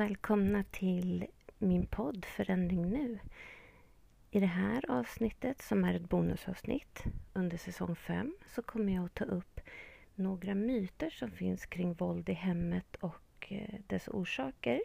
välkomna 0.00 0.64
till 0.70 1.26
min 1.58 1.86
podd 1.86 2.24
Förändring 2.24 2.90
nu. 2.90 3.18
I 4.30 4.40
det 4.40 4.46
här 4.46 4.90
avsnittet, 4.90 5.62
som 5.62 5.84
är 5.84 5.94
ett 5.94 6.08
bonusavsnitt 6.08 7.04
under 7.32 7.56
säsong 7.56 7.96
5, 7.96 8.34
så 8.54 8.62
kommer 8.62 8.94
jag 8.94 9.04
att 9.04 9.14
ta 9.14 9.24
upp 9.24 9.60
några 10.14 10.54
myter 10.54 11.10
som 11.10 11.30
finns 11.30 11.66
kring 11.66 11.94
våld 11.94 12.28
i 12.28 12.32
hemmet 12.32 12.96
och 12.96 13.46
eh, 13.48 13.80
dess 13.86 14.08
orsaker. 14.08 14.80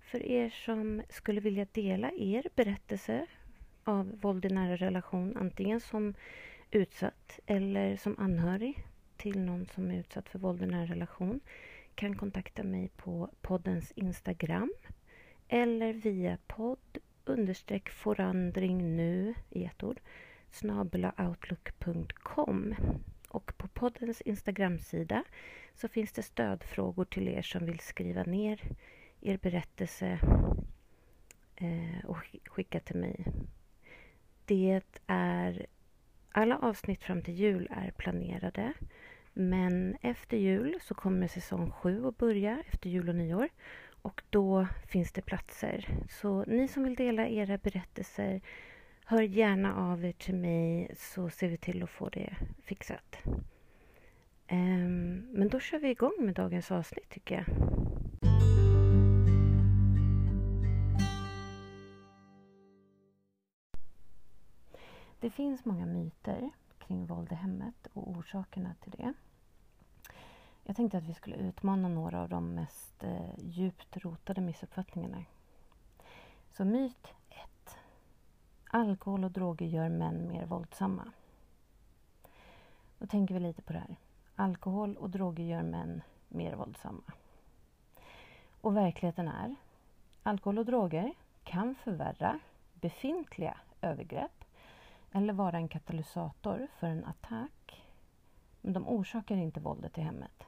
För 0.00 0.22
er 0.22 0.50
som 0.50 1.02
skulle 1.08 1.40
vilja 1.40 1.66
dela 1.72 2.10
er 2.12 2.48
berättelse 2.54 3.26
av 3.84 4.20
våld 4.20 4.44
i 4.44 4.48
nära 4.48 4.76
relation, 4.76 5.36
antingen 5.36 5.80
som 5.80 6.14
utsatt 6.70 7.40
eller 7.46 7.96
som 7.96 8.18
anhörig 8.18 8.84
till 9.16 9.40
någon 9.40 9.66
som 9.66 9.90
är 9.90 9.98
utsatt 9.98 10.28
för 10.28 10.38
våld 10.38 10.62
i 10.62 10.66
nära 10.66 10.86
relation, 10.86 11.40
kan 11.96 12.16
kontakta 12.16 12.62
mig 12.62 12.90
på 12.96 13.30
poddens 13.40 13.92
Instagram 13.92 14.72
eller 15.48 15.92
via 15.92 16.38
podd 16.46 16.98
understreck 17.24 17.90
forandring 17.90 18.96
nu 18.96 19.34
i 19.50 19.64
ett 19.64 19.82
ord 19.82 20.00
snabelaoutlook.com 20.50 22.74
och 23.28 23.58
på 23.58 23.68
poddens 23.68 24.20
Instagramsida 24.20 25.24
så 25.74 25.88
finns 25.88 26.12
det 26.12 26.22
stödfrågor 26.22 27.04
till 27.04 27.28
er 27.28 27.42
som 27.42 27.66
vill 27.66 27.80
skriva 27.80 28.22
ner 28.22 28.60
er 29.20 29.36
berättelse 29.36 30.18
eh, 31.56 32.04
och 32.04 32.16
skicka 32.44 32.80
till 32.80 32.96
mig. 32.96 33.24
Det 34.44 34.82
är 35.06 35.66
alla 36.32 36.58
avsnitt 36.58 37.02
fram 37.02 37.22
till 37.22 37.34
jul 37.34 37.68
är 37.70 37.90
planerade 37.90 38.72
men 39.38 39.96
efter 40.02 40.36
jul 40.36 40.78
så 40.82 40.94
kommer 40.94 41.28
säsong 41.28 41.70
7 41.70 42.06
att 42.06 42.18
börja, 42.18 42.62
efter 42.70 42.90
jul 42.90 43.08
och 43.08 43.14
nyår. 43.14 43.48
Och 44.02 44.22
då 44.30 44.66
finns 44.86 45.12
det 45.12 45.22
platser. 45.22 45.88
Så 46.10 46.44
ni 46.44 46.68
som 46.68 46.84
vill 46.84 46.94
dela 46.94 47.28
era 47.28 47.58
berättelser, 47.58 48.40
hör 49.04 49.22
gärna 49.22 49.76
av 49.92 50.04
er 50.04 50.12
till 50.12 50.34
mig 50.34 50.90
så 50.96 51.30
ser 51.30 51.48
vi 51.48 51.56
till 51.56 51.82
att 51.82 51.90
få 51.90 52.08
det 52.08 52.36
fixat. 52.62 53.18
Um, 54.50 55.16
men 55.32 55.48
då 55.48 55.60
kör 55.60 55.78
vi 55.78 55.90
igång 55.90 56.14
med 56.18 56.34
dagens 56.34 56.70
avsnitt 56.70 57.08
tycker 57.08 57.34
jag. 57.34 57.44
Det 65.20 65.30
finns 65.30 65.64
många 65.64 65.86
myter 65.86 66.50
kring 66.78 67.06
våld 67.06 67.32
i 67.32 67.34
hemmet 67.34 67.86
och 67.92 68.08
orsakerna 68.08 68.74
till 68.82 68.92
det. 68.98 69.14
Jag 70.68 70.76
tänkte 70.76 70.98
att 70.98 71.04
vi 71.04 71.14
skulle 71.14 71.36
utmana 71.36 71.88
några 71.88 72.22
av 72.22 72.28
de 72.28 72.54
mest 72.54 73.04
eh, 73.04 73.38
djupt 73.38 73.96
rotade 73.96 74.40
missuppfattningarna. 74.40 75.24
Så 76.50 76.64
myt 76.64 77.14
1. 77.28 77.78
Alkohol 78.70 79.24
och 79.24 79.30
droger 79.30 79.66
gör 79.66 79.88
män 79.88 80.28
mer 80.28 80.46
våldsamma. 80.46 81.12
Då 82.98 83.06
tänker 83.06 83.34
vi 83.34 83.40
lite 83.40 83.62
på 83.62 83.72
det 83.72 83.78
här. 83.78 83.96
Alkohol 84.36 84.96
och 84.96 85.10
droger 85.10 85.44
gör 85.44 85.62
män 85.62 86.02
mer 86.28 86.54
våldsamma. 86.54 87.12
Och 88.60 88.76
verkligheten 88.76 89.28
är 89.28 89.54
alkohol 90.22 90.58
och 90.58 90.66
droger 90.66 91.14
kan 91.44 91.74
förvärra 91.74 92.40
befintliga 92.74 93.56
övergrepp 93.80 94.44
eller 95.12 95.32
vara 95.32 95.56
en 95.56 95.68
katalysator 95.68 96.66
för 96.78 96.86
en 96.86 97.04
attack. 97.04 97.82
Men 98.60 98.72
de 98.72 98.88
orsakar 98.88 99.36
inte 99.36 99.60
våldet 99.60 99.98
i 99.98 100.00
hemmet. 100.00 100.46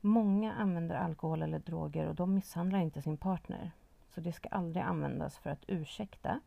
Många 0.00 0.52
använder 0.52 0.96
alkohol 0.96 1.42
eller 1.42 1.58
droger 1.58 2.06
och 2.06 2.14
de 2.14 2.34
misshandlar 2.34 2.78
inte 2.78 3.02
sin 3.02 3.16
partner. 3.16 3.70
Så 4.08 4.20
det 4.20 4.32
ska 4.32 4.48
aldrig 4.48 4.84
användas 4.84 5.38
för 5.38 5.50
att 5.50 5.64
ursäkta 5.66 6.40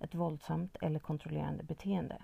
ett 0.00 0.14
våldsamt 0.14 0.76
eller 0.80 0.98
kontrollerande 0.98 1.64
beteende. 1.64 2.22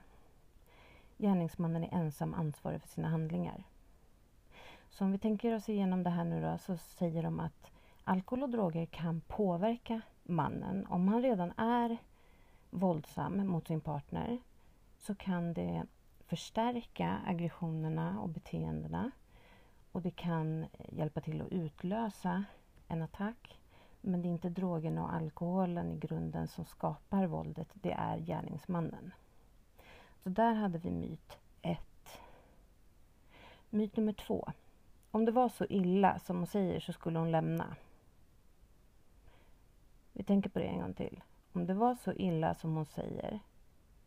Gärningsmannen 1.18 1.84
är 1.84 1.94
ensam 1.94 2.34
ansvarig 2.34 2.80
för 2.80 2.88
sina 2.88 3.08
handlingar. 3.08 3.64
Så 4.90 5.04
om 5.04 5.12
vi 5.12 5.18
tänker 5.18 5.54
oss 5.54 5.68
igenom 5.68 6.02
det 6.02 6.10
här 6.10 6.24
nu 6.24 6.42
då, 6.42 6.58
så 6.58 6.76
säger 6.76 7.22
de 7.22 7.40
att 7.40 7.70
alkohol 8.04 8.42
och 8.42 8.50
droger 8.50 8.86
kan 8.86 9.20
påverka 9.20 10.00
mannen. 10.22 10.86
Om 10.86 11.08
han 11.08 11.22
redan 11.22 11.52
är 11.56 11.96
våldsam 12.70 13.46
mot 13.46 13.66
sin 13.66 13.80
partner 13.80 14.38
så 14.98 15.14
kan 15.14 15.54
det 15.54 15.86
förstärka 16.26 17.20
aggressionerna 17.26 18.20
och 18.20 18.28
beteendena 18.28 19.10
och 19.94 20.02
det 20.02 20.10
kan 20.10 20.66
hjälpa 20.88 21.20
till 21.20 21.42
att 21.42 21.52
utlösa 21.52 22.44
en 22.88 23.02
attack. 23.02 23.60
Men 24.00 24.22
det 24.22 24.28
är 24.28 24.30
inte 24.30 24.48
drogerna 24.48 25.02
och 25.02 25.14
alkoholen 25.14 25.92
i 25.92 25.98
grunden 25.98 26.48
som 26.48 26.64
skapar 26.64 27.26
våldet, 27.26 27.68
det 27.72 27.92
är 27.92 28.18
gärningsmannen. 28.18 29.14
Så 30.22 30.28
där 30.28 30.54
hade 30.54 30.78
vi 30.78 30.90
myt 30.90 31.38
1. 31.62 31.78
Myt 33.70 33.96
nummer 33.96 34.12
2. 34.12 34.52
Om 35.10 35.24
det 35.24 35.32
var 35.32 35.48
så 35.48 35.66
illa 35.68 36.18
som 36.18 36.36
hon 36.36 36.46
säger 36.46 36.80
så 36.80 36.92
skulle 36.92 37.18
hon 37.18 37.30
lämna. 37.30 37.76
Vi 40.12 40.24
tänker 40.24 40.50
på 40.50 40.58
det 40.58 40.64
en 40.64 40.80
gång 40.80 40.94
till. 40.94 41.22
Om 41.52 41.66
det 41.66 41.74
var 41.74 41.94
så 41.94 42.12
illa 42.12 42.54
som 42.54 42.74
hon 42.74 42.86
säger 42.86 43.40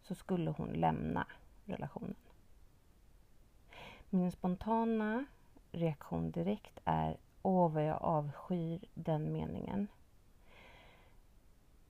så 0.01 0.15
skulle 0.15 0.51
hon 0.51 0.69
lämna 0.69 1.27
relationen. 1.65 2.15
Min 4.09 4.31
spontana 4.31 5.25
reaktion 5.77 6.31
direkt 6.31 6.79
är 6.85 7.17
Åh, 7.41 7.71
vad 7.71 7.85
jag 7.85 8.01
avskyr 8.01 8.79
den 8.93 9.31
meningen. 9.31 9.87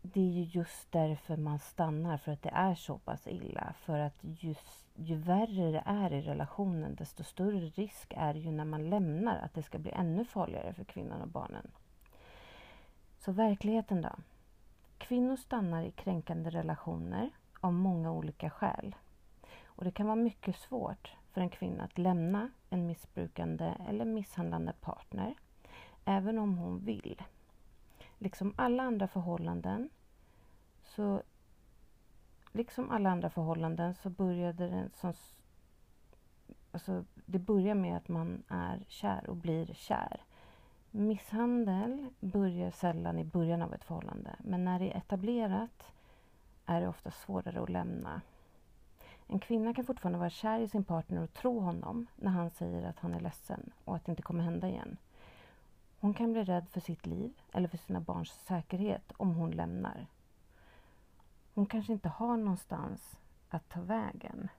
Det 0.01 0.19
är 0.19 0.31
ju 0.31 0.43
just 0.43 0.91
därför 0.91 1.37
man 1.37 1.59
stannar, 1.59 2.17
för 2.17 2.31
att 2.31 2.41
det 2.41 2.49
är 2.49 2.75
så 2.75 2.97
pass 2.97 3.27
illa. 3.27 3.73
För 3.79 3.99
att 3.99 4.17
just, 4.21 4.85
ju 4.95 5.15
värre 5.15 5.71
det 5.71 5.83
är 5.85 6.13
i 6.13 6.21
relationen, 6.21 6.95
desto 6.95 7.23
större 7.23 7.59
risk 7.59 8.13
är 8.17 8.33
det 8.33 8.39
ju 8.39 8.51
när 8.51 8.65
man 8.65 8.89
lämnar 8.89 9.37
att 9.37 9.53
det 9.53 9.63
ska 9.63 9.77
bli 9.77 9.91
ännu 9.91 10.25
farligare 10.25 10.73
för 10.73 10.83
kvinnan 10.83 11.21
och 11.21 11.27
barnen. 11.27 11.71
Så 13.19 13.31
verkligheten 13.31 14.01
då? 14.01 14.15
Kvinnor 14.97 15.35
stannar 15.35 15.83
i 15.83 15.91
kränkande 15.91 16.49
relationer 16.49 17.29
av 17.59 17.73
många 17.73 18.11
olika 18.11 18.49
skäl. 18.49 18.95
Och 19.65 19.83
det 19.83 19.91
kan 19.91 20.05
vara 20.05 20.15
mycket 20.15 20.55
svårt 20.55 21.15
för 21.37 21.41
en 21.41 21.49
kvinna 21.49 21.83
att 21.83 21.97
lämna 21.97 22.49
en 22.69 22.87
missbrukande 22.87 23.73
eller 23.87 24.05
misshandlande 24.05 24.73
partner, 24.81 25.35
även 26.05 26.37
om 26.37 26.57
hon 26.57 26.79
vill. 26.79 27.21
Liksom 28.17 28.53
alla 28.57 28.83
andra 28.83 29.07
förhållanden 29.07 29.89
så 30.83 31.21
liksom 32.51 32.91
alla 32.91 33.09
andra 33.09 33.29
förhållanden 33.29 33.95
så 33.95 34.09
började 34.09 34.67
det 34.67 34.89
som 34.93 35.13
alltså 36.71 37.05
det 37.25 37.39
börjar 37.39 37.75
med 37.75 37.97
att 37.97 38.07
man 38.07 38.43
är 38.47 38.83
kär 38.87 39.29
och 39.29 39.35
blir 39.35 39.73
kär. 39.73 40.21
Misshandel 40.91 42.07
börjar 42.19 42.71
sällan 42.71 43.19
i 43.19 43.23
början 43.23 43.61
av 43.61 43.73
ett 43.73 43.83
förhållande 43.83 44.35
men 44.39 44.65
när 44.65 44.79
det 44.79 44.91
är 44.91 44.97
etablerat 44.97 45.91
är 46.65 46.81
det 46.81 46.87
ofta 46.87 47.11
svårare 47.11 47.61
att 47.61 47.69
lämna. 47.69 48.21
En 49.27 49.39
kvinna 49.39 49.73
kan 49.73 49.85
fortfarande 49.85 50.19
vara 50.19 50.29
kär 50.29 50.59
i 50.59 50.67
sin 50.67 50.83
partner 50.83 51.23
och 51.23 51.33
tro 51.33 51.59
honom 51.59 52.07
när 52.15 52.31
han 52.31 52.49
säger 52.49 52.89
att 52.89 52.99
han 52.99 53.13
är 53.13 53.19
ledsen 53.19 53.71
och 53.85 53.95
att 53.95 54.05
det 54.05 54.11
inte 54.11 54.21
kommer 54.21 54.43
hända 54.43 54.69
igen. 54.69 54.97
Hon 55.99 56.13
kan 56.13 56.33
bli 56.33 56.43
rädd 56.43 56.69
för 56.69 56.79
sitt 56.79 57.05
liv 57.05 57.33
eller 57.51 57.67
för 57.67 57.77
sina 57.77 57.99
barns 57.99 58.31
säkerhet 58.31 59.11
om 59.17 59.35
hon 59.35 59.51
lämnar. 59.51 60.07
Hon 61.53 61.65
kanske 61.65 61.93
inte 61.93 62.09
har 62.09 62.37
någonstans 62.37 63.19
att 63.49 63.69
ta 63.69 63.81
vägen. 63.81 64.49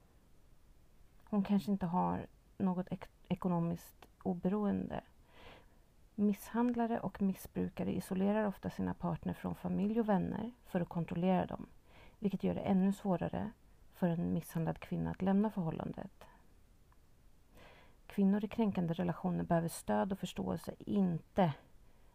Hon 1.25 1.45
kanske 1.45 1.71
inte 1.71 1.87
har 1.87 2.27
något 2.59 2.93
ek 2.93 3.05
ekonomiskt 3.29 4.07
oberoende. 4.23 5.01
Misshandlare 6.15 7.01
och 7.01 7.23
missbrukare 7.23 7.97
isolerar 7.97 8.45
ofta 8.45 8.71
sina 8.71 8.95
partner 8.95 9.35
från 9.35 9.55
familj 9.55 10.01
och 10.01 10.09
vänner 10.09 10.53
för 10.67 10.81
att 10.81 10.89
kontrollera 10.89 11.47
dem, 11.47 11.67
vilket 12.19 12.45
gör 12.45 12.55
det 12.55 12.61
ännu 12.61 12.93
svårare 12.93 13.51
för 13.99 14.09
en 14.09 14.33
misshandlad 14.33 14.79
kvinna 14.79 15.11
att 15.11 15.23
lämna 15.23 15.51
förhållandet. 15.51 16.25
Kvinnor 18.07 18.45
i 18.45 18.49
kränkande 18.49 18.95
relationer 18.95 19.45
behöver 19.45 19.69
stöd 19.69 20.13
och 20.13 20.19
förståelse, 20.19 20.75
inte 20.79 21.53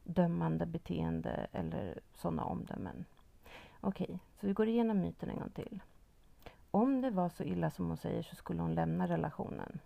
dömande 0.03 0.65
beteende 0.65 1.47
eller 1.51 1.99
sådana 2.13 2.45
omdömen. 2.45 3.05
Okej, 3.81 4.19
så 4.39 4.47
vi 4.47 4.53
går 4.53 4.67
igenom 4.67 4.99
myten 4.99 5.29
en 5.29 5.39
gång 5.39 5.49
till. 5.49 5.83
Om 6.71 7.01
det 7.01 7.09
var 7.09 7.29
så 7.29 7.43
illa 7.43 7.71
som 7.71 7.87
hon 7.87 7.97
säger 7.97 8.23
så 8.23 8.35
skulle 8.35 8.61
hon 8.61 8.75
lämna 8.75 9.07
relationen. 9.07 9.79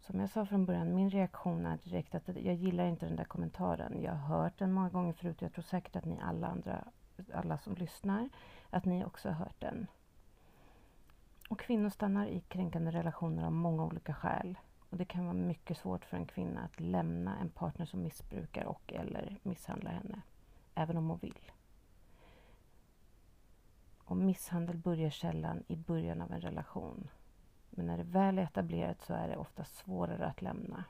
Som 0.00 0.20
jag 0.20 0.30
sa 0.30 0.46
från 0.46 0.66
början, 0.66 0.94
min 0.94 1.10
reaktion 1.10 1.66
är 1.66 1.78
direkt 1.84 2.14
att 2.14 2.28
jag 2.28 2.54
gillar 2.54 2.84
inte 2.84 3.06
den 3.06 3.16
där 3.16 3.24
kommentaren. 3.24 4.02
Jag 4.02 4.12
har 4.12 4.38
hört 4.38 4.58
den 4.58 4.72
många 4.72 4.88
gånger 4.88 5.12
förut 5.12 5.36
och 5.36 5.42
jag 5.42 5.52
tror 5.52 5.62
säkert 5.62 5.96
att 5.96 6.04
ni 6.04 6.20
alla 6.22 6.46
andra, 6.46 6.84
alla 7.34 7.58
som 7.58 7.74
lyssnar, 7.74 8.28
att 8.70 8.84
ni 8.84 9.04
också 9.04 9.28
har 9.28 9.34
hört 9.34 9.60
den. 9.60 9.86
Och 11.52 11.60
kvinnor 11.60 11.88
stannar 11.88 12.26
i 12.26 12.40
kränkande 12.40 12.90
relationer 12.90 13.44
av 13.44 13.52
många 13.52 13.84
olika 13.84 14.14
skäl. 14.14 14.58
Och 14.90 14.96
det 14.96 15.04
kan 15.04 15.24
vara 15.24 15.34
mycket 15.34 15.78
svårt 15.78 16.04
för 16.04 16.16
en 16.16 16.26
kvinna 16.26 16.64
att 16.64 16.80
lämna 16.80 17.38
en 17.38 17.50
partner 17.50 17.86
som 17.86 18.02
missbrukar 18.02 18.64
och 18.64 18.92
eller 18.92 19.38
misshandlar 19.42 19.92
henne, 19.92 20.22
även 20.74 20.96
om 20.96 21.08
hon 21.08 21.18
vill. 21.18 21.52
Och 24.04 24.16
misshandel 24.16 24.76
börjar 24.76 25.10
sällan 25.10 25.64
i 25.68 25.76
början 25.76 26.20
av 26.20 26.32
en 26.32 26.40
relation. 26.40 27.08
Men 27.70 27.86
när 27.86 27.96
det 27.98 28.04
väl 28.04 28.38
är 28.38 28.42
etablerat 28.42 29.00
så 29.00 29.14
är 29.14 29.28
det 29.28 29.36
ofta 29.36 29.64
svårare 29.64 30.26
att 30.26 30.42
lämna. 30.42 30.84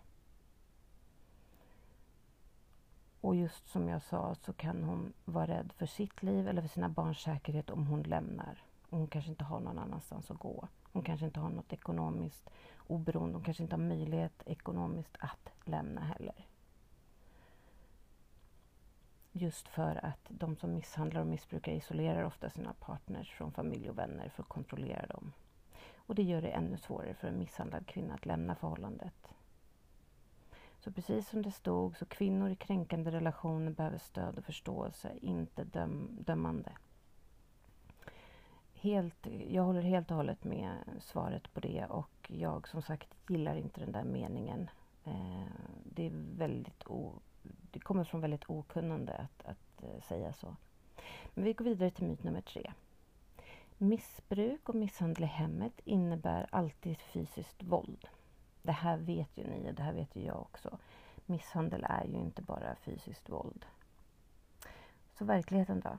Och 3.21 3.37
just 3.37 3.69
som 3.69 3.89
jag 3.89 4.03
sa 4.03 4.35
så 4.35 4.53
kan 4.53 4.83
hon 4.83 5.13
vara 5.25 5.47
rädd 5.47 5.73
för 5.73 5.87
sitt 5.87 6.23
liv 6.23 6.49
eller 6.49 6.63
för 6.63 6.69
sina 6.69 6.89
barns 6.89 7.19
säkerhet 7.19 7.71
om 7.71 7.87
hon 7.87 8.03
lämnar. 8.03 8.72
Hon 8.93 9.07
kanske 9.07 9.31
inte 9.31 9.45
har 9.45 9.61
någon 9.61 9.79
annanstans 9.79 10.31
att 10.31 10.39
gå. 10.39 10.69
Hon 10.93 11.03
kanske 11.03 11.27
inte 11.27 11.41
har 11.41 11.51
något 11.51 11.73
ekonomiskt 11.73 12.51
oberoende. 12.87 13.37
Hon 13.37 13.45
kanske 13.45 13.63
inte 13.63 13.77
har 13.77 13.83
möjlighet 13.83 14.43
ekonomiskt 14.47 15.17
att 15.19 15.53
lämna 15.65 16.01
heller. 16.01 16.47
Just 19.33 19.69
för 19.69 20.05
att 20.05 20.27
de 20.29 20.57
som 20.57 20.75
misshandlar 20.75 21.21
och 21.21 21.27
missbrukar 21.27 21.73
isolerar 21.73 22.25
ofta 22.25 22.51
sina 22.51 22.73
partners 22.73 23.31
från 23.31 23.53
familj 23.53 23.91
och 23.91 23.99
vänner 23.99 24.29
för 24.29 24.43
att 24.43 24.49
kontrollera 24.49 25.07
dem. 25.07 25.33
Och 25.97 26.15
det 26.15 26.23
gör 26.23 26.43
det 26.43 26.51
ännu 26.51 26.77
svårare 26.77 27.15
för 27.15 27.29
en 27.29 27.39
misshandlad 27.39 27.87
kvinna 27.87 28.15
att 28.15 28.27
lämna 28.27 28.55
förhållandet. 28.55 29.29
Så 30.79 30.93
precis 30.93 31.29
som 31.29 31.43
det 31.43 31.53
stod, 31.53 31.97
så 31.97 32.07
kvinnor 32.07 32.51
i 32.51 32.57
kränkande 32.57 33.11
relationer 33.11 33.71
behöver 33.71 33.99
stöd 33.99 34.39
och 34.39 34.45
förståelse, 34.45 35.13
inte 35.21 35.65
döm, 35.65 36.19
dömande. 36.21 36.73
Helt, 38.83 39.27
jag 39.49 39.63
håller 39.63 39.83
helt 39.83 40.11
och 40.11 40.17
hållet 40.17 40.45
med 40.45 40.77
svaret 41.01 41.55
på 41.55 41.61
det 41.61 41.87
och 41.87 42.31
jag 42.33 42.69
som 42.69 42.83
sagt 42.83 43.09
gillar 43.29 43.57
inte 43.57 43.81
den 43.81 43.93
där 43.93 44.05
meningen. 44.05 44.71
Eh, 45.05 45.45
det, 45.85 46.07
är 46.07 46.13
väldigt 46.37 46.87
o, 46.87 47.13
det 47.43 47.81
kommer 47.81 48.05
från 48.05 48.21
väldigt 48.21 48.51
okunnande 48.51 49.13
att, 49.13 49.47
att 49.47 49.83
eh, 49.83 50.03
säga 50.03 50.33
så. 50.33 50.57
Men 51.35 51.45
vi 51.45 51.53
går 51.53 51.65
vidare 51.65 51.91
till 51.91 52.07
myt 52.07 52.25
nummer 52.25 52.41
tre. 52.41 52.73
Missbruk 53.79 54.69
och 54.69 54.75
misshandel 54.75 55.25
i 55.25 55.27
hemmet 55.27 55.81
innebär 55.85 56.47
alltid 56.51 56.99
fysiskt 57.01 57.63
våld. 57.63 58.09
Det 58.63 58.73
här 58.73 58.97
vet 58.97 59.37
ju 59.39 59.47
ni 59.47 59.71
och 59.71 59.75
det 59.75 59.83
här 59.83 59.93
vet 59.93 60.17
ju 60.17 60.25
jag 60.25 60.41
också. 60.41 60.79
Misshandel 61.27 61.87
är 61.89 62.05
ju 62.05 62.17
inte 62.17 62.43
bara 62.43 62.75
fysiskt 62.75 63.29
våld. 63.29 63.67
Så 65.19 65.25
verkligheten 65.25 65.81
då? 65.81 65.99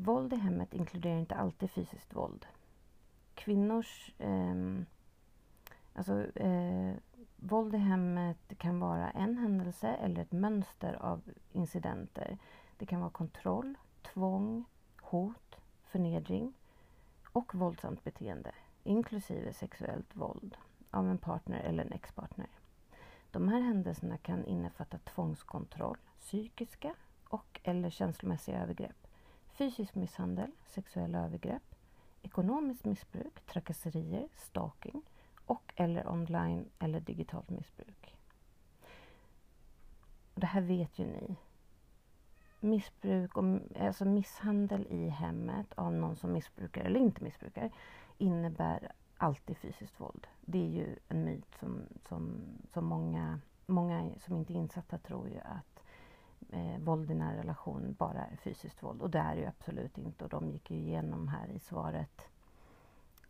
Våld 0.00 0.32
i 0.32 0.36
hemmet 0.36 0.74
inkluderar 0.74 1.18
inte 1.18 1.34
alltid 1.34 1.70
fysiskt 1.70 2.16
våld. 2.16 2.46
Kvinnors... 3.34 4.14
Eh, 4.18 4.54
alltså, 5.94 6.38
eh, 6.38 6.94
våld 7.36 7.74
i 7.74 7.78
hemmet 7.78 8.58
kan 8.58 8.80
vara 8.80 9.10
en 9.10 9.38
händelse 9.38 9.88
eller 9.88 10.22
ett 10.22 10.32
mönster 10.32 10.94
av 10.94 11.22
incidenter. 11.52 12.38
Det 12.78 12.86
kan 12.86 13.00
vara 13.00 13.10
kontroll, 13.10 13.74
tvång, 14.02 14.64
hot, 15.00 15.56
förnedring 15.84 16.54
och 17.32 17.54
våldsamt 17.54 18.04
beteende 18.04 18.52
inklusive 18.84 19.52
sexuellt 19.52 20.16
våld 20.16 20.56
av 20.90 21.08
en 21.08 21.18
partner 21.18 21.60
eller 21.60 21.84
en 21.84 21.92
ex-partner. 21.92 22.48
De 23.30 23.48
här 23.48 23.60
händelserna 23.60 24.18
kan 24.18 24.44
innefatta 24.44 24.98
tvångskontroll, 24.98 25.98
psykiska 26.18 26.94
och 27.28 27.60
eller 27.62 27.90
känslomässiga 27.90 28.62
övergrepp, 28.62 29.06
fysisk 29.60 29.94
misshandel, 29.94 30.50
sexuella 30.66 31.24
övergrepp, 31.24 31.74
ekonomiskt 32.22 32.84
missbruk, 32.84 33.46
trakasserier, 33.46 34.28
stalking 34.34 35.02
och 35.46 35.72
eller 35.76 36.08
online 36.08 36.68
eller 36.78 37.00
digitalt 37.00 37.50
missbruk. 37.50 38.16
Och 40.34 40.40
det 40.40 40.46
här 40.46 40.60
vet 40.60 40.98
ju 40.98 41.06
ni. 41.06 41.36
Missbruk 42.60 43.36
och 43.36 43.44
alltså 43.80 44.04
misshandel 44.04 44.86
i 44.90 45.08
hemmet 45.08 45.72
av 45.74 45.92
någon 45.92 46.16
som 46.16 46.32
missbrukar 46.32 46.84
eller 46.84 47.00
inte 47.00 47.24
missbrukar 47.24 47.70
innebär 48.18 48.92
alltid 49.16 49.56
fysiskt 49.56 50.00
våld. 50.00 50.26
Det 50.40 50.58
är 50.58 50.70
ju 50.70 50.96
en 51.08 51.24
myt 51.24 51.54
som, 51.60 51.82
som, 52.08 52.40
som 52.72 52.84
många, 52.84 53.40
många 53.66 54.10
som 54.18 54.36
inte 54.36 54.52
är 54.52 54.56
insatta 54.56 54.98
tror 54.98 55.28
ju 55.28 55.38
att 55.38 55.82
eh, 56.52 56.78
våld 56.78 57.10
i 57.10 57.14
nära 57.14 57.36
relation 57.36 57.94
bara 57.98 58.26
är 58.26 58.36
fysiskt 58.36 58.82
våld. 58.82 59.02
Och 59.02 59.10
det 59.10 59.18
är 59.18 59.34
det 59.34 59.40
ju 59.40 59.46
absolut 59.46 59.98
inte. 59.98 60.24
Och 60.24 60.30
de 60.30 60.50
gick 60.50 60.70
ju 60.70 60.76
igenom 60.76 61.28
här 61.28 61.48
i 61.48 61.58
svaret 61.58 62.22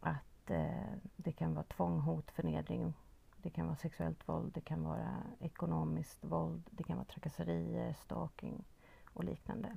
att 0.01 0.51
eh, 0.51 0.93
det 1.17 1.33
kan 1.33 1.55
vara 1.55 1.65
tvång, 1.65 2.01
hot, 2.01 2.31
förnedring. 2.31 2.95
Det 3.43 3.51
kan 3.51 3.67
vara 3.67 3.77
sexuellt 3.77 4.29
våld, 4.29 4.53
det 4.55 4.61
kan 4.61 4.85
vara 4.85 5.23
ekonomiskt 5.41 6.25
våld, 6.25 6.63
det 6.71 6.83
kan 6.83 6.97
vara 6.97 7.07
trakasserier, 7.07 7.93
stalking 7.93 8.65
och 9.13 9.25
liknande. 9.25 9.77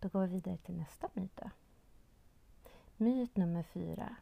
Då 0.00 0.08
går 0.08 0.20
vi 0.20 0.26
vidare 0.26 0.56
till 0.56 0.74
nästa 0.74 1.08
myt. 1.14 1.40
Myt 2.96 3.36
nummer 3.36 3.62
fyra. 3.62 4.16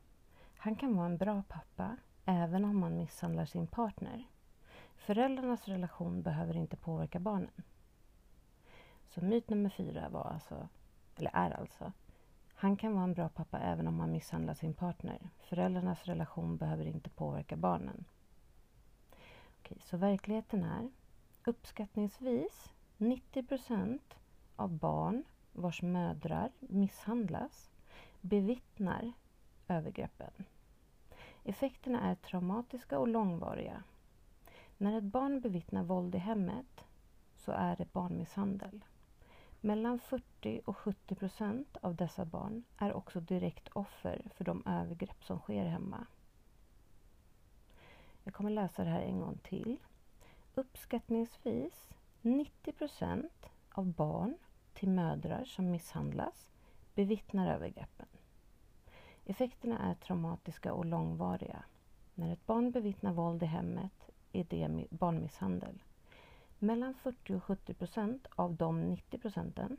Han 0.57 0.77
kan 0.77 0.97
vara 0.97 1.07
en 1.07 1.17
bra 1.17 1.43
pappa 1.49 1.97
även 2.25 2.65
om 2.65 2.83
han 2.83 2.97
misshandlar 2.97 3.45
sin 3.45 3.67
partner. 3.67 4.27
Föräldrarnas 4.97 5.69
relation 5.69 6.23
behöver 6.23 6.57
inte 6.57 6.77
påverka 6.77 7.19
barnen. 7.19 7.63
Så 9.09 9.25
myt 9.25 9.51
nummer 9.51 9.71
fyra 9.71 10.09
var 10.09 10.25
alltså, 10.25 10.69
eller 11.17 11.31
är 11.35 11.51
alltså, 11.51 11.93
han 12.55 12.77
kan 12.77 12.95
vara 12.95 13.05
en 13.05 13.15
bra 13.15 13.29
pappa 13.29 13.59
även 13.59 13.89
om 13.89 14.01
han 14.01 14.13
misshandlar 14.13 14.55
sin 14.55 14.75
partner. 14.75 15.31
Föräldrarnas 15.39 16.05
relation 16.05 16.57
behöver 16.57 16.85
inte 16.87 17.11
påverka 17.11 17.57
barnen. 17.57 18.05
Okej, 19.59 19.79
så 19.85 19.97
verkligheten 19.97 20.65
är 20.65 20.91
uppskattningsvis 21.45 22.73
90% 22.99 24.01
av 24.57 24.71
barn 24.71 25.25
vars 25.53 25.83
mödrar 25.83 26.51
misshandlas 26.61 27.71
bevittnar 28.21 29.13
övergreppen. 29.69 30.33
Effekterna 31.45 32.01
är 32.01 32.15
traumatiska 32.15 32.99
och 32.99 33.09
långvariga. 33.09 33.83
När 34.79 34.99
ett 34.99 35.05
barn 35.05 35.41
bevittnar 35.41 35.83
våld 35.83 36.15
i 36.15 36.19
hemmet 36.19 36.85
så 37.37 37.53
är 37.53 37.77
det 37.77 37.93
barnmisshandel. 37.93 38.85
Mellan 39.61 39.99
40 39.99 40.61
och 40.65 40.77
70 40.77 41.15
procent 41.15 41.77
av 41.77 41.95
dessa 41.95 42.25
barn 42.25 42.65
är 42.79 42.93
också 42.93 43.21
direkt 43.21 43.69
offer 43.69 44.23
för 44.35 44.45
de 44.45 44.63
övergrepp 44.67 45.25
som 45.25 45.39
sker 45.39 45.65
hemma. 45.65 46.07
Jag 48.25 48.35
kommer 48.35 48.51
läsa 48.51 48.85
det 48.85 48.91
här 48.91 49.03
en 49.03 49.21
gång 49.21 49.39
till. 49.43 49.77
Uppskattningsvis 50.55 51.91
90 52.23 52.73
procent 52.73 53.47
av 53.71 53.87
barn 53.87 54.39
till 54.75 54.89
mödrar 54.89 55.45
som 55.45 55.71
misshandlas 55.71 56.51
bevittnar 56.95 57.55
övergreppen. 57.55 58.07
Effekterna 59.29 59.79
är 59.79 59.95
traumatiska 59.95 60.73
och 60.73 60.85
långvariga. 60.85 61.65
När 62.15 62.33
ett 62.33 62.47
barn 62.47 62.71
bevittnar 62.71 63.13
våld 63.13 63.43
i 63.43 63.47
hemmet 63.47 64.11
är 64.33 64.45
det 64.45 64.87
barnmisshandel. 64.91 65.83
Mellan 66.59 66.95
40 66.95 67.35
och 67.35 67.45
70 67.45 67.75
procent 67.75 68.27
av 68.37 68.55
de 68.55 68.89
90 68.89 69.19
procenten 69.19 69.77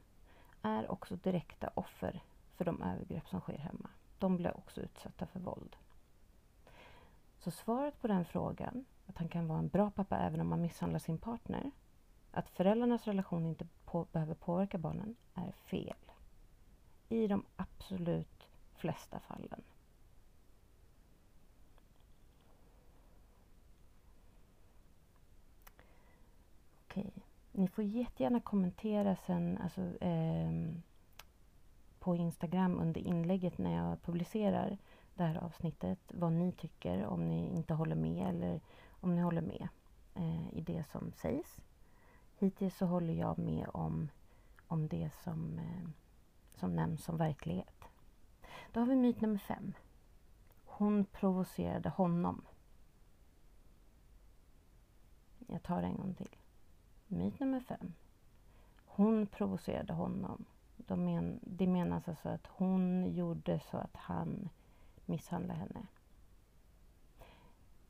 är 0.62 0.92
också 0.92 1.16
direkta 1.16 1.72
offer 1.74 2.24
för 2.56 2.66
de 2.66 2.82
övergrepp 2.82 3.28
som 3.28 3.42
sker 3.42 3.58
hemma. 3.58 3.90
De 4.20 4.38
blir 4.38 4.58
också 4.58 4.82
utsatta 4.82 5.26
för 5.26 5.40
våld. 5.40 5.76
Så 7.40 7.52
svaret 7.52 8.02
på 8.02 8.08
den 8.08 8.26
frågan, 8.26 8.86
att 9.06 9.18
han 9.18 9.30
kan 9.30 9.48
vara 9.48 9.60
en 9.60 9.68
bra 9.68 9.92
pappa 9.92 10.18
även 10.18 10.42
om 10.42 10.52
han 10.52 10.62
misshandlar 10.62 11.00
sin 11.00 11.18
partner, 11.18 11.72
att 12.32 12.50
föräldrarnas 12.50 13.08
relation 13.08 13.46
inte 13.46 13.68
på, 13.86 14.06
behöver 14.12 14.36
påverka 14.36 14.78
barnen 14.78 15.16
är 15.34 15.52
fel. 15.52 16.12
I 17.10 17.28
de 17.28 17.46
absolut 17.56 18.47
flesta 18.78 19.20
fallen. 19.20 19.64
Okej. 26.88 27.14
Ni 27.52 27.68
får 27.68 27.84
jättegärna 27.84 28.40
kommentera 28.40 29.16
sen 29.16 29.58
alltså, 29.58 29.82
eh, 29.82 30.52
på 32.00 32.16
Instagram 32.16 32.80
under 32.80 33.02
inlägget 33.02 33.58
när 33.58 33.76
jag 33.76 34.02
publicerar 34.02 34.78
det 35.16 35.24
här 35.24 35.36
avsnittet 35.36 36.00
vad 36.08 36.32
ni 36.32 36.52
tycker, 36.52 37.06
om 37.06 37.28
ni 37.28 37.56
inte 37.56 37.74
håller 37.74 37.96
med 37.96 38.30
eller 38.30 38.62
om 38.90 39.16
ni 39.16 39.22
håller 39.22 39.42
med 39.42 39.68
eh, 40.16 40.58
i 40.58 40.62
det 40.62 40.84
som 40.84 41.12
sägs. 41.12 41.58
Hittills 42.38 42.78
så 42.78 42.86
håller 42.86 43.14
jag 43.14 43.40
med 43.40 43.68
om, 43.74 44.10
om 44.68 44.88
det 44.88 45.10
som, 45.24 45.60
eh, 45.60 45.90
som 46.56 46.76
nämns 46.76 47.04
som 47.04 47.18
verklighet. 47.18 47.87
Då 48.72 48.80
har 48.80 48.88
vi 48.88 48.96
myt 48.96 49.22
nummer 49.22 49.38
fem. 49.38 49.74
Hon 50.66 51.06
provocerade 51.06 51.90
honom. 51.90 52.42
Jag 55.48 55.64
tar 55.64 55.82
det 55.82 55.88
en 55.88 55.98
gång 55.98 56.14
till. 56.14 56.36
Myt 57.08 57.40
nummer 57.40 57.60
fem. 57.60 57.94
hon 58.86 59.28
provocerade 59.28 59.94
honom. 59.94 60.46
De 60.78 61.06
men, 61.06 61.40
det 61.44 61.68
menas 61.68 62.08
alltså 62.08 62.30
att 62.30 62.48
hon 62.48 63.14
gjorde 63.16 63.60
så 63.60 63.78
att 63.78 63.96
han 63.96 64.50
misshandlade 65.06 65.60
henne. 65.60 65.88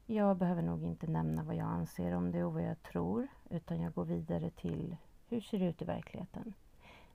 Jag 0.06 0.38
behöver 0.38 0.62
nog 0.62 0.84
inte 0.84 1.08
nämna 1.08 1.44
vad 1.44 1.56
jag 1.56 1.68
anser 1.68 2.16
om 2.16 2.32
det 2.32 2.44
och 2.44 2.54
vad 2.54 2.64
jag 2.64 2.84
tror 2.84 3.28
utan 3.50 3.82
jag 3.82 3.94
går 3.94 4.06
vidare 4.06 4.50
till 4.50 4.98
hur 5.28 5.42
ser 5.42 5.60
det 5.60 5.66
ut 5.66 5.82
i 5.82 5.86
verkligheten. 5.86 6.54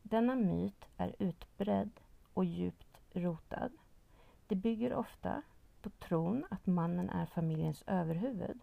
Denna 0.03 0.35
myt 0.35 0.85
är 0.97 1.15
utbredd 1.19 1.91
och 2.35 2.45
djupt 2.45 2.92
rotad. 3.17 3.73
Det 4.47 4.55
bygger 4.55 4.95
ofta 4.95 5.43
på 5.83 5.91
tron 5.91 6.45
att 6.51 6.67
mannen 6.67 7.11
är 7.11 7.27
familjens 7.27 7.85
överhuvud 7.87 8.61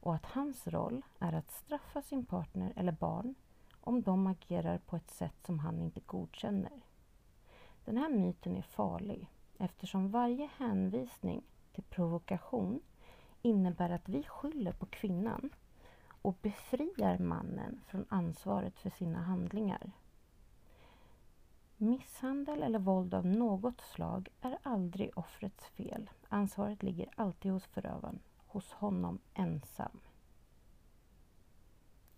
och 0.00 0.14
att 0.14 0.26
hans 0.26 0.66
roll 0.66 1.02
är 1.18 1.32
att 1.32 1.50
straffa 1.50 2.02
sin 2.02 2.26
partner 2.26 2.72
eller 2.76 2.92
barn 2.92 3.34
om 3.80 4.02
de 4.02 4.26
agerar 4.26 4.78
på 4.78 4.96
ett 4.96 5.10
sätt 5.10 5.34
som 5.46 5.58
han 5.58 5.78
inte 5.78 6.00
godkänner. 6.00 6.80
Den 7.84 7.96
här 7.96 8.08
myten 8.08 8.56
är 8.56 8.62
farlig 8.62 9.30
eftersom 9.58 10.10
varje 10.10 10.50
hänvisning 10.56 11.42
till 11.72 11.84
provokation 11.84 12.80
innebär 13.42 13.90
att 13.90 14.08
vi 14.08 14.22
skyller 14.22 14.72
på 14.72 14.86
kvinnan 14.86 15.50
och 16.22 16.38
befriar 16.42 17.18
mannen 17.18 17.80
från 17.86 18.04
ansvaret 18.08 18.78
för 18.78 18.90
sina 18.90 19.22
handlingar. 19.22 19.92
Misshandel 21.82 22.62
eller 22.62 22.78
våld 22.78 23.14
av 23.14 23.26
något 23.26 23.80
slag 23.80 24.28
är 24.40 24.58
aldrig 24.62 25.18
offrets 25.18 25.66
fel. 25.66 26.10
Ansvaret 26.28 26.82
ligger 26.82 27.08
alltid 27.16 27.52
hos 27.52 27.66
förövaren, 27.66 28.18
hos 28.46 28.72
honom 28.72 29.18
ensam. 29.34 30.00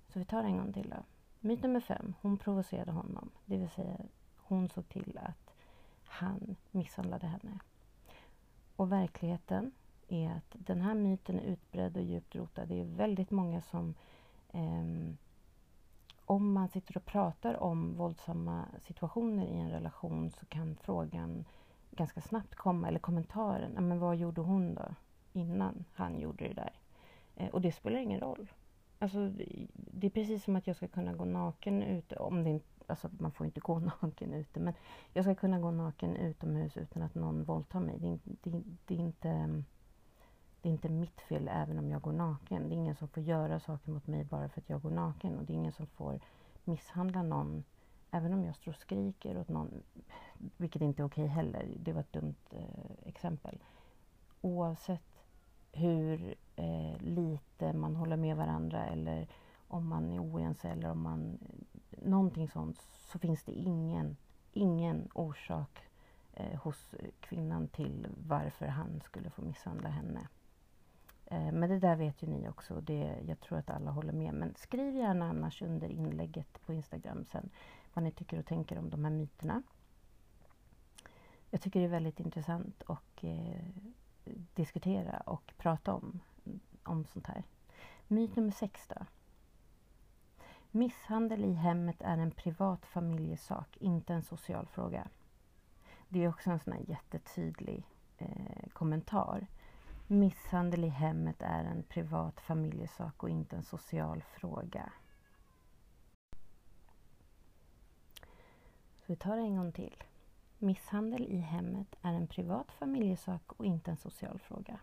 Så 0.08 0.18
vi 0.18 0.24
tar 0.24 0.44
en 0.44 0.56
gång 0.56 0.72
till 0.72 0.90
då. 0.90 0.96
Myt 1.40 1.62
nummer 1.62 1.80
fem. 1.80 2.14
Hon 2.20 2.38
provocerade 2.38 2.92
honom. 2.92 3.30
Det 3.44 3.56
vill 3.56 3.70
säga 3.70 3.96
hon 4.36 4.68
såg 4.68 4.88
till 4.88 5.18
att 5.22 5.54
han 6.04 6.56
misshandlade 6.70 7.26
henne. 7.26 7.58
Och 8.76 8.92
verkligheten 8.92 9.72
är 10.08 10.30
att 10.30 10.56
den 10.58 10.80
här 10.80 10.94
myten 10.94 11.38
är 11.38 11.44
utbredd 11.44 11.96
och 11.96 12.02
djupt 12.02 12.36
rotad. 12.36 12.68
Det 12.68 12.80
är 12.80 12.84
väldigt 12.84 13.30
många 13.30 13.60
som 13.60 13.94
eh, 14.52 15.14
om 16.26 16.52
man 16.52 16.68
sitter 16.68 16.96
och 16.96 17.04
pratar 17.04 17.62
om 17.62 17.94
våldsamma 17.94 18.64
situationer 18.80 19.46
i 19.46 19.58
en 19.58 19.70
relation 19.70 20.30
så 20.30 20.46
kan 20.46 20.76
frågan 20.76 21.44
ganska 21.90 22.20
snabbt 22.20 22.54
komma, 22.54 22.88
eller 22.88 22.98
kommentaren, 22.98 23.88
men 23.88 23.98
vad 23.98 24.16
gjorde 24.16 24.40
hon 24.40 24.74
då 24.74 24.94
innan 25.32 25.84
han 25.94 26.20
gjorde 26.20 26.48
det 26.48 26.54
där? 26.54 26.72
Eh, 27.36 27.48
och 27.48 27.60
det 27.60 27.72
spelar 27.72 27.98
ingen 27.98 28.20
roll. 28.20 28.48
Alltså, 28.98 29.30
det 29.74 30.06
är 30.06 30.10
precis 30.10 30.44
som 30.44 30.56
att 30.56 30.66
jag 30.66 30.76
ska 30.76 30.88
kunna 30.88 31.12
gå 31.12 31.24
naken 31.24 31.82
ute, 31.82 32.16
om 32.16 32.44
det 32.44 32.50
inte, 32.50 32.66
alltså 32.86 33.10
man 33.18 33.32
får 33.32 33.46
inte 33.46 33.60
gå 33.60 33.78
naken 34.02 34.34
ute, 34.34 34.60
men 34.60 34.74
jag 35.12 35.24
ska 35.24 35.34
kunna 35.34 35.60
gå 35.60 35.70
naken 35.70 36.16
utomhus 36.16 36.76
utan 36.76 37.02
att 37.02 37.14
någon 37.14 37.44
våldtar 37.44 37.80
mig. 37.80 37.98
Det 37.98 38.08
är, 38.08 38.18
det, 38.24 38.62
det 38.86 38.94
är 38.94 38.98
inte 38.98 39.28
ehm, 39.28 39.64
det 40.64 40.68
är 40.68 40.72
inte 40.72 40.88
mitt 40.88 41.20
fel 41.20 41.48
även 41.52 41.78
om 41.78 41.90
jag 41.90 42.02
går 42.02 42.12
naken. 42.12 42.68
Det 42.68 42.74
är 42.74 42.76
ingen 42.76 42.94
som 42.94 43.08
får 43.08 43.22
göra 43.22 43.60
saker 43.60 43.90
mot 43.90 44.06
mig 44.06 44.24
bara 44.24 44.48
för 44.48 44.60
att 44.60 44.68
jag 44.68 44.82
går 44.82 44.90
naken. 44.90 45.38
Och 45.38 45.44
det 45.44 45.52
är 45.52 45.54
ingen 45.54 45.72
som 45.72 45.86
får 45.86 46.20
misshandla 46.64 47.22
någon 47.22 47.64
även 48.10 48.32
om 48.32 48.44
jag 48.44 48.56
står 48.56 48.72
och 48.72 48.78
skriker 48.78 49.38
åt 49.38 49.48
någon. 49.48 49.82
Vilket 50.56 50.82
inte 50.82 51.02
är 51.02 51.06
okej 51.06 51.26
heller. 51.26 51.74
Det 51.78 51.92
var 51.92 52.00
ett 52.00 52.12
dumt 52.12 52.34
eh, 52.50 53.08
exempel. 53.08 53.58
Oavsett 54.40 55.24
hur 55.72 56.34
eh, 56.56 56.96
lite 57.00 57.72
man 57.72 57.96
håller 57.96 58.16
med 58.16 58.36
varandra 58.36 58.86
eller 58.86 59.28
om 59.68 59.88
man 59.88 60.10
är 60.10 60.20
oense 60.20 60.68
eller 60.68 60.90
om 60.90 61.02
man... 61.02 61.38
Eh, 61.90 62.08
någonting 62.08 62.48
sånt. 62.48 62.78
Så 62.80 63.18
finns 63.18 63.42
det 63.42 63.52
ingen, 63.52 64.16
ingen 64.52 65.08
orsak 65.14 65.82
eh, 66.32 66.58
hos 66.60 66.94
kvinnan 67.20 67.68
till 67.68 68.06
varför 68.26 68.66
han 68.66 69.00
skulle 69.00 69.30
få 69.30 69.42
misshandla 69.42 69.88
henne. 69.88 70.28
Eh, 71.26 71.52
men 71.52 71.70
det 71.70 71.78
där 71.78 71.96
vet 71.96 72.22
ju 72.22 72.26
ni 72.26 72.48
också. 72.48 72.80
Det, 72.80 73.22
jag 73.26 73.40
tror 73.40 73.58
att 73.58 73.70
alla 73.70 73.90
håller 73.90 74.12
med. 74.12 74.34
Men 74.34 74.54
skriv 74.54 74.96
gärna 74.96 75.28
annars 75.28 75.62
under 75.62 75.88
inlägget 75.88 76.66
på 76.66 76.72
Instagram 76.72 77.24
sen 77.24 77.50
vad 77.94 78.02
ni 78.02 78.10
tycker 78.10 78.38
och 78.38 78.46
tänker 78.46 78.78
om 78.78 78.90
de 78.90 79.04
här 79.04 79.12
myterna. 79.12 79.62
Jag 81.50 81.60
tycker 81.60 81.80
det 81.80 81.86
är 81.86 81.90
väldigt 81.90 82.20
intressant 82.20 82.82
att 82.86 83.24
eh, 83.24 83.64
diskutera 84.54 85.20
och 85.20 85.52
prata 85.56 85.94
om, 85.94 86.20
om 86.82 87.04
sånt 87.04 87.26
här. 87.26 87.44
Myt 88.08 88.36
nummer 88.36 88.50
sex 88.50 88.88
då. 88.88 89.06
Misshandel 90.70 91.44
i 91.44 91.52
hemmet 91.52 92.02
är 92.02 92.18
en 92.18 92.30
privat 92.30 92.86
familjesak, 92.86 93.76
inte 93.76 94.14
en 94.14 94.22
social 94.22 94.66
fråga. 94.66 95.08
Det 96.08 96.24
är 96.24 96.28
också 96.28 96.50
en 96.50 96.60
sån 96.60 96.72
här 96.72 96.84
jättetydlig 96.88 97.84
eh, 98.18 98.68
kommentar. 98.72 99.46
Misshandel 100.06 100.84
i 100.84 100.88
hemmet 100.88 101.42
är 101.42 101.64
en 101.64 101.82
privat 101.82 102.40
familjesak 102.40 103.22
och 103.22 103.30
inte 103.30 103.56
en 103.56 103.62
social 103.62 104.22
fråga. 104.22 104.92
Så 108.98 109.12
vi 109.12 109.16
tar 109.16 109.36
det 109.36 109.42
en 109.42 109.56
gång 109.56 109.72
till. 109.72 110.04
Misshandel 110.58 111.26
i 111.28 111.36
hemmet 111.36 111.96
är 112.02 112.12
en 112.12 112.26
privat 112.26 112.72
familjesak 112.72 113.52
och 113.52 113.64
inte 113.64 113.90
en 113.90 113.96
social 113.96 114.38
fråga. 114.38 114.80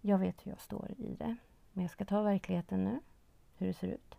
Jag 0.00 0.18
vet 0.18 0.46
hur 0.46 0.50
jag 0.50 0.60
står 0.60 0.90
i 0.98 1.14
det, 1.14 1.36
men 1.72 1.82
jag 1.84 1.90
ska 1.90 2.04
ta 2.04 2.22
verkligheten 2.22 2.84
nu, 2.84 3.00
hur 3.56 3.66
det 3.66 3.74
ser 3.74 3.88
ut. 3.88 4.14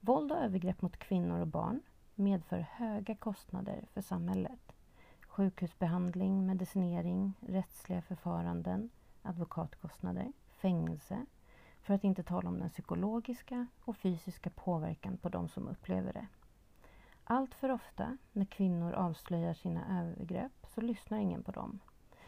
Våld 0.00 0.32
och 0.32 0.38
övergrepp 0.38 0.82
mot 0.82 0.96
kvinnor 0.96 1.40
och 1.40 1.46
barn 1.46 1.80
medför 2.14 2.58
höga 2.58 3.14
kostnader 3.14 3.84
för 3.92 4.00
samhället 4.00 4.73
sjukhusbehandling, 5.34 6.46
medicinering, 6.46 7.32
rättsliga 7.40 8.02
förfaranden, 8.02 8.90
advokatkostnader, 9.22 10.32
fängelse, 10.48 11.26
för 11.82 11.94
att 11.94 12.04
inte 12.04 12.22
tala 12.22 12.48
om 12.48 12.58
den 12.58 12.70
psykologiska 12.70 13.66
och 13.84 13.96
fysiska 13.96 14.50
påverkan 14.50 15.16
på 15.16 15.28
de 15.28 15.48
som 15.48 15.68
upplever 15.68 16.12
det. 16.12 16.26
Allt 17.24 17.54
för 17.54 17.70
ofta 17.70 18.18
när 18.32 18.44
kvinnor 18.44 18.92
avslöjar 18.92 19.54
sina 19.54 20.00
övergrepp 20.00 20.66
så 20.74 20.80
lyssnar 20.80 21.18
ingen 21.18 21.42
på 21.42 21.52
dem. 21.52 21.80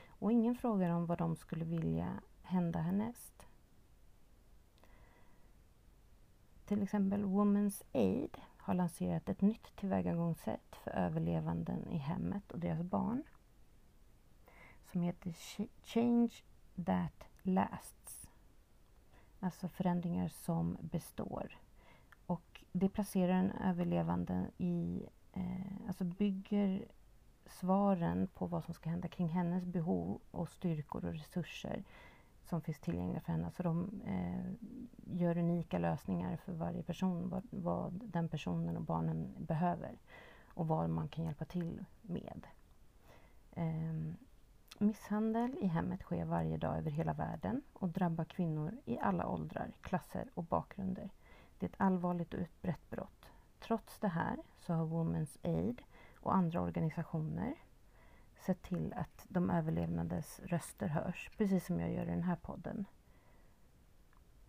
Och 0.08 0.32
ingen 0.32 0.54
frågar 0.54 0.90
om 0.90 1.06
vad 1.06 1.18
de 1.18 1.36
skulle 1.36 1.64
vilja 1.64 2.08
hända 2.42 2.78
härnäst. 2.78 3.46
Till 6.66 6.82
exempel 6.82 7.24
Women's 7.24 7.82
Aid 7.92 8.36
har 8.66 8.74
lanserat 8.74 9.28
ett 9.28 9.40
nytt 9.40 9.76
tillvägagångssätt 9.76 10.76
för 10.84 10.90
överlevanden 10.90 11.88
i 11.88 11.96
hemmet 11.96 12.52
och 12.52 12.58
deras 12.58 12.82
barn 12.82 13.22
som 14.92 15.02
heter 15.02 15.34
Change 15.84 16.32
That 16.86 17.24
Lasts. 17.42 18.30
Alltså 19.40 19.68
förändringar 19.68 20.28
som 20.28 20.76
består. 20.80 21.58
Och 22.26 22.64
det 22.72 22.88
placerar 22.88 23.32
en 23.32 23.50
överlevande 23.50 24.46
i, 24.58 25.06
eh, 25.32 25.86
alltså 25.88 26.04
bygger 26.04 26.88
svaren 27.46 28.28
på 28.34 28.46
vad 28.46 28.64
som 28.64 28.74
ska 28.74 28.90
hända 28.90 29.08
kring 29.08 29.28
hennes 29.28 29.64
behov 29.64 30.20
och 30.30 30.48
styrkor 30.48 31.04
och 31.04 31.14
resurser 31.14 31.84
som 32.48 32.60
finns 32.60 32.80
tillgängliga 32.80 33.20
för 33.20 33.32
henne. 33.32 33.50
Så 33.50 33.62
de 33.62 34.00
eh, 34.06 34.70
gör 35.20 35.38
unika 35.38 35.78
lösningar 35.78 36.36
för 36.36 36.52
varje 36.52 36.82
person, 36.82 37.28
vad, 37.28 37.42
vad, 37.50 37.92
den 38.04 38.28
personen 38.28 38.76
och 38.76 38.82
barnen 38.82 39.34
behöver 39.38 39.98
och 40.48 40.68
vad 40.68 40.90
man 40.90 41.08
kan 41.08 41.24
hjälpa 41.24 41.44
till 41.44 41.84
med. 42.02 42.46
Eh, 43.52 44.14
misshandel 44.78 45.56
i 45.60 45.66
hemmet 45.66 46.02
sker 46.02 46.24
varje 46.24 46.56
dag 46.56 46.78
över 46.78 46.90
hela 46.90 47.12
världen 47.12 47.62
och 47.72 47.88
drabbar 47.88 48.24
kvinnor 48.24 48.76
i 48.84 48.98
alla 48.98 49.26
åldrar, 49.26 49.72
klasser 49.80 50.30
och 50.34 50.44
bakgrunder. 50.44 51.10
Det 51.58 51.66
är 51.66 51.70
ett 51.70 51.76
allvarligt 51.80 52.34
och 52.34 52.40
utbrett 52.40 52.90
brott. 52.90 53.30
Trots 53.60 53.98
det 53.98 54.08
här 54.08 54.36
så 54.60 54.72
har 54.72 54.86
Women's 54.86 55.38
Aid 55.42 55.82
och 56.20 56.34
andra 56.34 56.60
organisationer 56.60 57.54
sett 58.38 58.62
till 58.62 58.92
att 58.92 59.26
de 59.28 59.50
överlevnades 59.50 60.40
röster 60.44 60.88
hörs, 60.88 61.30
precis 61.36 61.66
som 61.66 61.80
jag 61.80 61.92
gör 61.92 62.02
i 62.02 62.10
den 62.10 62.22
här 62.22 62.36
podden. 62.36 62.86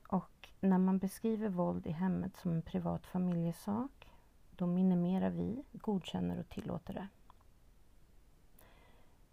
Och 0.07 0.49
när 0.59 0.77
man 0.77 0.97
beskriver 0.97 1.49
våld 1.49 1.87
i 1.87 1.91
hemmet 1.91 2.37
som 2.37 2.51
en 2.51 2.61
privat 2.61 3.05
familjesak, 3.07 4.11
då 4.51 4.67
minimerar 4.67 5.29
vi, 5.29 5.63
godkänner 5.71 6.39
och 6.39 6.49
tillåter 6.49 6.93
det. 6.93 7.07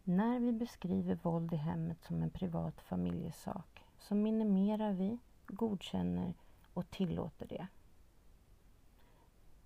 När 0.05 0.41
vi 0.41 0.53
beskriver 0.53 1.15
våld 1.23 1.53
i 1.53 1.57
hemmet 1.57 2.05
som 2.05 2.23
en 2.23 2.31
privat 2.31 2.81
familjesak 2.81 3.85
så 3.99 4.15
minimerar 4.15 4.93
vi, 4.93 5.19
godkänner 5.47 6.35
och 6.75 6.91
tillåter 6.91 7.47
det. 7.47 7.67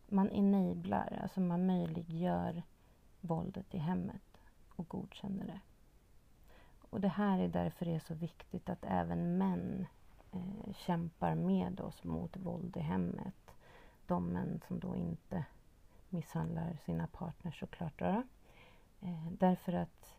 Man 0.07 0.31
enablar, 0.31 1.19
alltså 1.23 1.41
man 1.41 1.67
möjliggör 1.67 2.63
våldet 3.21 3.75
i 3.75 3.79
hemmet 3.79 4.28
och 4.79 4.89
godkänner 4.89 5.47
det. 5.47 5.61
Och 6.91 7.01
det 7.01 7.09
här 7.09 7.39
är 7.39 7.49
därför 7.49 7.85
det 7.85 7.95
är 7.95 7.99
så 7.99 8.15
viktigt 8.15 8.69
att 8.69 8.85
även 8.85 9.39
män 9.39 9.87
eh, 10.33 10.75
kämpar 10.75 11.35
med 11.35 11.81
oss 11.81 12.05
mot 12.05 12.37
våld 12.37 12.77
i 12.77 12.81
hemmet. 12.81 13.51
De 14.07 14.27
män 14.27 14.61
som 14.69 14.81
då 14.81 14.97
inte 14.97 15.45
misshandlar 16.09 16.77
sina 16.85 17.07
partners 17.07 17.61
såklart. 17.61 17.99
Då. 17.99 18.23
Eh, 19.01 19.31
därför 19.31 19.73
att 19.73 20.17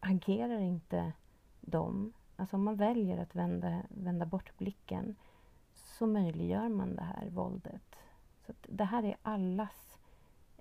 agerar 0.00 0.58
inte 0.58 1.12
de, 1.60 2.12
alltså 2.36 2.56
om 2.56 2.64
man 2.64 2.76
väljer 2.76 3.18
att 3.18 3.34
vända, 3.34 3.82
vända 3.88 4.26
bort 4.26 4.56
blicken 4.56 5.16
så 5.74 6.06
möjliggör 6.06 6.68
man 6.68 6.96
det 6.96 7.02
här 7.02 7.28
våldet. 7.30 7.96
Så 8.46 8.52
det 8.62 8.84
här 8.84 9.02
är 9.02 9.16
allas, 9.22 9.91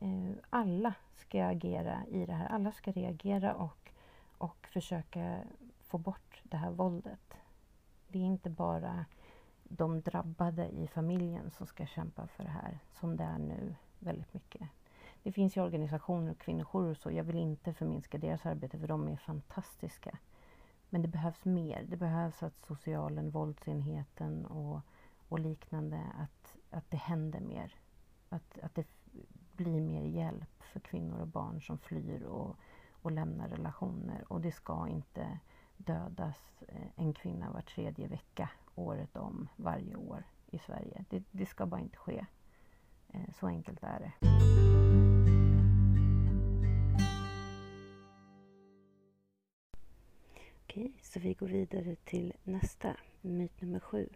Eh, 0.01 0.35
alla 0.49 0.93
ska 1.15 1.45
agera 1.45 2.05
i 2.07 2.25
det 2.25 2.33
här. 2.33 2.47
Alla 2.47 2.71
ska 2.71 2.91
reagera 2.91 3.55
och, 3.55 3.91
och 4.37 4.67
försöka 4.67 5.39
få 5.81 5.97
bort 5.97 6.41
det 6.43 6.57
här 6.57 6.71
våldet. 6.71 7.37
Det 8.07 8.19
är 8.19 8.23
inte 8.23 8.49
bara 8.49 9.05
de 9.63 10.01
drabbade 10.01 10.67
i 10.67 10.87
familjen 10.87 11.51
som 11.51 11.67
ska 11.67 11.85
kämpa 11.85 12.27
för 12.27 12.43
det 12.43 12.49
här, 12.49 12.79
som 12.99 13.17
det 13.17 13.23
är 13.23 13.37
nu 13.37 13.75
väldigt 13.99 14.33
mycket. 14.33 14.69
Det 15.23 15.31
finns 15.31 15.57
ju 15.57 15.61
organisationer 15.61 16.31
och 16.31 16.37
kvinnojourer 16.37 16.91
och 16.91 16.97
så. 16.97 17.11
Jag 17.11 17.23
vill 17.23 17.39
inte 17.39 17.73
förminska 17.73 18.17
deras 18.17 18.45
arbete 18.45 18.79
för 18.79 18.87
de 18.87 19.07
är 19.07 19.15
fantastiska. 19.15 20.17
Men 20.89 21.01
det 21.01 21.07
behövs 21.07 21.45
mer. 21.45 21.85
Det 21.89 21.97
behövs 21.97 22.43
att 22.43 22.59
socialen, 22.59 23.29
våldsenheten 23.29 24.45
och, 24.45 24.81
och 25.29 25.39
liknande, 25.39 26.01
att, 26.17 26.57
att 26.69 26.91
det 26.91 26.97
händer 26.97 27.39
mer. 27.39 27.75
Att, 28.29 28.59
att 28.61 28.75
det 28.75 28.87
blir 29.63 29.81
mer 29.81 30.05
hjälp 30.05 30.63
för 30.63 30.79
kvinnor 30.79 31.19
och 31.21 31.27
barn 31.27 31.61
som 31.61 31.77
flyr 31.77 32.23
och, 32.23 32.55
och 33.01 33.11
lämnar 33.11 33.49
relationer. 33.49 34.23
Och 34.27 34.41
det 34.41 34.51
ska 34.51 34.87
inte 34.87 35.39
dödas 35.77 36.63
eh, 36.67 36.87
en 36.95 37.13
kvinna 37.13 37.51
var 37.51 37.61
tredje 37.61 38.07
vecka 38.07 38.49
året 38.75 39.15
om 39.15 39.49
varje 39.55 39.95
år 39.95 40.23
i 40.47 40.59
Sverige. 40.59 41.05
Det, 41.09 41.23
det 41.31 41.45
ska 41.45 41.65
bara 41.65 41.81
inte 41.81 41.97
ske. 41.97 42.25
Eh, 43.09 43.33
så 43.39 43.47
enkelt 43.47 43.83
är 43.83 43.99
det. 43.99 44.11
Okej, 50.63 50.93
så 51.01 51.19
vi 51.19 51.33
går 51.33 51.47
vidare 51.47 51.95
till 51.95 52.33
nästa, 52.43 52.95
myt 53.21 53.61
nummer 53.61 53.79
sju. 53.79 54.09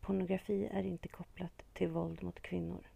Pornografi 0.00 0.66
är 0.66 0.82
inte 0.82 1.08
kopplat 1.08 1.62
till 1.72 1.88
våld 1.88 2.22
mot 2.22 2.40
kvinnor. 2.40 2.86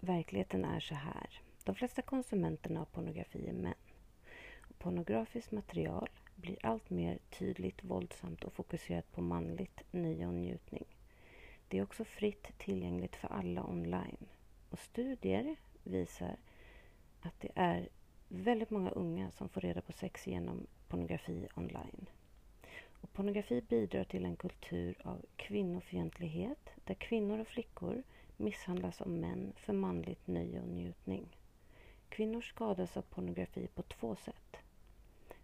Verkligheten 0.00 0.64
är 0.64 0.80
så 0.80 0.94
här. 0.94 1.40
De 1.64 1.74
flesta 1.74 2.02
konsumenterna 2.02 2.80
av 2.80 2.84
pornografi 2.84 3.48
är 3.48 3.52
män. 3.52 3.74
Pornografiskt 4.78 5.52
material 5.52 6.08
blir 6.36 6.66
allt 6.66 6.90
mer 6.90 7.18
tydligt 7.30 7.84
våldsamt 7.84 8.44
och 8.44 8.52
fokuserat 8.52 9.12
på 9.12 9.20
manligt 9.20 9.82
nöje 9.90 10.26
och 10.26 10.34
njutning. 10.34 10.84
Det 11.68 11.78
är 11.78 11.82
också 11.82 12.04
fritt 12.04 12.58
tillgängligt 12.58 13.16
för 13.16 13.28
alla 13.28 13.64
online. 13.64 14.26
Och 14.70 14.78
studier 14.78 15.56
visar 15.82 16.36
att 17.20 17.40
det 17.40 17.50
är 17.54 17.88
väldigt 18.28 18.70
många 18.70 18.90
unga 18.90 19.30
som 19.30 19.48
får 19.48 19.60
reda 19.60 19.80
på 19.80 19.92
sex 19.92 20.26
genom 20.26 20.66
pornografi 20.88 21.48
online. 21.54 22.08
Och 23.00 23.12
pornografi 23.12 23.60
bidrar 23.60 24.04
till 24.04 24.24
en 24.24 24.36
kultur 24.36 24.98
av 25.04 25.24
kvinnofientlighet 25.36 26.70
där 26.84 26.94
kvinnor 26.94 27.38
och 27.38 27.48
flickor 27.48 28.02
misshandlas 28.38 29.00
av 29.00 29.08
män 29.08 29.52
för 29.56 29.72
manligt 29.72 30.26
nöje 30.26 30.60
och 30.60 30.68
njutning. 30.68 31.36
Kvinnor 32.08 32.40
skadas 32.40 32.96
av 32.96 33.02
pornografi 33.02 33.68
på 33.74 33.82
två 33.82 34.16
sätt. 34.16 34.56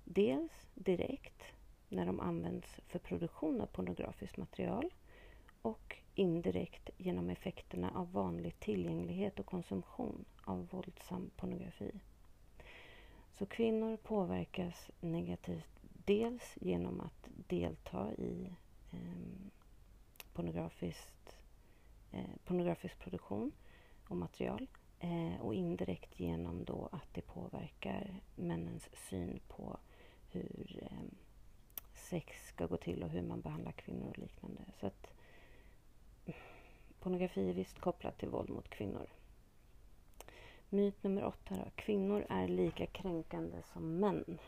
Dels 0.04 0.66
direkt 0.74 1.42
när 1.88 2.06
de 2.06 2.20
används 2.20 2.80
för 2.86 2.98
produktion 2.98 3.60
av 3.60 3.66
pornografiskt 3.66 4.36
material 4.36 4.90
och 5.62 5.96
indirekt 6.14 6.90
genom 6.96 7.30
effekterna 7.30 7.90
av 7.90 8.12
vanlig 8.12 8.61
tillgänglighet 8.61 9.40
och 9.40 9.46
konsumtion 9.46 10.24
av 10.44 10.68
våldsam 10.68 11.30
pornografi. 11.37 12.00
Så 13.33 13.46
kvinnor 13.46 13.96
påverkas 13.96 14.90
negativt 15.00 15.80
dels 16.04 16.54
genom 16.61 17.00
att 17.00 17.28
delta 17.48 18.12
i 18.12 18.52
eh, 18.92 18.98
pornografiskt, 20.33 21.13
eh, 22.14 22.37
pornografisk 22.44 22.98
produktion 22.98 23.53
och 24.09 24.16
material 24.16 24.66
eh, 25.00 25.40
och 25.40 25.55
indirekt 25.55 26.20
genom 26.20 26.64
då 26.64 26.88
att 26.92 27.14
det 27.14 27.20
påverkar 27.20 28.20
männens 28.37 28.88
syn 28.94 29.40
på 29.48 29.77
hur 30.31 30.79
eh, 30.83 31.16
sex 31.94 32.48
ska 32.48 32.66
gå 32.66 32.77
till 32.77 33.03
och 33.03 33.11
hur 33.11 33.22
man 33.22 33.40
behandlar 33.40 33.72
kvinnor 33.72 34.09
och 34.09 34.18
liknande. 34.18 34.61
Så 34.81 34.87
att 34.87 35.07
pornografi 37.00 37.50
är 37.50 37.55
visst 37.55 37.79
kopplat 37.79 38.18
till 38.18 38.29
våld 38.29 38.50
mot 38.50 38.68
kvinnor. 38.68 39.07
Myt 40.68 41.03
nummer 41.03 41.24
åtta 41.24 41.55
då. 41.55 41.70
Kvinnor 41.74 42.27
är 42.29 42.48
lika 42.48 42.87
kränkande 42.87 43.62
som 43.72 43.96
män. 44.00 44.38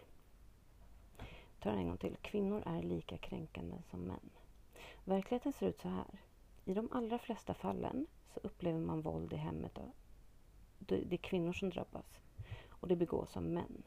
Jag 1.19 1.61
tar 1.61 1.71
en 1.71 1.89
gång 1.89 1.99
till. 1.99 2.17
Kvinnor 2.23 2.63
är 2.67 2.83
lika 2.83 3.19
kränkande 3.19 3.77
som 3.91 4.01
män. 4.01 4.31
Verkligheten 5.05 5.53
ser 5.53 5.67
ut 5.67 5.81
så 5.81 5.89
här. 5.89 6.21
I 6.69 6.75
de 6.75 6.89
allra 6.93 7.19
flesta 7.19 7.55
fallen 7.55 8.07
så 8.35 8.41
upplever 8.43 8.81
man 8.81 9.01
våld 9.01 9.33
i 9.33 9.37
hemmet. 9.37 9.79
och 9.79 9.95
Det 10.79 11.13
är 11.13 11.17
kvinnor 11.17 11.53
som 11.53 11.71
drabbas. 11.71 12.21
Och 12.71 12.89
det 12.89 12.97
begås 12.97 13.37
av 13.37 13.43
män. 13.43 13.83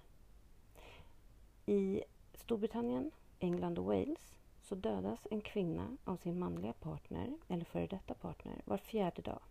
I 1.65 2.04
Storbritannien, 2.34 3.12
England 3.39 3.80
och 3.80 3.86
Wales 3.86 4.39
så 4.62 4.76
dödas 4.76 5.28
en 5.32 5.42
kvinna 5.42 5.98
av 6.04 6.18
sin 6.18 6.39
manliga 6.39 6.74
partner 6.74 7.38
eller 7.48 7.65
före 7.65 7.88
detta 7.88 8.13
partner 8.13 8.62
var 8.65 8.78
fjärde 8.78 9.22
dag. 9.22 9.42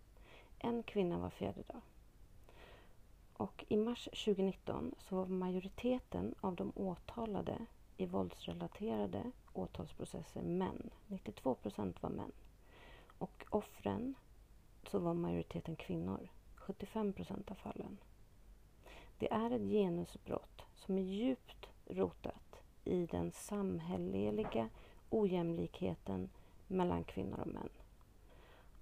En 0.59 0.83
kvinna 0.83 1.19
var 1.19 1.31
fjärde 1.31 1.62
dag. 1.62 1.81
Och 3.33 3.64
i 3.69 3.77
mars 3.77 4.05
2019 4.05 4.95
så 4.99 5.17
var 5.17 5.27
majoriteten 5.27 6.35
av 6.41 6.55
de 6.55 6.73
åtalade 6.75 7.67
i 7.97 8.07
våldsrelaterade 8.07 9.33
åtalsprocesser 9.53 10.43
män. 10.43 10.91
92 11.07 11.55
procent 11.55 12.03
var 12.03 12.11
män. 12.11 12.33
Och 13.19 13.45
offren 13.51 14.15
så 14.91 14.99
var 14.99 15.15
majoriteten 15.15 15.77
kvinnor. 15.77 16.29
75 16.55 17.13
procent 17.13 17.51
av 17.51 17.55
fallen. 17.55 17.99
Det 19.19 19.33
är 19.33 19.51
ett 19.51 19.71
genusbrott 19.71 20.63
som 20.75 20.99
är 20.99 21.03
djupt 21.03 21.69
rotat 21.87 22.61
i 22.85 23.07
den 23.07 23.33
samhälleliga 23.33 24.69
ojämlikheten 25.11 26.31
mellan 26.67 27.05
kvinnor 27.05 27.41
och 27.41 27.47
män. 27.47 27.69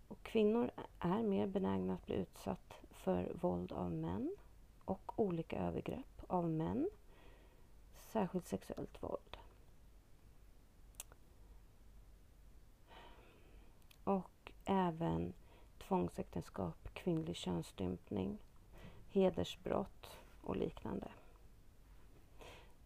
Och 0.09 0.23
kvinnor 0.23 0.71
är 0.99 1.23
mer 1.23 1.47
benägna 1.47 1.95
att 1.95 2.07
bli 2.07 2.15
utsatt 2.15 2.81
för 2.91 3.33
våld 3.41 3.73
av 3.73 3.93
män 3.93 4.37
och 4.85 5.13
olika 5.17 5.59
övergrepp 5.59 6.23
av 6.27 6.51
män, 6.51 6.91
särskilt 7.95 8.47
sexuellt 8.47 9.03
våld. 9.03 9.26
Och 14.07 14.53
även 14.65 15.33
tvångsäktenskap, 15.79 16.89
kvinnlig 16.95 17.37
könsstympning, 17.37 18.39
hedersbrott 19.11 20.19
och 20.41 20.57
liknande. 20.57 21.09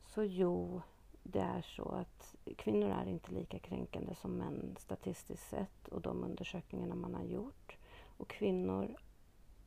Så 0.06 0.24
jo, 0.24 0.82
det 1.22 1.40
är 1.40 1.62
så 1.62 1.88
att 1.88 2.34
kvinnor 2.56 2.90
är 2.90 3.06
inte 3.06 3.32
lika 3.32 3.58
kränkande 3.58 4.14
som 4.14 4.32
män 4.32 4.76
statistiskt 4.78 5.48
sett 5.48 5.88
och 5.88 6.00
de 6.00 6.24
undersökningarna 6.24 6.94
man 6.94 7.14
har 7.14 7.24
gjort. 7.24 7.76
Och 8.16 8.28
kvinnor 8.28 8.96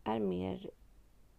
är 0.03 0.19
mer 0.19 0.69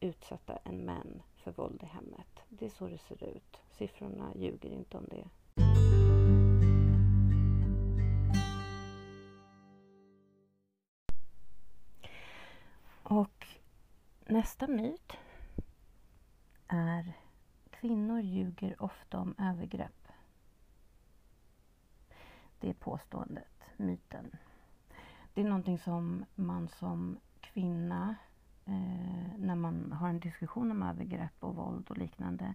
utsatta 0.01 0.57
än 0.57 0.77
män 0.77 1.23
för 1.37 1.53
våld 1.53 1.83
i 1.83 1.87
hemmet. 1.87 2.41
Det 2.49 2.67
är 2.67 2.71
så 2.71 2.89
det 2.89 2.99
ser 2.99 3.25
ut. 3.25 3.61
Siffrorna 3.71 4.33
ljuger 4.35 4.71
inte 4.71 4.97
om 4.97 5.07
det. 5.11 5.29
Och 13.05 13.47
nästa 14.27 14.67
myt 14.67 15.13
är 16.69 17.13
kvinnor 17.71 18.21
ljuger 18.21 18.83
ofta 18.83 19.19
om 19.19 19.35
övergrepp. 19.39 20.09
Det 22.61 22.71
är 22.71 22.75
påståendet, 22.75 23.63
myten. 23.77 24.37
Det 25.35 25.41
är 25.41 25.45
någonting 25.45 25.79
som 25.79 26.25
man 26.35 26.69
som 26.69 27.19
kvinna 27.41 28.15
eh, 28.65 29.39
när 29.39 29.55
man 29.55 29.93
har 29.93 30.09
en 30.09 30.21
diskussion 30.21 30.71
om 30.71 30.83
övergrepp 30.83 31.45
och 31.45 31.57
våld 31.57 31.91
och 31.91 31.99
liknande 31.99 32.55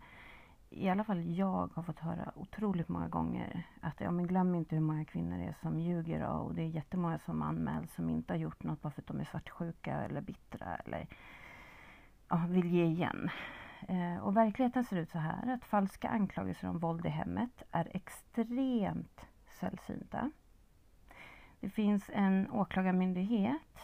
i 0.69 0.89
alla 0.89 1.03
fall 1.03 1.37
jag 1.37 1.69
har 1.73 1.83
fått 1.83 1.99
höra 1.99 2.31
otroligt 2.35 2.89
många 2.89 3.07
gånger 3.07 3.67
att 3.81 4.01
ja, 4.01 4.11
men 4.11 4.27
glöm 4.27 4.55
inte 4.55 4.75
hur 4.75 4.81
många 4.81 5.05
kvinnor 5.05 5.37
det 5.37 5.43
är 5.43 5.55
som 5.61 5.79
ljuger 5.79 6.27
och 6.27 6.55
det 6.55 6.61
är 6.61 6.67
jättemånga 6.67 7.19
som 7.19 7.41
anmäls 7.41 7.93
som 7.93 8.09
inte 8.09 8.33
har 8.33 8.37
gjort 8.37 8.63
något 8.63 8.81
bara 8.81 8.91
för 8.91 9.01
att 9.01 9.07
de 9.07 9.19
är 9.19 9.23
svartsjuka 9.23 9.91
eller 9.91 10.21
bittra 10.21 10.75
eller 10.75 11.07
ja, 12.29 12.45
vill 12.49 12.73
ge 12.73 12.85
igen. 12.85 13.29
Eh, 13.87 14.17
och 14.17 14.37
verkligheten 14.37 14.83
ser 14.83 14.97
ut 14.97 15.09
så 15.09 15.17
här 15.17 15.53
att 15.53 15.65
falska 15.65 16.09
anklagelser 16.09 16.67
om 16.69 16.79
våld 16.79 17.05
i 17.05 17.09
hemmet 17.09 17.63
är 17.71 17.91
extremt 17.93 19.25
sällsynta. 19.47 20.31
Det 21.59 21.69
finns 21.69 22.09
en 22.13 22.51
åklagarmyndighet, 22.51 23.77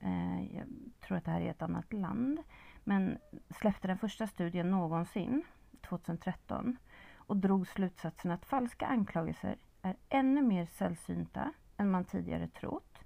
eh, 0.00 0.56
jag 0.56 0.66
tror 1.00 1.18
att 1.18 1.24
det 1.24 1.30
här 1.30 1.40
är 1.40 1.50
ett 1.50 1.62
annat 1.62 1.92
land, 1.92 2.38
men 2.84 3.18
släppte 3.50 3.88
den 3.88 3.98
första 3.98 4.26
studien 4.26 4.70
någonsin 4.70 5.44
2013 5.82 6.76
och 7.16 7.36
drog 7.36 7.68
slutsatsen 7.68 8.30
att 8.30 8.44
falska 8.44 8.86
anklagelser 8.86 9.56
är 9.82 9.96
ännu 10.08 10.42
mer 10.42 10.66
sällsynta 10.66 11.52
än 11.76 11.90
man 11.90 12.04
tidigare 12.04 12.48
trott. 12.48 12.98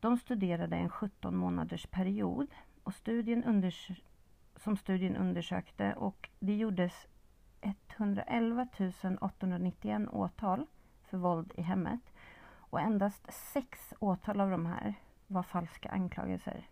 De 0.00 0.16
studerade 0.16 0.76
en 0.76 0.90
17 0.90 1.36
månaders 1.36 1.86
period 1.86 2.54
och 2.82 2.94
studien 2.94 3.72
som 4.56 4.76
studien 4.76 5.16
undersökte 5.16 5.94
och 5.94 6.28
det 6.38 6.56
gjordes 6.56 7.06
111 7.60 8.68
891 9.20 10.08
åtal 10.12 10.66
för 11.02 11.18
våld 11.18 11.52
i 11.56 11.62
hemmet 11.62 12.00
och 12.70 12.80
endast 12.80 13.32
sex 13.32 13.94
åtal 13.98 14.40
av 14.40 14.50
de 14.50 14.66
här 14.66 14.94
var 15.26 15.42
falska 15.42 15.88
anklagelser. 15.88 16.68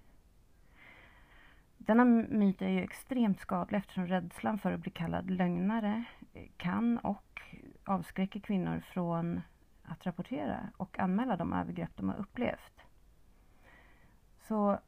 Denna 1.87 2.05
myt 2.05 2.62
är 2.62 2.68
ju 2.68 2.83
extremt 2.83 3.40
skadlig 3.40 3.79
eftersom 3.79 4.07
rädslan 4.07 4.59
för 4.59 4.72
att 4.72 4.81
bli 4.81 4.90
kallad 4.90 5.31
lögnare 5.31 6.05
kan 6.57 6.99
och 6.99 7.40
avskräcker 7.85 8.40
kvinnor 8.40 8.81
från 8.81 9.40
att 9.83 10.07
rapportera 10.07 10.70
och 10.77 10.99
anmäla 10.99 11.37
de 11.37 11.53
övergrepp 11.53 11.96
de 11.96 12.09
har 12.09 12.16
upplevt. 12.16 12.83
Så 14.38 14.79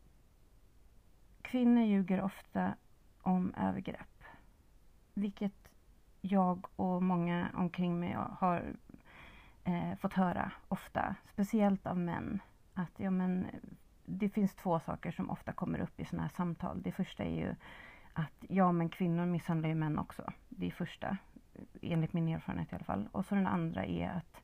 kvinnor 1.43 1.83
ljuger 1.83 2.21
ofta 2.21 2.75
om 3.23 3.55
övergrepp. 3.55 4.25
Vilket 5.15 5.69
jag 6.21 6.67
och 6.77 7.03
många 7.03 7.49
omkring 7.55 8.01
mig 8.01 8.13
har 8.13 8.77
eh, 9.65 9.97
fått 9.97 10.13
höra 10.13 10.53
ofta, 10.69 11.15
speciellt 11.33 11.87
av 11.87 11.99
män. 11.99 12.41
Att 12.75 12.93
ja, 12.97 13.11
men, 13.11 13.47
det 14.09 14.29
finns 14.29 14.55
två 14.55 14.81
saker 14.81 15.11
som 15.11 15.31
ofta 15.31 15.53
kommer 15.53 15.81
upp 15.81 16.01
i 16.01 16.05
sådana 16.05 16.23
här 16.23 16.35
samtal. 16.37 16.83
Det 16.83 16.93
första 16.93 17.25
är 17.25 17.35
ju 17.35 17.55
att 18.13 18.45
ja, 18.49 18.73
men 18.73 18.89
kvinnor 18.89 19.27
misshandlar 19.27 19.69
ju 19.69 19.75
män 19.75 19.99
också. 19.99 20.33
Det 20.49 20.67
är 20.67 20.71
första, 20.71 21.17
enligt 21.83 22.13
min 22.13 22.29
erfarenhet 22.29 22.73
i 22.73 22.75
alla 22.75 22.85
fall. 22.85 23.09
Och 23.13 23.25
så 23.25 23.35
den 23.35 23.47
andra 23.47 23.85
är 23.85 24.11
att 24.11 24.43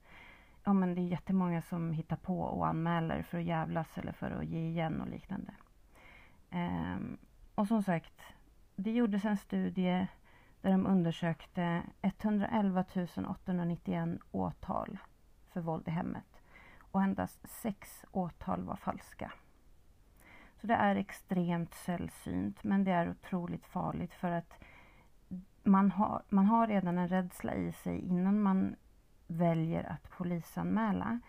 ja, 0.64 0.72
men 0.72 0.94
det 0.94 1.00
är 1.00 1.06
jättemånga 1.08 1.62
som 1.62 1.92
hittar 1.92 2.16
på 2.16 2.40
och 2.40 2.66
anmäler 2.66 3.22
för 3.22 3.38
att 3.38 3.44
jävlas 3.44 3.98
eller 3.98 4.12
för 4.12 4.30
att 4.30 4.44
ge 4.44 4.68
igen 4.68 5.00
och 5.00 5.08
liknande. 5.08 5.54
Ehm, 6.50 7.18
och 7.54 7.68
som 7.68 7.82
sagt, 7.82 8.22
det 8.76 8.92
gjordes 8.92 9.24
en 9.24 9.36
studie 9.36 10.06
där 10.60 10.70
de 10.70 10.86
undersökte 10.86 11.82
111 12.02 12.84
891 13.28 14.18
åtal 14.30 14.98
för 15.52 15.60
våld 15.60 15.88
i 15.88 15.90
hemmet 15.90 16.42
och 16.94 17.02
endast 17.02 17.48
sex 17.48 18.04
åtal 18.12 18.62
var 18.64 18.76
falska. 18.76 19.32
Så 20.64 20.68
det 20.68 20.74
är 20.74 20.96
extremt 20.96 21.74
sällsynt 21.74 22.64
men 22.64 22.84
det 22.84 22.90
är 22.90 23.10
otroligt 23.10 23.64
farligt 23.64 24.14
för 24.14 24.30
att 24.30 24.64
man 25.62 25.90
har, 25.90 26.22
man 26.28 26.46
har 26.46 26.66
redan 26.66 26.98
en 26.98 27.08
rädsla 27.08 27.54
i 27.54 27.72
sig 27.72 27.98
innan 27.98 28.42
man 28.42 28.76
väljer 29.26 29.84
att 29.84 30.10
polisanmäla 30.10 31.20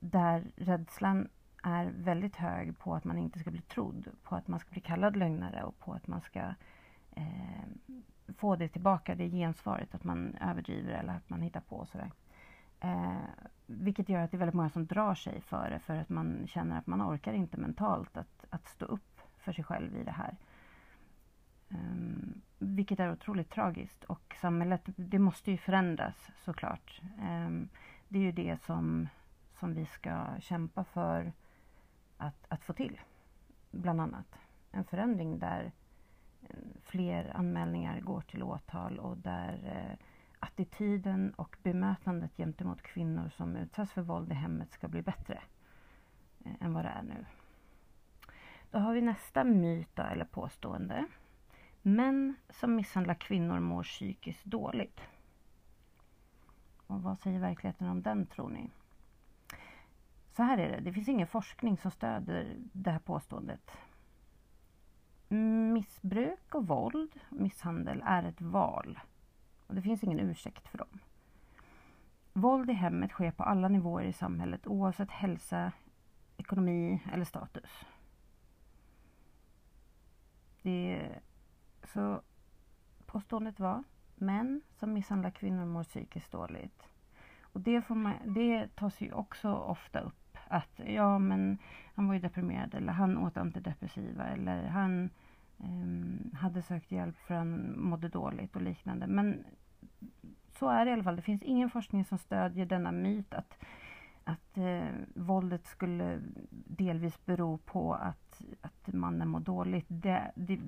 där 0.00 0.44
rädslan 0.56 1.28
är 1.62 1.92
väldigt 1.96 2.36
hög 2.36 2.78
på 2.78 2.94
att 2.94 3.04
man 3.04 3.18
inte 3.18 3.38
ska 3.38 3.50
bli 3.50 3.60
trodd, 3.60 4.08
på 4.22 4.34
att 4.34 4.48
man 4.48 4.60
ska 4.60 4.70
bli 4.70 4.80
kallad 4.80 5.16
lögnare 5.16 5.62
och 5.62 5.78
på 5.78 5.92
att 5.92 6.06
man 6.06 6.20
ska 6.20 6.54
eh, 7.10 7.64
få 8.36 8.56
det 8.56 8.68
tillbaka, 8.68 9.14
det 9.14 9.30
gensvaret, 9.30 9.94
att 9.94 10.04
man 10.04 10.36
överdriver 10.40 10.92
eller 10.92 11.12
att 11.12 11.30
man 11.30 11.42
hittar 11.42 11.60
på 11.60 11.76
och 11.76 11.88
sådär. 11.88 12.10
Eh, 12.82 13.16
vilket 13.66 14.08
gör 14.08 14.20
att 14.20 14.30
det 14.30 14.36
är 14.36 14.38
väldigt 14.38 14.54
många 14.54 14.70
som 14.70 14.86
drar 14.86 15.14
sig 15.14 15.40
för 15.40 15.70
det 15.70 15.78
för 15.78 15.96
att 15.96 16.08
man 16.08 16.46
känner 16.46 16.78
att 16.78 16.86
man 16.86 17.02
orkar 17.02 17.32
inte 17.32 17.56
mentalt 17.56 18.16
att, 18.16 18.44
att 18.50 18.68
stå 18.68 18.86
upp 18.86 19.20
för 19.38 19.52
sig 19.52 19.64
själv 19.64 19.96
i 19.96 20.04
det 20.04 20.10
här. 20.10 20.36
Um, 21.68 22.42
vilket 22.58 23.00
är 23.00 23.12
otroligt 23.12 23.50
tragiskt 23.50 24.04
och 24.04 24.36
samhället 24.40 24.82
det 24.96 25.18
måste 25.18 25.50
ju 25.50 25.56
förändras 25.56 26.30
såklart. 26.44 27.00
Um, 27.18 27.68
det 28.08 28.18
är 28.18 28.22
ju 28.22 28.32
det 28.32 28.62
som, 28.62 29.08
som 29.52 29.74
vi 29.74 29.86
ska 29.86 30.26
kämpa 30.40 30.84
för 30.84 31.32
att, 32.16 32.46
att 32.48 32.64
få 32.64 32.72
till. 32.72 33.00
Bland 33.70 34.00
annat 34.00 34.38
en 34.70 34.84
förändring 34.84 35.38
där 35.38 35.72
eh, 36.42 36.56
fler 36.82 37.36
anmälningar 37.36 38.00
går 38.00 38.20
till 38.20 38.42
åtal 38.42 38.98
och 38.98 39.16
där 39.16 39.60
eh, 39.64 40.06
attityden 40.42 41.34
och 41.34 41.56
bemötandet 41.62 42.36
gentemot 42.36 42.82
kvinnor 42.82 43.28
som 43.28 43.56
utsätts 43.56 43.92
för 43.92 44.02
våld 44.02 44.32
i 44.32 44.34
hemmet 44.34 44.72
ska 44.72 44.88
bli 44.88 45.02
bättre 45.02 45.42
eh, 46.44 46.52
än 46.60 46.74
vad 46.74 46.84
det 46.84 46.88
är 46.88 47.02
nu. 47.02 47.26
Då 48.70 48.78
har 48.78 48.94
vi 48.94 49.00
nästa 49.00 49.44
myt 49.44 49.98
eller 49.98 50.24
påstående. 50.24 51.06
Män 51.82 52.34
som 52.50 52.74
misshandlar 52.74 53.14
kvinnor 53.14 53.60
mår 53.60 53.82
psykiskt 53.82 54.44
dåligt. 54.44 55.00
Och 56.86 57.02
vad 57.02 57.18
säger 57.18 57.40
verkligheten 57.40 57.88
om 57.88 58.02
den 58.02 58.26
tror 58.26 58.48
ni? 58.48 58.70
Så 60.32 60.42
här 60.42 60.58
är 60.58 60.68
det, 60.68 60.80
det 60.80 60.92
finns 60.92 61.08
ingen 61.08 61.26
forskning 61.26 61.78
som 61.78 61.90
stöder 61.90 62.56
det 62.72 62.90
här 62.90 62.98
påståendet. 62.98 63.70
Missbruk 65.72 66.54
och 66.54 66.66
våld, 66.66 67.20
misshandel, 67.30 68.02
är 68.06 68.22
ett 68.22 68.40
val. 68.40 68.98
Och 69.72 69.76
det 69.76 69.82
finns 69.82 70.04
ingen 70.04 70.20
ursäkt 70.20 70.68
för 70.68 70.78
dem. 70.78 70.98
Våld 72.32 72.70
i 72.70 72.72
hemmet 72.72 73.10
sker 73.10 73.30
på 73.30 73.42
alla 73.42 73.68
nivåer 73.68 74.04
i 74.04 74.12
samhället 74.12 74.66
oavsett 74.66 75.10
hälsa, 75.10 75.72
ekonomi 76.36 77.02
eller 77.12 77.24
status. 77.24 77.84
Det, 80.62 81.08
så 81.84 82.20
påståendet 83.06 83.60
var 83.60 83.84
män 84.14 84.62
som 84.76 84.92
misshandlar 84.92 85.30
kvinnor 85.30 85.64
mår 85.64 85.84
psykiskt 85.84 86.32
dåligt. 86.32 86.82
Och 87.42 87.60
det, 87.60 87.82
får 87.82 87.94
man, 87.94 88.14
det 88.24 88.76
tas 88.76 89.00
ju 89.00 89.12
också 89.12 89.52
ofta 89.54 90.00
upp 90.00 90.38
att 90.48 90.80
ja 90.86 91.18
men 91.18 91.58
han 91.94 92.06
var 92.06 92.14
ju 92.14 92.20
deprimerad 92.20 92.74
eller 92.74 92.92
han 92.92 93.18
åt 93.18 93.36
antidepressiva 93.36 94.24
eller 94.24 94.66
han 94.66 95.10
eh, 95.58 96.38
hade 96.38 96.62
sökt 96.62 96.92
hjälp 96.92 97.16
för 97.18 97.34
han 97.34 97.80
mådde 97.80 98.08
dåligt 98.08 98.56
och 98.56 98.62
liknande. 98.62 99.06
Men 99.06 99.44
så 100.52 100.68
är 100.68 100.84
det 100.84 100.90
i 100.90 100.94
alla 100.94 101.02
fall. 101.02 101.16
Det 101.16 101.22
finns 101.22 101.42
ingen 101.42 101.70
forskning 101.70 102.04
som 102.04 102.18
stödjer 102.18 102.66
denna 102.66 102.92
myt 102.92 103.34
att, 103.34 103.58
att 104.24 104.58
eh, 104.58 104.88
våldet 105.14 105.66
skulle 105.66 106.20
delvis 106.50 107.24
bero 107.24 107.58
på 107.58 107.94
att, 107.94 108.42
att 108.60 108.94
mannen 108.94 109.28
mår 109.28 109.40
dåligt. 109.40 109.86
Det, 109.88 110.32
det, 110.34 110.60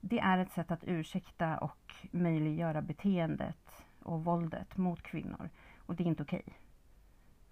det 0.00 0.18
är 0.18 0.38
ett 0.38 0.52
sätt 0.52 0.70
att 0.70 0.84
ursäkta 0.84 1.58
och 1.58 1.94
möjliggöra 2.10 2.82
beteendet 2.82 3.84
och 4.02 4.24
våldet 4.24 4.76
mot 4.76 5.02
kvinnor. 5.02 5.50
Och 5.78 5.94
det 5.94 6.04
är 6.04 6.08
inte 6.08 6.22
okej. 6.22 6.44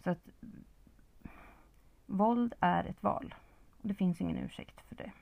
Så 0.05 0.11
att 0.11 0.29
Våld 2.07 2.55
är 2.61 2.85
ett 2.85 3.03
val. 3.03 3.35
Och 3.83 3.89
det 3.89 3.95
finns 3.95 4.21
ingen 4.21 4.39
ursäkt 4.39 4.81
för 4.81 4.97
det. 4.97 5.13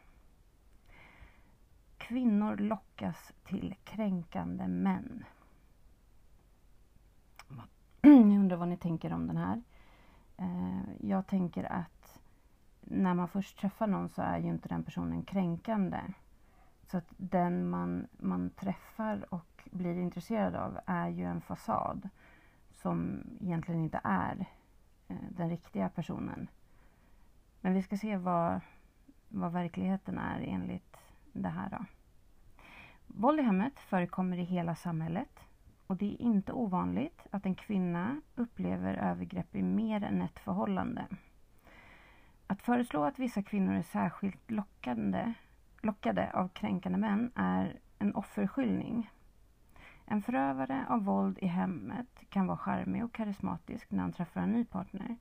Kvinnor 1.99 2.57
lockas 2.57 3.33
till 3.45 3.75
kränkande 3.85 4.69
män. 4.69 5.25
Jag 8.05 8.39
undrar 8.39 8.57
vad 8.57 8.69
ni 8.69 8.77
tänker 8.77 9.13
om 9.13 9.27
den 9.27 9.37
här. 9.37 9.63
Eh, 10.37 10.81
jag 11.01 11.27
tänker 11.27 11.73
att 11.73 12.21
när 12.81 13.15
man 13.15 13.29
först 13.29 13.59
träffar 13.59 13.87
någon 13.87 14.09
så 14.09 14.23
är 14.23 14.39
ju 14.39 14.49
inte 14.49 14.69
den 14.69 14.85
personen 14.85 15.23
kränkande. 15.23 16.01
Så 16.83 16.97
att 16.97 17.15
den 17.17 17.71
man, 17.71 18.09
man 18.13 18.51
träffar 18.51 19.35
och 19.35 19.69
blir 19.71 19.99
intresserad 19.99 20.55
av 20.55 20.79
är 20.87 21.09
ju 21.09 21.25
en 21.25 21.41
fasad 21.41 22.09
som 22.71 23.25
egentligen 23.41 23.81
inte 23.81 24.01
är 24.05 24.47
eh, 25.09 25.17
den 25.31 25.51
riktiga 25.51 25.89
personen. 25.89 26.49
Men 27.61 27.75
vi 27.75 27.83
ska 27.83 27.97
se 27.97 28.17
vad, 28.17 28.61
vad 29.29 29.53
verkligheten 29.53 30.19
är 30.19 30.41
enligt 30.41 30.97
det 31.33 31.49
här. 31.49 31.71
Då. 31.71 31.85
Våld 33.07 33.41
i 33.41 33.43
hemmet 33.43 33.81
förekommer 33.81 34.37
i 34.37 34.45
hela 34.45 34.75
samhället 34.75 35.41
och 35.93 35.99
det 35.99 36.15
är 36.15 36.23
inte 36.23 36.53
ovanligt 36.53 37.27
att 37.31 37.47
en 37.47 37.55
kvinna 37.55 38.21
upplever 38.35 38.95
övergrepp 38.95 39.55
i 39.55 39.63
mer 39.63 40.05
än 40.05 40.23
ett 40.23 40.39
förhållande. 40.39 41.07
Att 42.47 42.63
föreslå 42.63 43.05
att 43.05 43.19
vissa 43.19 43.43
kvinnor 43.43 43.75
är 43.75 43.83
särskilt 43.83 44.51
lockande, 44.51 45.33
lockade 45.83 46.33
av 46.33 46.49
kränkande 46.49 46.99
män 46.99 47.33
är 47.35 47.81
en 47.99 48.15
offerskyllning. 48.15 49.11
En 50.05 50.23
förövare 50.23 50.85
av 50.89 51.05
våld 51.05 51.39
i 51.39 51.47
hemmet 51.47 52.25
kan 52.29 52.47
vara 52.47 52.59
charmig 52.59 53.05
och 53.05 53.13
karismatisk 53.13 53.91
när 53.91 54.03
han 54.03 54.13
träffar 54.13 54.41
en 54.41 54.53
ny 54.53 54.65
partner 54.65 55.17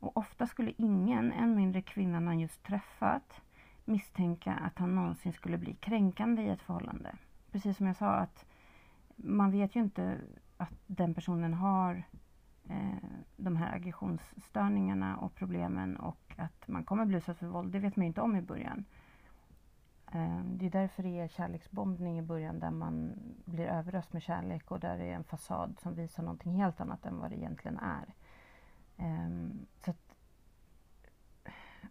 och 0.00 0.16
ofta 0.16 0.46
skulle 0.46 0.72
ingen, 0.76 1.32
än 1.32 1.54
mindre 1.54 1.82
kvinnan 1.82 2.26
han 2.26 2.40
just 2.40 2.62
träffat, 2.62 3.40
misstänka 3.84 4.52
att 4.52 4.78
han 4.78 4.94
någonsin 4.94 5.32
skulle 5.32 5.58
bli 5.58 5.74
kränkande 5.74 6.42
i 6.42 6.48
ett 6.48 6.62
förhållande. 6.62 7.16
Precis 7.52 7.76
som 7.76 7.86
jag 7.86 7.96
sa 7.96 8.10
att 8.10 8.49
man 9.22 9.50
vet 9.50 9.76
ju 9.76 9.80
inte 9.80 10.20
att 10.56 10.74
den 10.86 11.14
personen 11.14 11.54
har 11.54 12.02
eh, 12.68 13.10
de 13.36 13.56
här 13.56 13.74
aggressionsstörningarna 13.74 15.16
och 15.16 15.34
problemen 15.34 15.96
och 15.96 16.34
att 16.36 16.68
man 16.68 16.84
kommer 16.84 17.04
bli 17.04 17.16
utsatt 17.16 17.38
för 17.38 17.46
våld, 17.46 17.72
det 17.72 17.78
vet 17.78 17.96
man 17.96 18.04
ju 18.04 18.08
inte 18.08 18.20
om 18.20 18.36
i 18.36 18.42
början. 18.42 18.84
Eh, 20.12 20.44
det 20.44 20.66
är 20.66 20.70
därför 20.70 21.02
det 21.02 21.20
är 21.20 21.28
kärleksbombning 21.28 22.18
i 22.18 22.22
början 22.22 22.58
där 22.58 22.70
man 22.70 23.12
blir 23.44 23.66
överöst 23.66 24.12
med 24.12 24.22
kärlek 24.22 24.70
och 24.70 24.80
där 24.80 24.98
det 24.98 25.04
är 25.04 25.14
en 25.14 25.24
fasad 25.24 25.78
som 25.82 25.94
visar 25.94 26.22
någonting 26.22 26.52
helt 26.52 26.80
annat 26.80 27.06
än 27.06 27.18
vad 27.18 27.30
det 27.30 27.36
egentligen 27.36 27.78
är. 27.78 28.14
Ehm, 28.96 29.66
så 29.84 29.90
att, 29.90 30.14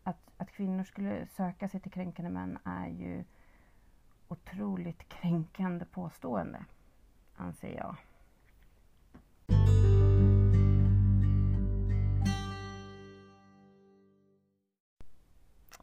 att, 0.03 0.31
att 0.37 0.51
kvinnor 0.51 0.83
skulle 0.83 1.27
söka 1.27 1.69
sig 1.69 1.79
till 1.79 1.91
kränkande 1.91 2.31
män 2.31 2.57
är 2.63 2.87
ju 2.87 3.23
otroligt 4.27 5.09
kränkande 5.09 5.85
påstående, 5.85 6.65
anser 7.39 7.75
jag. 7.75 7.95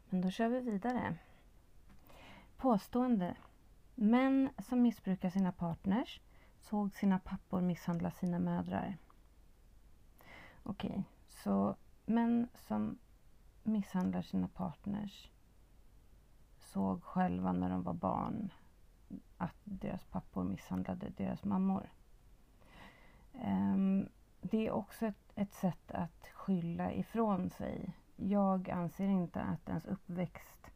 Men 0.09 0.21
då 0.21 0.29
kör 0.29 0.47
vi 0.47 0.59
vidare. 0.59 1.17
Påstående. 2.57 3.37
Män 3.95 4.49
som 4.57 4.81
missbrukar 4.81 5.29
sina 5.29 5.51
partners 5.51 6.21
såg 6.59 6.95
sina 6.95 7.19
pappor 7.19 7.61
misshandla 7.61 8.11
sina 8.11 8.39
mödrar. 8.39 8.97
Okej, 10.63 10.89
okay, 10.89 11.03
så 11.27 11.75
män 12.05 12.47
som 12.53 12.97
misshandlar 13.63 14.21
sina 14.21 14.47
partners 14.47 15.29
såg 16.57 17.03
själva 17.03 17.51
när 17.51 17.69
de 17.69 17.83
var 17.83 17.93
barn 17.93 18.51
att 19.37 19.55
deras 19.63 20.03
pappor 20.03 20.43
misshandlade 20.43 21.09
deras 21.17 21.43
mammor. 21.43 21.89
Um, 23.31 24.09
det 24.41 24.67
är 24.67 24.71
också 24.71 25.05
ett, 25.05 25.31
ett 25.35 25.53
sätt 25.53 25.91
att 25.91 26.27
skylla 26.33 26.93
ifrån 26.93 27.49
sig. 27.49 27.93
Jag 28.15 28.69
anser 28.69 29.07
inte 29.07 29.41
att 29.41 29.69
ens 29.69 29.85
uppväxt 29.85 30.71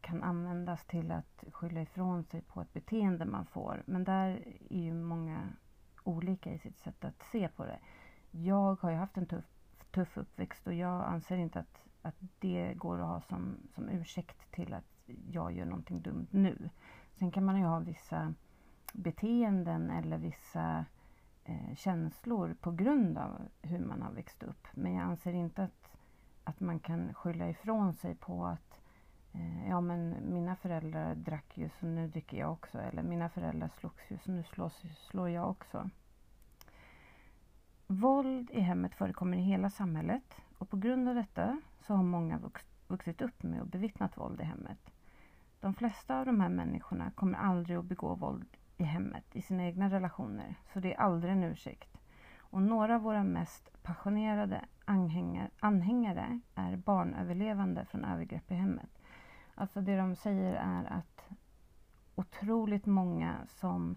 kan 0.00 0.22
användas 0.22 0.84
till 0.84 1.12
att 1.12 1.44
skylla 1.52 1.82
ifrån 1.82 2.24
sig 2.24 2.42
på 2.42 2.60
ett 2.60 2.72
beteende 2.72 3.24
man 3.24 3.46
får. 3.46 3.82
Men 3.86 4.04
där 4.04 4.48
är 4.70 4.80
ju 4.80 4.94
många 4.94 5.48
olika 6.04 6.52
i 6.52 6.58
sitt 6.58 6.78
sätt 6.78 7.04
att 7.04 7.22
se 7.22 7.48
på 7.48 7.64
det. 7.64 7.78
Jag 8.30 8.80
har 8.80 8.90
ju 8.90 8.96
haft 8.96 9.16
en 9.16 9.26
tuff, 9.26 9.44
tuff 9.90 10.16
uppväxt 10.16 10.66
och 10.66 10.74
jag 10.74 11.04
anser 11.04 11.36
inte 11.36 11.58
att, 11.58 11.84
att 12.02 12.16
det 12.38 12.74
går 12.74 12.98
att 13.00 13.06
ha 13.06 13.20
som, 13.20 13.56
som 13.74 13.88
ursäkt 13.88 14.50
till 14.50 14.74
att 14.74 14.84
jag 15.30 15.52
gör 15.52 15.64
någonting 15.64 16.02
dumt 16.02 16.26
nu. 16.30 16.70
Sen 17.18 17.30
kan 17.30 17.44
man 17.44 17.58
ju 17.58 17.64
ha 17.64 17.78
vissa 17.78 18.34
beteenden 18.92 19.90
eller 19.90 20.18
vissa 20.18 20.84
eh, 21.44 21.74
känslor 21.74 22.56
på 22.60 22.70
grund 22.70 23.18
av 23.18 23.48
hur 23.62 23.78
man 23.78 24.02
har 24.02 24.12
växt 24.12 24.42
upp. 24.42 24.66
Men 24.72 24.94
jag 24.94 25.02
anser 25.02 25.32
inte 25.32 25.62
att, 25.62 25.96
att 26.44 26.60
man 26.60 26.80
kan 26.80 27.14
skylla 27.14 27.48
ifrån 27.48 27.94
sig 27.94 28.14
på 28.14 28.46
att 28.46 28.80
Eh, 29.36 29.68
ja 29.68 29.80
men 29.80 30.16
mina 30.32 30.56
föräldrar 30.56 31.14
drack 31.14 31.58
ju 31.58 31.68
så 31.80 31.86
nu 31.86 32.08
dricker 32.08 32.36
jag 32.36 32.52
också. 32.52 32.78
Eller 32.78 33.02
mina 33.02 33.28
föräldrar 33.28 33.70
slogs 33.80 34.10
ju 34.10 34.18
så 34.18 34.30
nu 34.30 34.42
slås, 34.42 34.82
slår 35.10 35.28
jag 35.28 35.50
också. 35.50 35.90
Våld 37.86 38.50
i 38.50 38.60
hemmet 38.60 38.94
förekommer 38.94 39.36
i 39.36 39.40
hela 39.40 39.70
samhället 39.70 40.34
och 40.58 40.70
på 40.70 40.76
grund 40.76 41.08
av 41.08 41.14
detta 41.14 41.60
så 41.80 41.94
har 41.94 42.02
många 42.02 42.38
vux, 42.38 42.62
vuxit 42.86 43.22
upp 43.22 43.42
med 43.42 43.60
och 43.60 43.66
bevittnat 43.66 44.16
våld 44.16 44.40
i 44.40 44.44
hemmet. 44.44 44.90
De 45.66 45.74
flesta 45.74 46.18
av 46.18 46.26
de 46.26 46.40
här 46.40 46.48
människorna 46.48 47.10
kommer 47.10 47.38
aldrig 47.38 47.76
att 47.76 47.84
begå 47.84 48.14
våld 48.14 48.56
i 48.76 48.82
hemmet, 48.84 49.24
i 49.32 49.42
sina 49.42 49.64
egna 49.64 49.90
relationer, 49.90 50.54
så 50.72 50.80
det 50.80 50.94
är 50.94 51.00
aldrig 51.00 51.32
en 51.32 51.44
ursäkt. 51.44 51.98
Och 52.38 52.62
några 52.62 52.94
av 52.94 53.02
våra 53.02 53.24
mest 53.24 53.82
passionerade 53.82 54.64
anhängare, 55.60 56.40
är 56.54 56.76
barnöverlevande 56.76 57.84
från 57.84 58.04
övergrepp 58.04 58.50
i 58.50 58.54
hemmet. 58.54 58.98
Alltså 59.54 59.80
det 59.80 59.96
de 59.96 60.16
säger 60.16 60.54
är 60.54 60.92
att 60.92 61.28
otroligt 62.14 62.86
många 62.86 63.36
som 63.46 63.96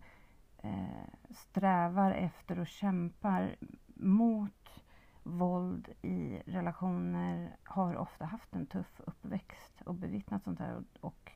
eh, 0.58 1.10
strävar 1.30 2.12
efter 2.12 2.60
och 2.60 2.68
kämpar 2.68 3.56
mot 3.94 4.84
våld 5.24 5.90
i 6.02 6.42
relationer 6.46 7.58
har 7.64 7.96
ofta 7.96 8.26
haft 8.26 8.56
en 8.56 8.66
tuff 8.66 9.02
uppväxt 9.06 9.82
och 9.82 9.96
bevittnat 9.96 10.44
sånt 10.44 10.60
här. 10.60 10.76
Och, 10.76 10.84
och 11.10 11.32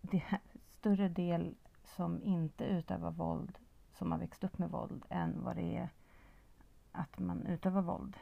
det 0.00 0.22
är 0.30 0.40
större 0.70 1.08
del 1.08 1.54
som 1.84 2.22
inte 2.22 2.64
utövar 2.64 3.10
våld 3.10 3.58
som 3.92 4.12
har 4.12 4.18
växt 4.18 4.44
upp 4.44 4.58
med 4.58 4.70
våld 4.70 5.04
än 5.08 5.44
vad 5.44 5.56
det 5.56 5.76
är 5.76 5.88
att 6.92 7.18
man 7.18 7.46
utövar 7.46 7.82
våld 7.82 8.16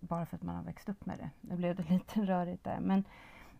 bara 0.00 0.26
för 0.26 0.36
att 0.36 0.42
man 0.42 0.56
har 0.56 0.62
växt 0.62 0.88
upp 0.88 1.06
med 1.06 1.18
det. 1.18 1.30
Nu 1.40 1.56
blev 1.56 1.76
det 1.76 1.82
lite 1.90 2.20
rörigt 2.20 2.64
där. 2.64 2.80
Men 2.80 3.04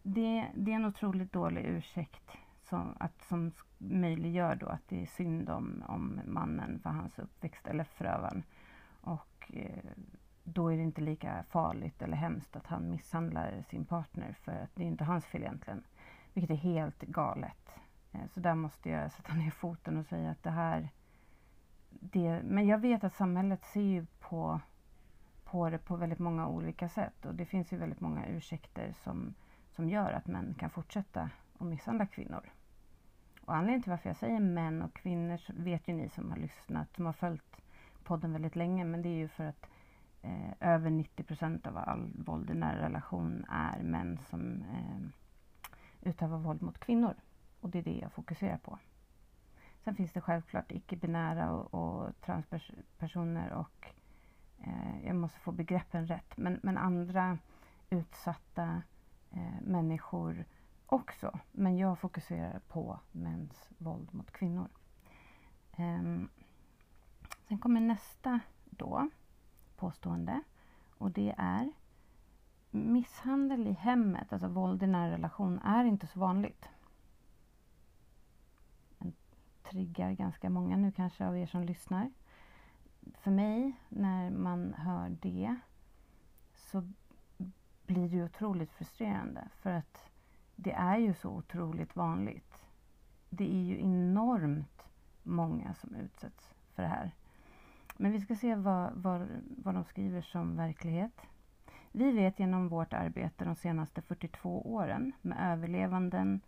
det, 0.02 0.46
det 0.54 0.72
är 0.72 0.76
en 0.76 0.84
otroligt 0.84 1.32
dålig 1.32 1.64
ursäkt 1.64 2.30
som, 2.62 2.96
att, 3.00 3.22
som 3.22 3.52
möjliggör 3.78 4.54
då 4.54 4.66
att 4.66 4.88
det 4.88 5.02
är 5.02 5.06
synd 5.06 5.50
om, 5.50 5.84
om 5.88 6.20
mannen 6.24 6.80
för 6.82 6.90
hans 6.90 7.18
uppväxt 7.18 7.66
eller 7.66 7.84
förövaren. 7.84 8.42
Och 9.00 9.50
eh, 9.54 9.84
då 10.44 10.72
är 10.72 10.76
det 10.76 10.82
inte 10.82 11.00
lika 11.00 11.44
farligt 11.48 12.02
eller 12.02 12.16
hemskt 12.16 12.56
att 12.56 12.66
han 12.66 12.90
misshandlar 12.90 13.64
sin 13.68 13.84
partner 13.84 14.32
för 14.32 14.52
att 14.52 14.70
det 14.74 14.82
är 14.82 14.86
inte 14.86 15.04
hans 15.04 15.26
fel 15.26 15.42
egentligen. 15.42 15.82
Vilket 16.34 16.50
är 16.50 16.60
helt 16.60 17.00
galet. 17.00 17.74
Eh, 18.12 18.26
så 18.34 18.40
där 18.40 18.54
måste 18.54 18.90
jag 18.90 19.12
sätta 19.12 19.34
ner 19.34 19.50
foten 19.50 19.96
och 19.96 20.06
säga 20.06 20.30
att 20.30 20.42
det 20.42 20.50
här... 20.50 20.88
Det, 21.90 22.42
men 22.44 22.66
jag 22.66 22.78
vet 22.78 23.04
att 23.04 23.14
samhället 23.14 23.64
ser 23.64 23.80
ju 23.80 24.06
på, 24.20 24.60
på 25.44 25.70
det 25.70 25.78
på 25.78 25.96
väldigt 25.96 26.18
många 26.18 26.48
olika 26.48 26.88
sätt 26.88 27.26
och 27.26 27.34
det 27.34 27.46
finns 27.46 27.72
ju 27.72 27.76
väldigt 27.76 28.00
många 28.00 28.26
ursäkter 28.26 28.94
som 29.04 29.34
som 29.74 29.88
gör 29.88 30.12
att 30.12 30.26
män 30.26 30.54
kan 30.58 30.70
fortsätta 30.70 31.30
att 31.58 31.66
misshandla 31.66 32.06
kvinnor. 32.06 32.50
Och 33.40 33.54
anledningen 33.54 33.82
till 33.82 33.90
varför 33.90 34.08
jag 34.08 34.16
säger 34.16 34.40
män 34.40 34.82
och 34.82 34.94
kvinnor 34.94 35.40
vet 35.46 35.88
ju 35.88 35.92
ni 35.92 36.08
som 36.08 36.30
har 36.30 36.38
lyssnat, 36.38 36.94
som 36.94 37.06
har 37.06 37.12
följt 37.12 37.56
podden 38.04 38.32
väldigt 38.32 38.56
länge, 38.56 38.84
men 38.84 39.02
det 39.02 39.08
är 39.08 39.18
ju 39.18 39.28
för 39.28 39.44
att 39.44 39.66
eh, 40.22 40.52
över 40.60 40.90
90 40.90 41.22
procent 41.22 41.66
av 41.66 41.76
all 41.76 42.12
våld 42.14 42.50
i 42.50 42.54
nära 42.54 42.82
relation 42.82 43.44
är 43.50 43.82
män 43.82 44.18
som 44.30 44.62
eh, 44.62 45.08
utöva 46.04 46.36
våld 46.36 46.62
mot 46.62 46.78
kvinnor. 46.78 47.14
Och 47.60 47.70
det 47.70 47.78
är 47.78 47.82
det 47.82 47.98
jag 47.98 48.12
fokuserar 48.12 48.58
på. 48.58 48.78
Sen 49.84 49.94
finns 49.94 50.12
det 50.12 50.20
självklart 50.20 50.72
icke-binära 50.72 51.50
och, 51.50 51.74
och 51.74 52.20
transpersoner 52.20 53.52
och 53.52 53.86
eh, 54.58 55.06
jag 55.06 55.16
måste 55.16 55.40
få 55.40 55.52
begreppen 55.52 56.06
rätt, 56.06 56.36
men, 56.36 56.60
men 56.62 56.78
andra 56.78 57.38
utsatta 57.90 58.82
eh, 59.30 59.60
människor 59.62 60.44
också. 60.86 61.38
Men 61.52 61.76
jag 61.76 61.98
fokuserar 61.98 62.58
på 62.68 63.00
mäns 63.12 63.70
våld 63.78 64.14
mot 64.14 64.30
kvinnor. 64.30 64.68
Eh, 65.72 66.02
sen 67.48 67.58
kommer 67.58 67.80
nästa 67.80 68.40
då 68.64 69.08
påstående 69.76 70.42
och 70.98 71.10
det 71.10 71.34
är 71.38 71.72
misshandel 72.74 73.66
i 73.66 73.72
hemmet, 73.72 74.32
alltså 74.32 74.48
våld 74.48 74.82
i 74.82 74.86
nära 74.86 75.10
relation, 75.10 75.58
är 75.58 75.84
inte 75.84 76.06
så 76.06 76.20
vanligt. 76.20 76.68
Den 78.98 79.12
triggar 79.62 80.12
ganska 80.12 80.50
många 80.50 80.76
nu 80.76 80.92
kanske 80.92 81.26
av 81.26 81.38
er 81.38 81.46
som 81.46 81.64
lyssnar. 81.64 82.10
För 83.14 83.30
mig, 83.30 83.72
när 83.88 84.30
man 84.30 84.74
hör 84.74 85.16
det, 85.20 85.56
så 86.54 86.92
blir 87.86 88.08
det 88.08 88.24
otroligt 88.24 88.72
frustrerande 88.72 89.48
för 89.54 89.70
att 89.70 90.10
det 90.56 90.72
är 90.72 90.98
ju 90.98 91.14
så 91.14 91.30
otroligt 91.30 91.96
vanligt. 91.96 92.64
Det 93.30 93.54
är 93.54 93.62
ju 93.62 93.80
enormt 93.80 94.82
många 95.22 95.74
som 95.74 95.94
utsätts 95.94 96.54
för 96.74 96.82
det 96.82 96.88
här. 96.88 97.14
Men 97.96 98.12
vi 98.12 98.20
ska 98.20 98.34
se 98.36 98.54
vad, 98.54 98.92
vad, 98.94 99.28
vad 99.56 99.74
de 99.74 99.84
skriver 99.84 100.22
som 100.22 100.56
verklighet. 100.56 101.20
Vi 101.96 102.12
vet 102.12 102.38
genom 102.38 102.68
vårt 102.68 102.92
arbete 102.92 103.44
de 103.44 103.56
senaste 103.56 104.02
42 104.02 104.74
åren 104.74 105.12
med 105.22 105.52
överlevanden 105.52 106.40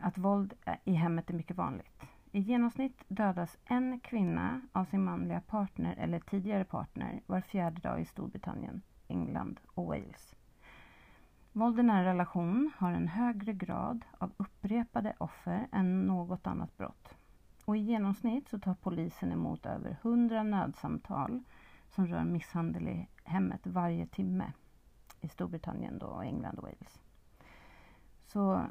att 0.00 0.18
våld 0.18 0.54
i 0.84 0.92
hemmet 0.92 1.30
är 1.30 1.34
mycket 1.34 1.56
vanligt. 1.56 2.02
I 2.32 2.40
genomsnitt 2.40 3.04
dödas 3.08 3.58
en 3.64 4.00
kvinna 4.00 4.60
av 4.72 4.84
sin 4.84 5.04
manliga 5.04 5.40
partner 5.40 5.94
eller 5.98 6.20
tidigare 6.20 6.64
partner 6.64 7.20
var 7.26 7.40
fjärde 7.40 7.80
dag 7.80 8.00
i 8.00 8.04
Storbritannien. 8.04 8.82
England 9.08 9.60
och 9.74 9.86
Wales. 9.86 10.34
Våld 11.52 11.80
i 11.80 11.82
nära 11.82 12.04
relation 12.04 12.70
har 12.76 12.92
en 12.92 13.08
högre 13.08 13.52
grad 13.52 14.04
av 14.18 14.32
upprepade 14.36 15.14
offer 15.18 15.68
än 15.72 16.06
något 16.06 16.46
annat 16.46 16.78
brott. 16.78 17.14
Och 17.64 17.76
I 17.76 17.80
genomsnitt 17.80 18.48
så 18.48 18.58
tar 18.58 18.74
polisen 18.74 19.32
emot 19.32 19.66
över 19.66 19.96
100 20.02 20.42
nödsamtal 20.42 21.42
som 21.88 22.06
rör 22.06 22.24
misshandel 22.24 22.88
i 22.88 23.08
hemmet 23.30 23.66
varje 23.66 24.06
timme 24.06 24.52
i 25.20 25.28
Storbritannien, 25.28 25.98
då, 25.98 26.20
England 26.20 26.58
och 26.58 26.62
Wales. 26.62 27.00
Så, 28.26 28.66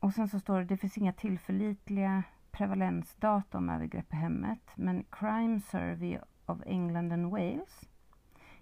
och 0.00 0.12
sen 0.12 0.28
så 0.28 0.40
står 0.40 0.58
det, 0.58 0.64
det 0.64 0.76
finns 0.76 0.98
inga 0.98 1.12
tillförlitliga 1.12 2.22
prevalensdata 2.50 3.58
om 3.58 3.68
övergrepp 3.68 4.12
i 4.12 4.16
hemmet 4.16 4.70
men 4.74 5.04
Crime 5.10 5.60
Survey 5.60 6.18
of 6.46 6.58
England 6.66 7.12
and 7.12 7.30
Wales 7.30 7.88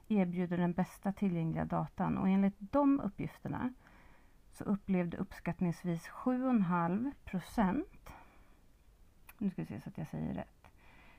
erbjuder 0.08 0.56
den 0.56 0.72
bästa 0.72 1.12
tillgängliga 1.12 1.64
datan 1.64 2.18
och 2.18 2.28
enligt 2.28 2.56
de 2.58 3.00
uppgifterna 3.00 3.72
så 4.52 4.64
upplevde 4.64 5.16
uppskattningsvis 5.16 6.08
7,5 6.08 7.12
procent, 7.24 8.10
nu 9.38 9.50
ska 9.50 9.62
vi 9.62 9.66
se 9.66 9.80
så 9.80 9.88
att 9.88 9.98
jag 9.98 10.08
säger 10.08 10.34
rätt, 10.34 10.70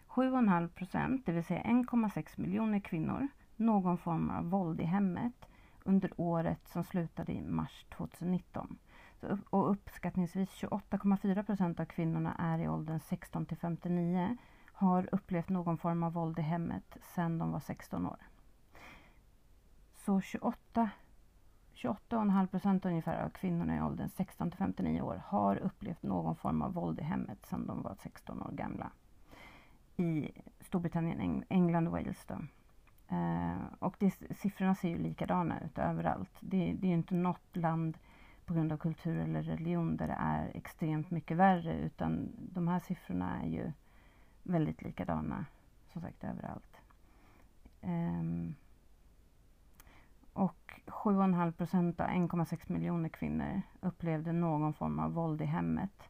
7,5 0.08 0.68
procent, 0.68 1.26
det 1.26 1.32
vill 1.32 1.44
säga 1.44 1.64
1,6 1.64 2.40
miljoner 2.42 2.80
kvinnor, 2.80 3.28
någon 3.62 3.98
form 3.98 4.30
av 4.30 4.50
våld 4.50 4.82
i 4.82 4.84
hemmet 4.84 5.50
under 5.84 6.12
året 6.18 6.68
som 6.68 6.84
slutade 6.84 7.32
i 7.32 7.42
mars 7.42 7.86
2019. 7.98 8.78
Så, 9.20 9.38
och 9.50 9.72
uppskattningsvis 9.72 10.50
28,4 10.50 11.44
procent 11.44 11.80
av 11.80 11.86
kvinnorna 11.86 12.36
är 12.40 12.60
i 12.60 12.68
åldern 12.68 13.00
16 13.00 13.46
till 13.46 13.58
59 13.58 14.38
har 14.74 15.10
upplevt 15.12 15.50
någon 15.50 15.78
form 15.78 16.04
av 16.04 16.14
våld 16.14 16.40
i 16.40 16.42
hemmet 16.42 16.98
sedan 17.02 17.38
de 17.38 17.52
var 17.52 17.60
16 17.60 18.06
år. 18.06 18.18
Så 19.96 20.22
28 20.22 20.90
28,5 21.74 22.48
procent 22.48 22.86
ungefär 22.86 23.24
av 23.24 23.30
kvinnorna 23.30 23.78
i 23.78 23.82
åldern 23.82 24.10
16 24.10 24.52
till 24.52 24.58
59 24.58 25.02
år 25.02 25.24
har 25.26 25.56
upplevt 25.56 26.04
någon 26.04 26.36
form 26.36 26.62
av 26.62 26.74
våld 26.74 27.00
i 27.00 27.04
hemmet 27.04 27.46
sedan 27.46 27.68
de 27.68 27.82
var 27.82 27.96
16 27.96 28.42
år 28.42 28.52
gamla. 28.52 28.92
I 29.98 30.32
Storbritannien, 30.60 31.44
England 31.50 31.88
och 31.88 31.94
Wales. 31.94 32.26
Då. 32.26 32.36
Eh, 33.12 33.64
och 33.80 33.96
det, 34.00 34.12
siffrorna 34.38 34.76
ser 34.76 34.90
ju 34.90 34.98
likadana 34.98 35.60
ut 35.60 35.78
överallt. 35.78 36.32
Det, 36.40 36.74
det 36.74 36.88
är 36.88 36.90
ju 36.90 36.96
inte 36.96 37.16
något 37.16 37.56
land 37.56 37.98
på 38.46 38.54
grund 38.54 38.72
av 38.72 38.78
kultur 38.78 39.18
eller 39.18 39.44
religion 39.44 39.98
där 39.98 40.08
det 40.08 40.18
är 40.20 40.52
extremt 40.54 41.12
mycket 41.12 41.38
värre 41.38 41.74
utan 41.74 42.32
de 42.38 42.68
här 42.68 42.80
siffrorna 42.80 43.42
är 43.42 43.48
ju 43.48 43.72
väldigt 44.44 44.82
likadana 44.82 45.46
som 45.94 46.02
sagt 46.02 46.24
överallt. 46.24 46.82
Um, 47.82 48.56
och 50.34 50.82
7,5 50.86 51.52
procent 51.52 52.00
av 52.00 52.08
1,6 52.08 52.72
miljoner 52.72 53.10
kvinnor 53.10 53.62
upplevde 53.82 54.32
någon 54.32 54.74
form 54.74 55.00
av 55.00 55.14
våld 55.14 55.42
i 55.42 55.46
hemmet 55.46 56.10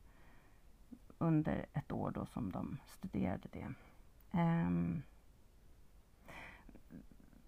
under 1.17 1.65
ett 1.73 1.91
år 1.91 2.11
då 2.11 2.25
som 2.25 2.51
de 2.51 2.77
studerade 2.85 3.47
det. 3.51 3.67
Um, 4.31 5.03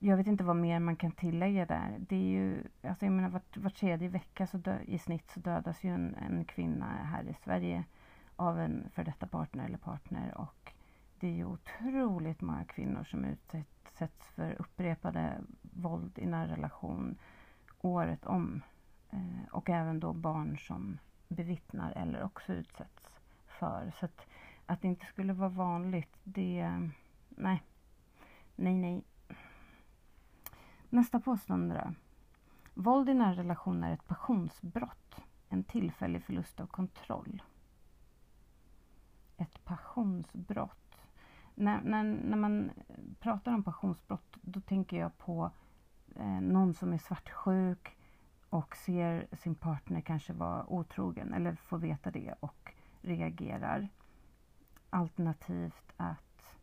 jag 0.06 0.18
vet 0.18 0.28
inte 0.28 0.44
vad 0.44 0.56
mer 0.56 0.80
man 0.80 0.96
kan 0.96 1.12
tillägga 1.12 1.66
där. 1.66 1.96
Det 2.00 2.16
är 2.16 2.30
ju, 2.30 2.64
alltså 2.82 3.06
jag 3.06 3.12
menar 3.14 3.30
var, 3.30 3.42
var 3.56 3.70
tredje 3.70 4.10
vecka 4.10 4.48
så 4.48 4.58
dö, 4.58 4.80
i 4.86 5.00
snitt 5.00 5.32
så 5.32 5.40
dödas 5.40 5.84
ju 5.84 5.90
en, 5.90 6.16
en 6.16 6.46
kvinna 6.46 6.86
här 6.86 7.24
i 7.24 7.34
Sverige 7.44 7.84
av 8.36 8.60
en 8.60 8.90
för 8.94 9.04
detta 9.04 9.28
partner 9.28 9.66
eller 9.66 9.78
partner 9.78 10.38
och 10.38 10.74
det 11.20 11.28
är 11.28 11.32
ju 11.32 11.46
otroligt 11.46 12.42
många 12.42 12.66
kvinnor 12.66 13.04
som 13.04 13.26
utsätts 13.26 14.28
för 14.28 14.56
upprepade 14.62 15.42
våld 15.62 16.20
i 16.20 16.26
nära 16.26 16.52
relation 16.52 17.18
året 17.82 18.26
om. 18.26 18.62
Eh, 19.12 19.50
och 19.52 19.70
även 19.70 20.00
då 20.00 20.14
barn 20.14 20.58
som 20.58 20.98
bevittnar 21.28 21.92
eller 21.92 22.24
också 22.24 22.54
utsätts 22.54 23.20
för. 23.48 23.94
Så 24.00 24.06
att, 24.06 24.26
att 24.66 24.82
det 24.82 24.88
inte 24.88 25.06
skulle 25.06 25.34
vara 25.34 25.50
vanligt, 25.50 26.18
det... 26.24 26.80
Nej. 27.30 27.64
Nej, 28.56 28.76
nej. 28.76 29.04
Nästa 30.94 31.20
påstående 31.20 31.76
då. 31.76 31.94
Våld 32.82 33.10
i 33.10 33.14
nära 33.14 33.34
relation 33.34 33.84
är 33.84 33.94
ett 33.94 34.08
passionsbrott. 34.08 35.16
En 35.50 35.64
tillfällig 35.64 36.24
förlust 36.24 36.60
av 36.60 36.68
kontroll. 36.68 37.42
Ett 39.38 39.66
passionsbrott 39.66 41.08
när, 41.56 41.82
när, 41.82 42.04
när 42.04 42.38
man 42.38 42.72
pratar 43.20 43.54
om 43.54 43.64
passionsbrott 43.64 44.38
då 44.42 44.62
tänker 44.62 44.98
jag 44.98 45.18
på 45.18 45.52
eh, 46.16 46.42
någon 46.42 46.74
som 46.74 46.94
är 46.94 46.98
svartsjuk 46.98 47.98
och 48.50 48.76
ser 48.76 49.28
sin 49.32 49.56
partner 49.56 50.02
kanske 50.02 50.34
vara 50.34 50.66
otrogen 50.66 51.34
eller 51.34 51.56
får 51.56 51.78
veta 51.78 52.12
det 52.12 52.36
och 52.40 52.74
reagerar. 53.02 53.90
Alternativt 54.90 55.94
att 55.98 56.56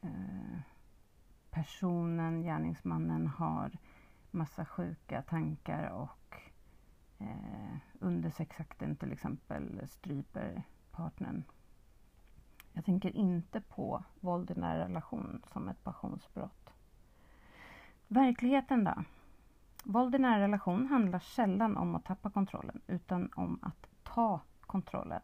eh, 0.00 0.60
personen, 1.50 2.42
gärningsmannen, 2.42 3.26
har 3.26 3.70
massa 4.30 4.64
sjuka 4.64 5.22
tankar 5.22 5.90
och 5.90 6.36
eh, 7.18 7.76
under 7.98 8.30
sexakten 8.30 8.96
till 8.96 9.12
exempel 9.12 9.88
stryper 9.88 10.62
partnern 10.90 11.44
jag 12.72 12.84
tänker 12.84 13.16
inte 13.16 13.60
på 13.60 14.04
våld 14.20 14.50
i 14.50 14.54
nära 14.54 14.84
relation 14.84 15.42
som 15.52 15.68
ett 15.68 15.84
passionsbrott. 15.84 16.70
Verkligheten 18.08 18.84
då? 18.84 19.04
Våld 19.84 20.14
i 20.14 20.18
nära 20.18 20.40
relation 20.40 20.86
handlar 20.86 21.18
sällan 21.18 21.76
om 21.76 21.94
att 21.94 22.04
tappa 22.04 22.30
kontrollen 22.30 22.80
utan 22.86 23.30
om 23.36 23.58
att 23.62 23.86
ta 24.02 24.40
kontrollen. 24.60 25.20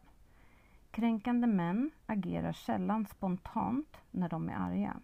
Kränkande 0.91 1.47
män 1.47 1.91
agerar 2.05 2.53
sällan 2.53 3.05
spontant 3.05 3.97
när 4.11 4.29
de 4.29 4.49
är 4.49 4.55
arga. 4.55 4.97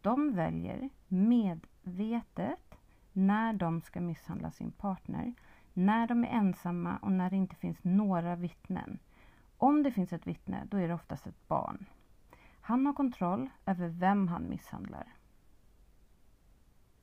De 0.00 0.34
väljer 0.34 0.88
medvetet 1.08 2.74
när 3.12 3.52
de 3.52 3.80
ska 3.80 4.00
misshandla 4.00 4.50
sin 4.50 4.72
partner, 4.72 5.34
när 5.72 6.06
de 6.06 6.24
är 6.24 6.28
ensamma 6.28 6.96
och 6.96 7.12
när 7.12 7.30
det 7.30 7.36
inte 7.36 7.56
finns 7.56 7.84
några 7.84 8.36
vittnen. 8.36 8.98
Om 9.56 9.82
det 9.82 9.90
finns 9.90 10.12
ett 10.12 10.26
vittne, 10.26 10.64
då 10.70 10.76
är 10.76 10.88
det 10.88 10.94
oftast 10.94 11.26
ett 11.26 11.48
barn. 11.48 11.86
Han 12.60 12.86
har 12.86 12.92
kontroll 12.92 13.50
över 13.66 13.88
vem 13.88 14.28
han 14.28 14.48
misshandlar. 14.48 15.14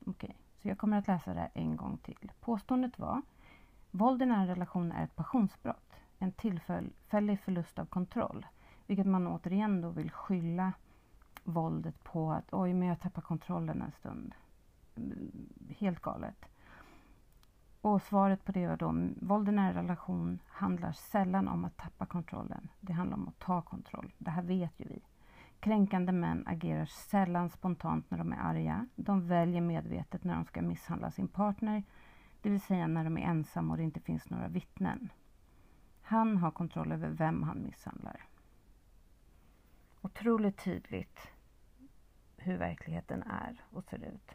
Okej, 0.00 0.10
okay, 0.10 0.36
så 0.62 0.68
jag 0.68 0.78
kommer 0.78 0.98
att 0.98 1.06
läsa 1.06 1.34
det 1.34 1.40
här 1.40 1.50
en 1.54 1.76
gång 1.76 1.98
till. 1.98 2.32
Påståendet 2.40 2.98
var 2.98 3.22
Våld 3.90 4.22
i 4.22 4.26
nära 4.26 4.46
relation 4.46 4.92
är 4.92 5.04
ett 5.04 5.16
passionsbrott, 5.16 5.92
en 6.18 6.32
tillfällig 6.32 7.40
förlust 7.40 7.78
av 7.78 7.86
kontroll. 7.86 8.46
Vilket 8.86 9.06
man 9.06 9.26
återigen 9.26 9.80
då 9.80 9.90
vill 9.90 10.10
skylla 10.10 10.72
våldet 11.46 12.04
på 12.04 12.32
att 12.32 12.48
oj, 12.52 12.74
men 12.74 12.88
jag 12.88 13.00
tappar 13.00 13.22
kontrollen 13.22 13.82
en 13.82 13.92
stund. 13.92 14.34
Helt 15.68 16.00
galet. 16.00 16.44
Och 17.80 18.02
svaret 18.02 18.44
på 18.44 18.52
det 18.52 18.68
var 18.68 18.76
då, 18.76 18.94
våld 19.20 19.48
i 19.48 19.52
nära 19.52 19.78
relation 19.82 20.38
handlar 20.46 20.92
sällan 20.92 21.48
om 21.48 21.64
att 21.64 21.76
tappa 21.76 22.06
kontrollen. 22.06 22.68
Det 22.80 22.92
handlar 22.92 23.16
om 23.16 23.28
att 23.28 23.38
ta 23.38 23.62
kontroll. 23.62 24.12
Det 24.18 24.30
här 24.30 24.42
vet 24.42 24.80
ju 24.80 24.84
vi. 24.88 25.02
Kränkande 25.60 26.12
män 26.12 26.46
agerar 26.46 26.86
sällan 26.86 27.50
spontant 27.50 28.10
när 28.10 28.18
de 28.18 28.32
är 28.32 28.36
arga. 28.36 28.88
De 28.96 29.28
väljer 29.28 29.60
medvetet 29.60 30.24
när 30.24 30.34
de 30.34 30.44
ska 30.44 30.62
misshandla 30.62 31.10
sin 31.10 31.28
partner, 31.28 31.82
det 32.42 32.50
vill 32.50 32.60
säga 32.60 32.86
när 32.86 33.04
de 33.04 33.18
är 33.18 33.22
ensamma 33.22 33.72
och 33.72 33.76
det 33.76 33.84
inte 33.84 34.00
finns 34.00 34.30
några 34.30 34.48
vittnen. 34.48 35.12
Han 36.02 36.36
har 36.36 36.50
kontroll 36.50 36.92
över 36.92 37.08
vem 37.08 37.42
han 37.42 37.62
misshandlar. 37.62 38.24
Otroligt 40.02 40.64
tydligt 40.64 41.35
hur 42.46 42.56
verkligheten 42.56 43.22
är 43.22 43.64
och 43.70 43.84
ser 43.84 44.04
ut. 44.04 44.30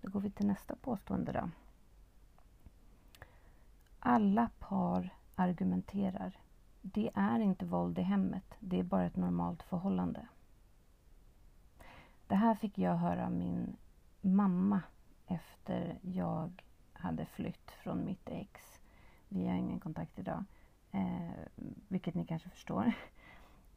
Då 0.00 0.10
går 0.10 0.20
vi 0.20 0.30
till 0.30 0.46
nästa 0.46 0.76
påstående 0.76 1.32
då. 1.32 1.50
Alla 3.98 4.50
par 4.58 5.14
argumenterar. 5.34 6.40
Det 6.82 7.10
är 7.14 7.40
inte 7.40 7.64
våld 7.64 7.98
i 7.98 8.02
hemmet, 8.02 8.54
det 8.60 8.78
är 8.78 8.82
bara 8.84 9.06
ett 9.06 9.16
normalt 9.16 9.62
förhållande. 9.62 10.26
Det 12.26 12.34
här 12.34 12.54
fick 12.54 12.78
jag 12.78 12.96
höra 12.96 13.26
av 13.26 13.32
min 13.32 13.76
mamma 14.20 14.82
efter 15.26 15.98
jag 16.02 16.62
hade 16.92 17.26
flytt 17.26 17.70
från 17.70 18.04
mitt 18.04 18.28
ex. 18.28 18.80
Vi 19.28 19.46
har 19.46 19.54
ingen 19.54 19.80
kontakt 19.80 20.18
idag, 20.18 20.44
eh, 20.92 21.64
vilket 21.88 22.14
ni 22.14 22.26
kanske 22.26 22.48
förstår. 22.48 22.92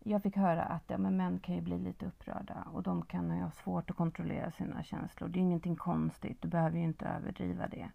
Jag 0.04 0.24
fick 0.24 0.36
höra 0.36 0.64
att 0.64 0.84
ja, 0.88 0.98
men 0.98 1.18
män 1.18 1.40
kan 1.40 1.56
ju 1.56 1.62
bli 1.62 1.80
lite 1.80 2.06
upprörda 2.06 2.68
och 2.74 2.84
de 2.84 3.02
kan 3.06 3.32
ha 3.32 3.52
svårt 3.52 3.90
att 3.90 3.98
kontrollera 3.98 4.52
sina 4.52 4.84
känslor. 4.84 5.30
Det 5.30 5.40
är 5.40 5.42
ingenting 5.42 5.76
konstigt, 5.76 6.42
du 6.42 6.48
behöver 6.48 6.78
ju 6.78 6.84
inte 6.84 7.06
överdriva 7.06 7.68
det. 7.68 7.90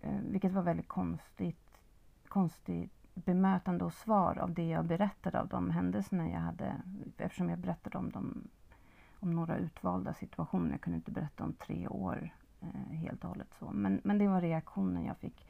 Eh, 0.00 0.20
vilket 0.30 0.52
var 0.52 0.62
väldigt 0.62 0.88
konstigt, 0.88 1.78
konstigt 2.28 2.92
bemötande 3.14 3.84
och 3.84 3.92
svar 3.92 4.38
av 4.38 4.54
det 4.54 4.68
jag 4.68 4.84
berättade 4.84 5.40
av 5.40 5.48
de 5.48 5.70
händelserna 5.70 6.30
jag 6.30 6.40
hade. 6.40 6.82
Eftersom 7.16 7.50
jag 7.50 7.58
berättade 7.58 7.98
om 7.98 8.10
dem, 8.10 8.48
om 9.20 9.30
några 9.30 9.56
utvalda 9.56 10.14
situationer. 10.14 10.70
Jag 10.70 10.80
kunde 10.80 10.96
inte 10.96 11.10
berätta 11.10 11.44
om 11.44 11.52
tre 11.52 11.88
år 11.88 12.30
eh, 12.60 12.96
helt 12.96 13.24
och 13.24 13.30
hållet 13.30 13.54
så. 13.58 13.70
Men, 13.72 14.00
men 14.04 14.18
det 14.18 14.28
var 14.28 14.40
reaktionen 14.40 15.04
jag 15.04 15.16
fick. 15.16 15.46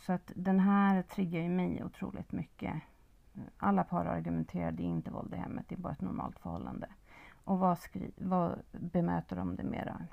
Så 0.00 0.12
att 0.12 0.32
den 0.34 0.60
här 0.60 1.02
triggar 1.02 1.40
ju 1.40 1.48
mig 1.48 1.84
otroligt 1.84 2.32
mycket. 2.32 2.74
Alla 3.56 3.84
par 3.84 4.04
argumenterar, 4.06 4.72
det 4.72 4.82
är 4.82 4.86
inte 4.86 5.10
våld 5.10 5.34
i 5.34 5.36
hemmet, 5.36 5.66
det 5.68 5.74
är 5.74 5.78
bara 5.78 5.92
ett 5.92 6.00
normalt 6.00 6.38
förhållande. 6.38 6.88
Och 7.44 7.58
vad, 7.58 7.78
skri- 7.78 8.12
vad 8.16 8.62
bemöter 8.72 9.36
de 9.36 9.56
det 9.56 9.62
mera? 9.62 10.06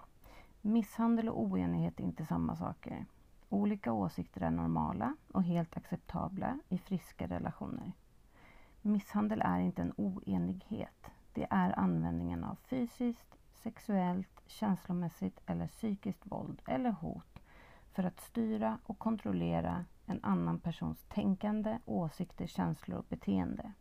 Misshandel 0.61 1.29
och 1.29 1.41
oenighet 1.41 1.99
är 1.99 2.03
inte 2.03 2.25
samma 2.25 2.55
saker. 2.55 3.05
Olika 3.49 3.93
åsikter 3.93 4.41
är 4.41 4.51
normala 4.51 5.15
och 5.33 5.43
helt 5.43 5.77
acceptabla 5.77 6.59
i 6.69 6.77
friska 6.77 7.27
relationer. 7.27 7.91
Misshandel 8.81 9.41
är 9.41 9.59
inte 9.59 9.81
en 9.81 9.93
oenighet. 9.97 11.11
Det 11.33 11.47
är 11.49 11.79
användningen 11.79 12.43
av 12.43 12.55
fysiskt, 12.55 13.35
sexuellt, 13.53 14.41
känslomässigt 14.45 15.39
eller 15.45 15.67
psykiskt 15.67 16.21
våld 16.23 16.61
eller 16.67 16.91
hot 16.91 17.39
för 17.97 18.03
att 18.03 18.19
styra 18.19 18.77
och 18.83 18.99
kontrollera 18.99 19.85
en 20.05 20.19
annan 20.23 20.59
persons 20.59 21.05
tänkande, 21.09 21.79
åsikter, 21.85 22.47
känslor 22.47 22.97
och 22.99 23.05
beteende. 23.09 23.71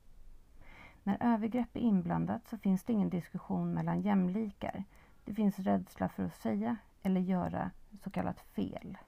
När 1.02 1.16
övergrepp 1.20 1.76
är 1.76 1.80
inblandat 1.80 2.46
så 2.46 2.58
finns 2.58 2.84
det 2.84 2.92
ingen 2.92 3.10
diskussion 3.10 3.74
mellan 3.74 4.00
jämlikar. 4.00 4.84
Det 5.24 5.34
finns 5.34 5.58
rädsla 5.58 6.08
för 6.08 6.24
att 6.24 6.36
säga 6.36 6.76
eller 7.02 7.20
göra 7.20 7.70
så 8.02 8.10
kallat 8.10 8.40
fel. 8.40 8.98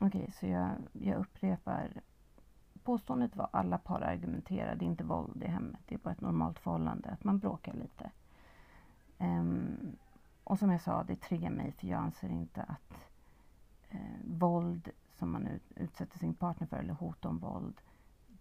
Okej, 0.00 0.06
okay, 0.06 0.30
så 0.30 0.46
jag, 0.46 0.70
jag 0.92 1.18
upprepar. 1.18 2.02
Påståendet 2.82 3.36
var 3.36 3.48
alla 3.52 3.78
par 3.78 4.00
argumenterar, 4.00 4.76
det 4.76 4.84
är 4.84 4.86
inte 4.86 5.04
våld 5.04 5.42
i 5.42 5.48
hemmet, 5.48 5.80
det 5.86 5.94
är 5.94 5.98
bara 5.98 6.14
ett 6.14 6.20
normalt 6.20 6.58
förhållande, 6.58 7.08
att 7.08 7.24
man 7.24 7.38
bråkar 7.38 7.74
lite. 7.74 8.10
Um, 9.18 9.96
och 10.46 10.58
som 10.58 10.70
jag 10.70 10.80
sa, 10.80 11.04
det 11.04 11.16
triggar 11.16 11.50
mig 11.50 11.72
för 11.72 11.86
jag 11.86 12.00
anser 12.00 12.28
inte 12.28 12.62
att 12.62 13.08
eh, 13.88 13.98
våld 14.24 14.90
som 15.14 15.32
man 15.32 15.46
ut, 15.46 15.72
utsätter 15.76 16.18
sin 16.18 16.34
partner 16.34 16.66
för 16.66 16.76
eller 16.76 16.94
hot 16.94 17.24
om 17.24 17.38
våld 17.38 17.80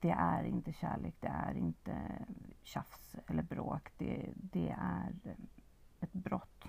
det 0.06 0.12
är 0.12 0.44
inte 0.44 0.74
kärlek, 0.74 1.16
det 1.20 1.28
är 1.28 1.58
inte 1.58 2.26
tjafs 2.64 3.16
eller 3.28 3.44
bråk. 3.44 3.92
Det, 3.98 4.34
det 4.36 4.76
är 4.80 5.14
eh, 5.24 5.36
ett 6.00 6.14
brott. 6.14 6.66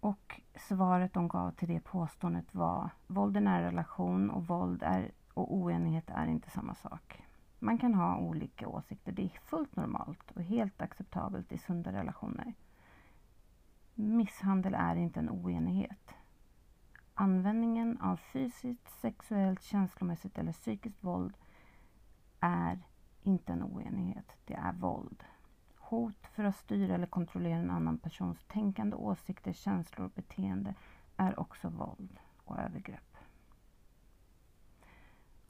Och 0.00 0.40
svaret 0.68 1.12
de 1.12 1.28
gav 1.28 1.50
till 1.50 1.68
det 1.68 1.80
påståendet 1.80 2.54
var 2.54 2.90
våld 3.06 3.36
är 3.36 3.40
nära 3.40 3.66
relation 3.66 4.30
och 4.30 4.46
våld 4.46 4.82
är, 4.82 5.10
och 5.34 5.54
oenighet 5.54 6.10
är 6.10 6.26
inte 6.26 6.50
samma 6.50 6.74
sak. 6.74 7.22
Man 7.58 7.78
kan 7.78 7.94
ha 7.94 8.16
olika 8.18 8.68
åsikter. 8.68 9.12
Det 9.12 9.24
är 9.24 9.28
fullt 9.28 9.76
normalt 9.76 10.30
och 10.30 10.42
helt 10.42 10.82
acceptabelt 10.82 11.52
i 11.52 11.58
sunda 11.58 11.92
relationer. 11.92 12.54
Misshandel 14.02 14.74
är 14.74 14.96
inte 14.96 15.20
en 15.20 15.30
oenighet. 15.30 16.14
Användningen 17.14 18.00
av 18.00 18.16
fysiskt, 18.16 18.88
sexuellt, 19.00 19.62
känslomässigt 19.62 20.38
eller 20.38 20.52
psykiskt 20.52 21.04
våld 21.04 21.36
är 22.40 22.78
inte 23.22 23.52
en 23.52 23.62
oenighet. 23.62 24.36
Det 24.44 24.54
är 24.54 24.72
våld. 24.72 25.24
Hot 25.76 26.26
för 26.26 26.44
att 26.44 26.56
styra 26.56 26.94
eller 26.94 27.06
kontrollera 27.06 27.56
en 27.56 27.70
annan 27.70 27.98
persons 27.98 28.44
tänkande, 28.44 28.96
åsikter, 28.96 29.52
känslor 29.52 30.06
och 30.06 30.12
beteende 30.12 30.74
är 31.16 31.40
också 31.40 31.68
våld 31.68 32.18
och 32.44 32.58
övergrepp. 32.58 33.16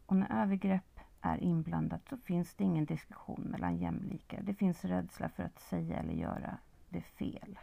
Och 0.07 0.16
när 0.16 0.42
övergrepp 0.42 1.00
är 1.20 1.38
inblandat 1.38 2.09
så 2.09 2.16
finns 2.16 2.55
det 2.55 2.64
ingen 2.64 2.84
diskussion 2.84 3.42
mellan 3.42 3.76
jämlikar. 3.76 4.42
Det 4.42 4.55
finns 4.55 4.84
rädsla 4.84 5.28
för 5.28 5.42
att 5.42 5.61
säga 5.61 5.96
eller 5.96 6.14
göra 6.14 6.59
det 6.88 7.03
fel. 7.03 7.59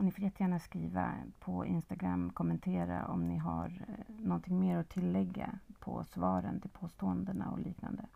Ni 0.00 0.12
får 0.12 0.24
jättegärna 0.24 0.58
skriva 0.58 1.14
på 1.38 1.66
Instagram, 1.66 2.30
kommentera 2.30 3.06
om 3.06 3.28
ni 3.28 3.36
har 3.38 3.84
eh, 3.88 4.14
någonting 4.24 4.60
mer 4.60 4.78
att 4.78 4.88
tillägga 4.88 5.58
på 5.78 6.04
svaren 6.04 6.60
till 6.60 6.70
påståendena 6.70 7.50
och 7.50 7.58
liknande. 7.58 8.06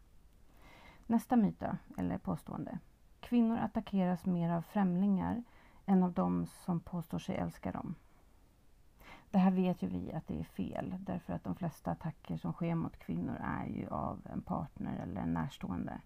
Nästa 1.06 1.36
myt 1.36 1.60
då, 1.60 1.76
eller 1.98 2.18
påstående. 2.18 2.78
Kvinnor 3.20 3.58
attackeras 3.58 4.26
mer 4.26 4.50
av 4.50 4.62
främlingar 4.62 5.42
än 5.86 6.02
av 6.02 6.12
de 6.12 6.46
som 6.46 6.80
påstår 6.80 7.18
sig 7.18 7.36
älska 7.36 7.72
dem. 7.72 7.94
Det 9.30 9.38
här 9.38 9.50
vet 9.50 9.82
ju 9.82 9.88
vi 9.88 10.12
att 10.12 10.26
det 10.26 10.40
är 10.40 10.44
fel 10.44 10.94
därför 10.98 11.32
att 11.32 11.44
de 11.44 11.54
flesta 11.54 11.90
attacker 11.90 12.36
som 12.36 12.52
sker 12.52 12.74
mot 12.74 12.98
kvinnor 12.98 13.36
är 13.40 13.66
ju 13.66 13.88
av 13.88 14.26
en 14.32 14.42
partner 14.42 14.98
eller 15.02 15.20
en 15.20 15.34
närstående. 15.34 16.00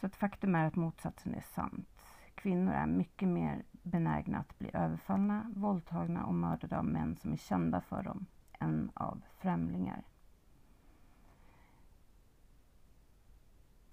Så 0.00 0.08
faktum 0.08 0.54
är 0.54 0.64
att 0.64 0.76
motsatsen 0.76 1.34
är 1.34 1.40
sant. 1.40 1.88
Kvinnor 2.34 2.72
är 2.72 2.86
mycket 2.86 3.28
mer 3.28 3.62
benägna 3.88 4.38
att 4.38 4.58
bli 4.58 4.70
överfallna, 4.72 5.46
våldtagna 5.56 6.24
och 6.24 6.34
mördade 6.34 6.78
av 6.78 6.84
män 6.84 7.16
som 7.16 7.32
är 7.32 7.36
kända 7.36 7.80
för 7.80 8.02
dem 8.02 8.26
än 8.58 8.90
av 8.94 9.22
främlingar. 9.38 10.02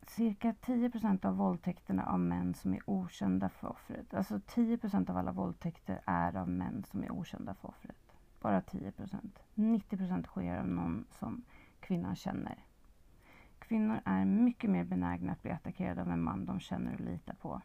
Cirka 0.01 0.55
10 0.61 0.89
procent 0.89 1.25
av 1.25 1.37
våldtäkterna 1.37 2.05
av 2.05 2.19
män 2.19 2.53
som 2.53 2.73
är 2.73 2.81
okända 2.85 3.49
för 3.49 3.67
offret. 3.67 4.13
Alltså 4.13 4.35
10% 4.35 5.09
av 5.09 5.17
alla 5.17 5.31
våldtäkter 5.31 6.01
är 6.05 6.35
av 6.35 6.49
män 6.49 6.83
som 6.83 7.03
är 7.03 7.11
okända 7.11 7.53
för 7.53 7.67
offret. 7.67 8.17
Bara 8.41 8.61
10 8.61 8.91
procent. 8.91 9.39
90 9.53 9.97
procent 9.97 10.27
sker 10.27 10.57
av 10.57 10.67
någon 10.67 11.05
som 11.11 11.43
kvinnan 11.79 12.15
känner. 12.15 12.65
Kvinnor 13.59 13.99
är 14.05 14.25
mycket 14.25 14.69
mer 14.69 14.83
benägna 14.83 15.31
att 15.31 15.41
bli 15.41 15.51
attackerade 15.51 16.01
av 16.01 16.11
en 16.11 16.21
man 16.21 16.45
de 16.45 16.59
känner 16.59 16.93
och 16.93 16.99
litar 16.99 17.33
på. 17.33 17.61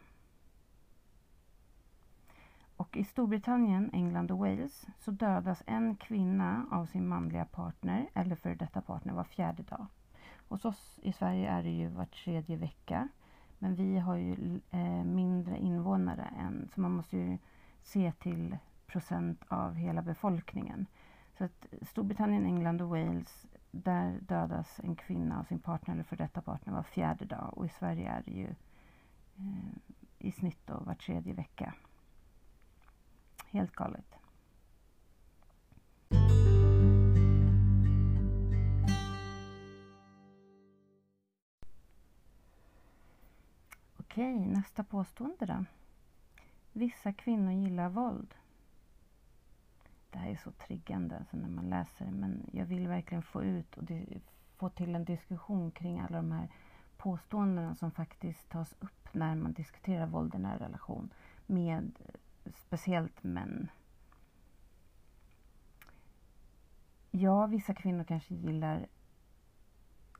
Och 2.80 2.96
i 2.96 3.04
Storbritannien, 3.04 3.90
England 3.92 4.30
och 4.30 4.38
Wales 4.38 4.86
så 4.98 5.10
dödas 5.10 5.62
en 5.66 5.96
kvinna 5.96 6.66
av 6.70 6.86
sin 6.86 7.08
manliga 7.08 7.44
partner 7.44 8.08
eller 8.14 8.36
före 8.36 8.54
detta 8.54 8.80
partner 8.80 9.12
var 9.14 9.24
fjärde 9.24 9.62
dag. 9.62 9.86
Hos 10.48 10.64
oss 10.64 10.98
i 11.02 11.12
Sverige 11.12 11.50
är 11.50 11.62
det 11.62 11.70
ju 11.70 11.88
var 11.88 12.04
tredje 12.04 12.56
vecka. 12.56 13.08
Men 13.58 13.74
vi 13.74 13.98
har 13.98 14.16
ju 14.16 14.60
eh, 14.70 15.04
mindre 15.04 15.58
invånare 15.58 16.22
än, 16.38 16.68
så 16.74 16.80
man 16.80 16.90
måste 16.90 17.16
ju 17.16 17.38
se 17.82 18.12
till 18.12 18.56
procent 18.86 19.44
av 19.48 19.74
hela 19.74 20.02
befolkningen. 20.02 20.86
Så 21.38 21.44
att 21.44 21.66
Storbritannien, 21.82 22.46
England 22.46 22.82
och 22.82 22.88
Wales, 22.88 23.46
där 23.70 24.18
dödas 24.20 24.80
en 24.84 24.96
kvinna 24.96 25.40
av 25.40 25.44
sin 25.44 25.58
partner 25.58 25.94
eller 25.94 26.04
för 26.04 26.16
detta 26.16 26.42
partner 26.42 26.72
var 26.72 26.82
fjärde 26.82 27.24
dag. 27.24 27.58
Och 27.58 27.66
i 27.66 27.68
Sverige 27.68 28.10
är 28.10 28.22
det 28.24 28.32
ju 28.32 28.54
eh, 29.36 29.76
i 30.18 30.32
snitt 30.32 30.66
då 30.66 30.74
var 30.74 30.94
tredje 30.94 31.34
vecka. 31.34 31.74
Helt 33.50 33.72
galet. 33.72 34.14
Okej, 43.96 44.46
nästa 44.46 44.84
påstående 44.84 45.46
då. 45.46 45.64
Vissa 46.72 47.12
kvinnor 47.12 47.52
gillar 47.52 47.88
våld. 47.88 48.34
Det 50.10 50.18
här 50.18 50.30
är 50.30 50.36
så 50.36 50.50
triggande 50.50 51.18
alltså 51.18 51.36
när 51.36 51.48
man 51.48 51.70
läser 51.70 52.04
det 52.04 52.10
men 52.10 52.50
jag 52.52 52.66
vill 52.66 52.88
verkligen 52.88 53.22
få 53.22 53.44
ut 53.44 53.76
och 53.76 53.84
få 54.56 54.68
till 54.68 54.94
en 54.94 55.04
diskussion 55.04 55.70
kring 55.70 56.00
alla 56.00 56.16
de 56.16 56.32
här 56.32 56.48
påståendena 56.96 57.74
som 57.74 57.90
faktiskt 57.90 58.48
tas 58.48 58.74
upp 58.80 59.08
när 59.14 59.34
man 59.34 59.52
diskuterar 59.52 60.06
våld 60.06 60.34
i 60.34 60.38
nära 60.38 60.58
relation 60.58 61.10
med 61.46 61.92
speciellt 62.54 63.22
män. 63.22 63.70
Ja, 67.10 67.46
vissa 67.46 67.74
kvinnor 67.74 68.04
kanske 68.04 68.34
gillar 68.34 68.86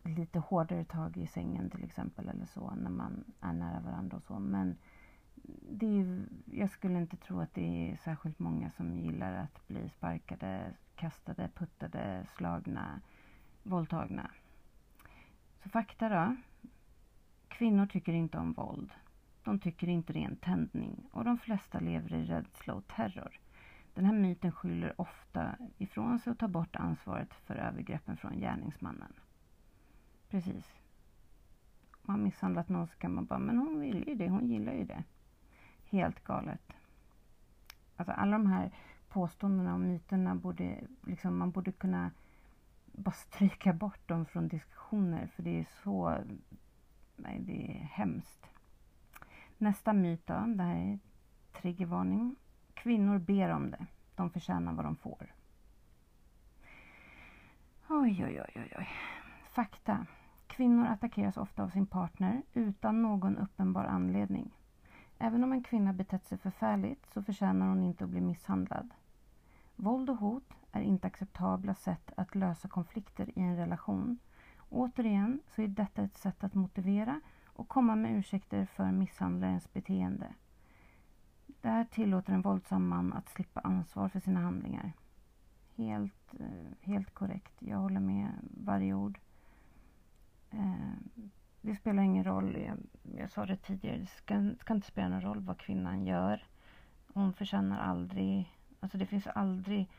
lite 0.05 0.39
hårdare 0.39 0.85
tag 0.85 1.17
i 1.17 1.27
sängen 1.27 1.71
till 1.71 1.85
exempel 1.85 2.29
eller 2.29 2.47
så 2.47 2.71
när 2.75 2.91
man 2.91 3.25
är 3.41 3.53
nära 3.53 3.81
varandra 3.81 4.17
och 4.17 4.23
så. 4.23 4.39
Men 4.39 4.77
det 5.71 5.87
är, 5.87 6.27
jag 6.45 6.71
skulle 6.71 6.99
inte 6.99 7.17
tro 7.17 7.41
att 7.41 7.55
det 7.55 7.91
är 7.91 7.97
särskilt 7.97 8.39
många 8.39 8.71
som 8.71 8.99
gillar 8.99 9.35
att 9.35 9.69
bli 9.69 9.89
sparkade, 9.89 10.75
kastade, 10.95 11.49
puttade, 11.55 12.27
slagna, 12.37 13.01
våldtagna. 13.63 14.31
Så 15.63 15.69
fakta 15.69 16.09
då. 16.09 16.37
Kvinnor 17.49 17.87
tycker 17.87 18.13
inte 18.13 18.39
om 18.39 18.53
våld. 18.53 18.93
De 19.45 19.59
tycker 19.59 19.89
inte 19.89 20.13
det 20.13 20.19
är 20.19 20.29
en 20.29 20.37
tändning 20.37 21.09
och 21.13 21.25
de 21.25 21.39
flesta 21.39 21.81
lever 21.81 22.15
i 22.15 22.25
rädsla 22.25 22.75
och 22.75 22.87
terror. 22.87 23.41
Den 23.95 24.05
här 24.05 24.13
myten 24.13 24.53
skyller 24.53 25.01
ofta 25.01 25.57
ifrån 25.79 26.19
sig 26.19 26.31
och 26.31 26.39
tar 26.39 26.49
bort 26.49 26.77
ansvaret 26.77 27.35
för 27.35 27.55
övergreppen 27.55 28.17
från 28.17 28.39
gärningsmannen. 28.39 29.13
Precis. 30.31 30.81
Om 31.91 32.13
man 32.13 32.23
misshandlat 32.23 32.69
någon 32.69 32.87
så 32.87 32.97
kan 32.97 33.15
man 33.15 33.27
bara, 33.27 33.39
men 33.39 33.59
hon 33.59 33.81
vill 33.81 34.09
ju 34.09 34.15
det, 34.15 34.29
hon 34.29 34.49
gillar 34.49 34.73
ju 34.73 34.85
det. 34.85 35.05
Helt 35.85 36.25
galet. 36.25 36.73
Alltså 37.97 38.13
alla 38.13 38.33
de 38.33 38.47
här 38.47 38.71
påståendena 39.09 39.75
och 39.75 39.81
myterna 39.81 40.35
borde, 40.35 40.81
liksom, 41.07 41.39
man 41.39 41.51
borde 41.51 41.73
kunna 41.73 42.11
bara 42.93 43.11
stryka 43.11 43.73
bort 43.73 44.09
dem 44.09 44.27
från 44.27 44.49
diskussioner 44.49 45.27
för 45.27 45.43
det 45.43 45.61
är 45.61 45.67
så, 45.83 46.19
nej 47.17 47.41
det 47.41 47.71
är 47.71 47.85
hemskt. 47.85 48.50
Nästa 49.61 49.93
myt 49.93 50.27
då, 50.27 50.35
det 50.35 50.63
här 50.63 50.77
är 50.77 50.99
triggervarning. 51.53 52.37
Kvinnor 52.75 53.19
ber 53.19 53.51
om 53.51 53.71
det. 53.71 53.87
De 54.15 54.31
förtjänar 54.31 54.73
vad 54.73 54.85
de 54.85 54.97
får. 54.97 55.35
Oj, 57.89 58.25
oj, 58.25 58.43
oj, 58.57 58.75
oj. 58.79 58.89
Fakta. 59.51 60.07
Kvinnor 60.47 60.87
attackeras 60.87 61.37
ofta 61.37 61.63
av 61.63 61.69
sin 61.69 61.87
partner 61.87 62.43
utan 62.55 63.03
någon 63.03 63.39
uppenbar 63.39 63.85
anledning. 63.85 64.51
Även 65.19 65.45
om 65.45 65.53
en 65.53 65.63
kvinna 65.63 65.93
betett 65.93 66.27
sig 66.27 66.39
förfärligt 66.39 67.07
så 67.07 67.23
förtjänar 67.23 67.69
hon 67.69 67.85
inte 67.85 68.05
att 68.05 68.11
bli 68.11 68.21
misshandlad. 68.21 68.91
Våld 69.77 70.11
och 70.11 70.17
hot 70.17 70.55
är 70.73 70.81
inte 70.81 71.07
acceptabla 71.07 71.75
sätt 71.75 72.13
att 72.17 72.35
lösa 72.35 72.69
konflikter 72.69 73.39
i 73.39 73.43
en 73.43 73.57
relation. 73.57 74.19
Återigen 74.69 75.41
så 75.47 75.63
är 75.63 75.69
detta 75.69 76.03
ett 76.03 76.17
sätt 76.17 76.45
att 76.45 76.55
motivera 76.55 77.21
och 77.61 77.69
komma 77.69 77.97
med 77.97 78.19
ursäkter 78.19 78.67
för 78.67 78.93
misshandlarens 78.93 79.73
beteende. 79.73 80.35
Det 81.47 81.69
här 81.69 81.85
tillåter 81.85 82.33
en 82.33 82.43
våldsam 82.43 82.89
man 82.89 83.13
att 83.13 83.29
slippa 83.29 83.61
ansvar 83.61 84.09
för 84.09 84.21
sina 84.21 84.41
handlingar. 84.41 84.93
Helt, 85.77 86.35
eh, 86.41 86.73
helt 86.81 87.15
korrekt. 87.15 87.53
Jag 87.59 87.79
håller 87.79 88.01
med 88.01 88.29
varje 88.65 88.95
ord. 88.95 89.19
Eh, 90.51 90.93
det 91.61 91.77
spelar 91.77 92.03
ingen 92.03 92.25
roll, 92.25 92.57
jag, 92.57 92.79
jag 93.17 93.31
sa 93.31 93.47
det 93.47 93.57
tidigare, 93.57 93.99
det 93.99 94.07
ska, 94.07 94.55
ska, 94.61 94.75
inte 94.75 94.87
spela 94.87 95.09
någon 95.09 95.21
roll 95.21 95.41
vad 95.41 95.59
kvinnan 95.59 96.07
gör. 96.07 96.45
Hon 97.15 97.33
förtjänar 97.33 97.79
aldrig, 97.79 98.57
alltså 98.81 98.99
det 98.99 99.07
finns 99.07 99.27
aldrig 99.27 99.91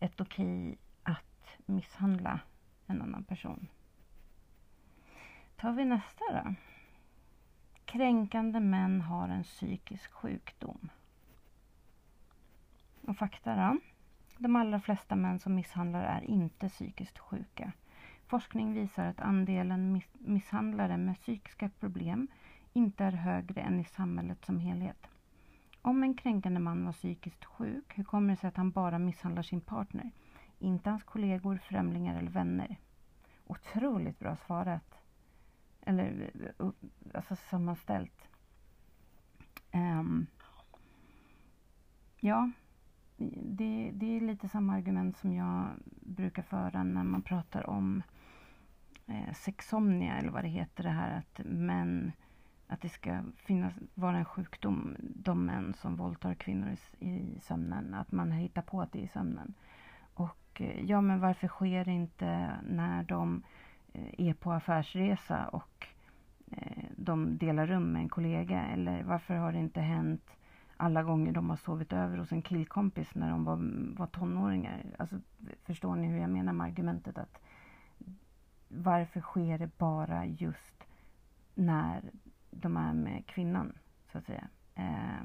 ett 0.00 0.20
okej 0.20 0.78
att 1.02 1.46
misshandla 1.66 2.40
en 2.86 3.02
annan 3.02 3.24
person. 3.24 3.68
Tar 5.60 5.72
vi 5.72 5.84
nästa 5.84 6.24
då. 6.32 6.54
Kränkande 7.84 8.60
män 8.60 9.00
har 9.00 9.28
en 9.28 9.42
psykisk 9.42 10.12
sjukdom. 10.12 10.88
Och 13.06 13.16
fakta 13.16 13.56
då. 13.56 13.78
De 14.38 14.56
allra 14.56 14.80
flesta 14.80 15.16
män 15.16 15.38
som 15.38 15.54
misshandlar 15.54 16.02
är 16.02 16.20
inte 16.20 16.68
psykiskt 16.68 17.18
sjuka. 17.18 17.72
Forskning 18.26 18.74
visar 18.74 19.06
att 19.06 19.20
andelen 19.20 20.02
misshandlare 20.12 20.96
med 20.96 21.16
psykiska 21.16 21.70
problem 21.80 22.28
inte 22.72 23.04
är 23.04 23.12
högre 23.12 23.60
än 23.60 23.80
i 23.80 23.84
samhället 23.84 24.44
som 24.44 24.58
helhet. 24.58 25.06
Om 25.82 26.02
en 26.02 26.14
kränkande 26.14 26.60
man 26.60 26.84
var 26.84 26.92
psykiskt 26.92 27.44
sjuk, 27.44 27.98
hur 27.98 28.04
kommer 28.04 28.30
det 28.30 28.36
sig 28.36 28.48
att 28.48 28.56
han 28.56 28.70
bara 28.70 28.98
misshandlar 28.98 29.42
sin 29.42 29.60
partner? 29.60 30.10
Inte 30.58 30.90
hans 30.90 31.04
kollegor, 31.04 31.56
främlingar 31.56 32.18
eller 32.18 32.30
vänner? 32.30 32.76
Otroligt 33.46 34.18
bra 34.18 34.36
svarat. 34.36 34.99
Eller 35.82 36.30
alltså 37.14 37.36
sammanställt. 37.36 38.28
Um, 39.72 40.26
ja, 42.20 42.50
det, 43.42 43.90
det 43.94 44.16
är 44.16 44.20
lite 44.20 44.48
samma 44.48 44.74
argument 44.74 45.16
som 45.16 45.32
jag 45.32 45.68
brukar 46.00 46.42
föra 46.42 46.82
när 46.82 47.04
man 47.04 47.22
pratar 47.22 47.70
om 47.70 48.02
eh, 49.06 49.34
sexomnia 49.34 50.18
eller 50.18 50.30
vad 50.30 50.44
det 50.44 50.48
heter 50.48 50.82
det 50.82 50.90
här 50.90 51.18
att 51.18 51.40
män 51.46 52.12
att 52.70 52.80
det 52.80 52.88
ska 52.88 53.22
finnas, 53.36 53.74
vara 53.94 54.18
en 54.18 54.24
sjukdom, 54.24 54.96
de 55.00 55.46
män 55.46 55.74
som 55.74 55.96
våldtar 55.96 56.34
kvinnor 56.34 56.76
i, 56.98 57.08
i 57.08 57.40
sömnen, 57.40 57.94
att 57.94 58.12
man 58.12 58.32
hittar 58.32 58.62
på 58.62 58.80
att 58.80 58.92
det 58.92 58.98
är 58.98 59.04
i 59.04 59.08
sömnen. 59.08 59.54
Och 60.14 60.60
eh, 60.60 60.84
ja, 60.84 61.00
men 61.00 61.20
varför 61.20 61.48
sker 61.48 61.84
det 61.84 61.92
inte 61.92 62.50
när 62.68 63.02
de 63.02 63.42
Eh, 63.92 64.28
är 64.28 64.34
på 64.34 64.52
affärsresa 64.52 65.48
och 65.48 65.86
eh, 66.50 66.84
de 66.96 67.38
delar 67.38 67.66
rum 67.66 67.92
med 67.92 68.02
en 68.02 68.08
kollega? 68.08 68.66
Eller 68.66 69.02
varför 69.02 69.34
har 69.34 69.52
det 69.52 69.58
inte 69.58 69.80
hänt 69.80 70.30
alla 70.76 71.02
gånger 71.02 71.32
de 71.32 71.50
har 71.50 71.56
sovit 71.56 71.92
över 71.92 72.18
hos 72.18 72.32
en 72.32 72.42
killkompis 72.42 73.14
när 73.14 73.30
de 73.30 73.44
var, 73.44 73.58
var 73.98 74.06
tonåringar? 74.06 74.84
Alltså, 74.98 75.16
förstår 75.64 75.96
ni 75.96 76.06
hur 76.06 76.18
jag 76.18 76.30
menar 76.30 76.52
med 76.52 76.66
argumentet 76.66 77.18
att 77.18 77.40
varför 78.68 79.20
sker 79.20 79.58
det 79.58 79.78
bara 79.78 80.26
just 80.26 80.84
när 81.54 82.10
de 82.50 82.76
är 82.76 82.92
med 82.92 83.26
kvinnan, 83.26 83.72
så 84.12 84.18
att 84.18 84.24
säga. 84.24 84.48
Eh, 84.74 85.24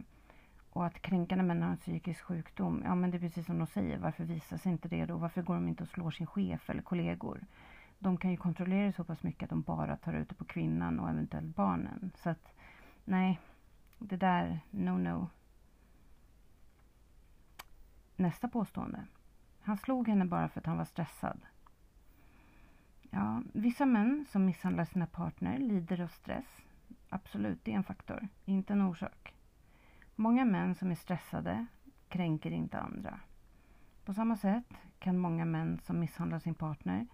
och 0.70 0.86
att 0.86 1.02
kränkande 1.02 1.44
män 1.44 1.62
har 1.62 1.70
en 1.70 1.78
psykisk 1.78 2.22
sjukdom, 2.22 2.82
ja 2.86 2.96
men 2.96 3.12
det 3.12 3.18
är 3.18 3.20
precis 3.20 3.46
som 3.46 3.58
de 3.58 3.68
säger, 3.68 3.98
varför 3.98 4.24
visar 4.24 4.58
sig 4.58 4.72
inte 4.72 4.88
det 4.88 5.06
då? 5.06 5.18
Varför 5.18 5.42
går 5.42 5.56
de 5.56 5.68
inte 5.68 5.84
och 5.84 5.90
slår 5.90 6.12
sin 6.12 6.28
chef 6.28 6.70
eller 6.70 6.82
kollegor? 6.82 7.40
De 8.00 8.18
kan 8.18 8.32
ju 8.32 8.38
kontrollera 8.38 8.86
det 8.86 8.94
så 8.94 9.04
pass 9.04 9.24
mycket 9.24 9.44
att 9.44 9.50
de 9.50 9.62
bara 9.62 9.98
tar 9.98 10.14
ut 10.14 10.30
det 10.30 10.36
på 10.36 10.46
kvinnan 10.46 11.00
och 11.00 11.10
eventuellt 11.10 11.56
barnen. 11.56 12.12
Så 12.16 12.30
att, 12.30 12.54
nej, 13.06 13.40
det 14.00 14.18
där, 14.18 14.60
no 14.70 14.98
no. 14.98 15.30
Nästa 18.16 18.48
påstående. 18.48 19.06
Han 19.62 19.78
slog 19.78 20.08
henne 20.08 20.26
bara 20.26 20.50
för 20.50 20.60
att 20.60 20.66
han 20.66 20.78
var 20.78 20.86
stressad. 20.86 21.42
Ja, 23.10 23.42
vissa 23.54 23.86
män 23.86 24.26
som 24.30 24.46
misshandlar 24.46 24.86
sina 24.86 25.08
partner 25.08 25.58
lider 25.58 26.02
av 26.02 26.08
stress 26.08 26.66
Absolut, 27.10 27.66
det 27.66 27.72
är 27.72 27.76
en 27.76 27.84
faktor, 27.84 28.28
inte 28.46 28.74
en 28.74 28.82
orsak. 28.82 29.34
Många 30.16 30.46
män 30.46 30.76
som 30.76 30.92
är 30.92 30.96
stressade 30.96 31.66
kränker 32.08 32.52
inte 32.52 32.80
andra. 32.80 33.20
På 34.06 34.14
samma 34.14 34.38
sätt 34.38 34.74
kan 35.00 35.18
många 35.18 35.46
män 35.46 35.80
som 35.80 36.00
misshandlar 36.00 36.40
sin 36.40 36.56
partner 36.56 37.08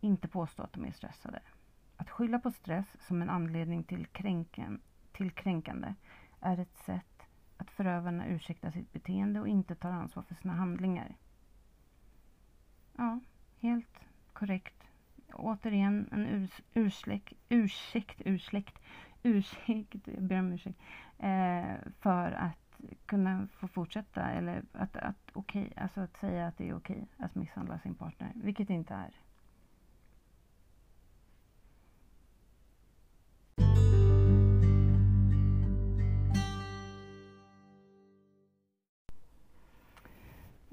inte 0.00 0.28
påstå 0.28 0.62
att 0.62 0.72
de 0.72 0.84
är 0.84 0.92
stressade. 0.92 1.40
Att 1.96 2.10
skylla 2.10 2.38
på 2.38 2.50
stress 2.50 2.96
som 3.00 3.22
en 3.22 3.30
anledning 3.30 3.84
till, 3.84 4.06
kränken, 4.06 4.80
till 5.12 5.30
kränkande 5.30 5.94
är 6.40 6.58
ett 6.58 6.76
sätt 6.76 7.22
att 7.56 7.70
förövarna 7.70 8.26
ursäktar 8.26 8.70
sitt 8.70 8.92
beteende 8.92 9.40
och 9.40 9.48
inte 9.48 9.74
tar 9.74 9.90
ansvar 9.90 10.22
för 10.22 10.34
sina 10.34 10.54
handlingar. 10.54 11.16
Ja, 12.96 13.20
helt 13.60 14.00
korrekt. 14.32 14.74
Återigen 15.32 16.08
en 16.12 16.26
urs, 16.26 16.60
ursläck, 16.74 17.32
ursäkt, 17.48 18.22
ursläkt 18.24 18.78
ursäkt, 19.22 20.08
jag 20.08 20.22
ber 20.22 20.38
om 20.38 20.52
ursäkt, 20.52 20.80
eh, 21.18 21.90
för 22.00 22.32
att 22.32 22.80
kunna 23.06 23.46
få 23.46 23.68
fortsätta 23.68 24.30
eller 24.30 24.64
att, 24.72 24.96
att, 24.96 25.30
okay, 25.34 25.70
alltså 25.76 26.00
att 26.00 26.16
säga 26.16 26.46
att 26.46 26.58
det 26.58 26.68
är 26.68 26.74
okej 26.74 26.96
okay 26.96 27.26
att 27.26 27.34
misshandla 27.34 27.78
sin 27.78 27.94
partner, 27.94 28.32
vilket 28.34 28.68
det 28.68 28.74
inte 28.74 28.94
är. 28.94 29.14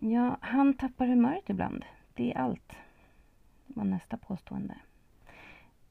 Ja, 0.07 0.37
han 0.41 0.73
tappar 0.73 1.07
humöret 1.07 1.49
ibland. 1.49 1.85
Det 2.13 2.33
är 2.33 2.37
allt. 2.37 2.77
Det 3.67 3.73
var 3.75 3.83
nästa 3.83 4.17
påstående. 4.17 4.75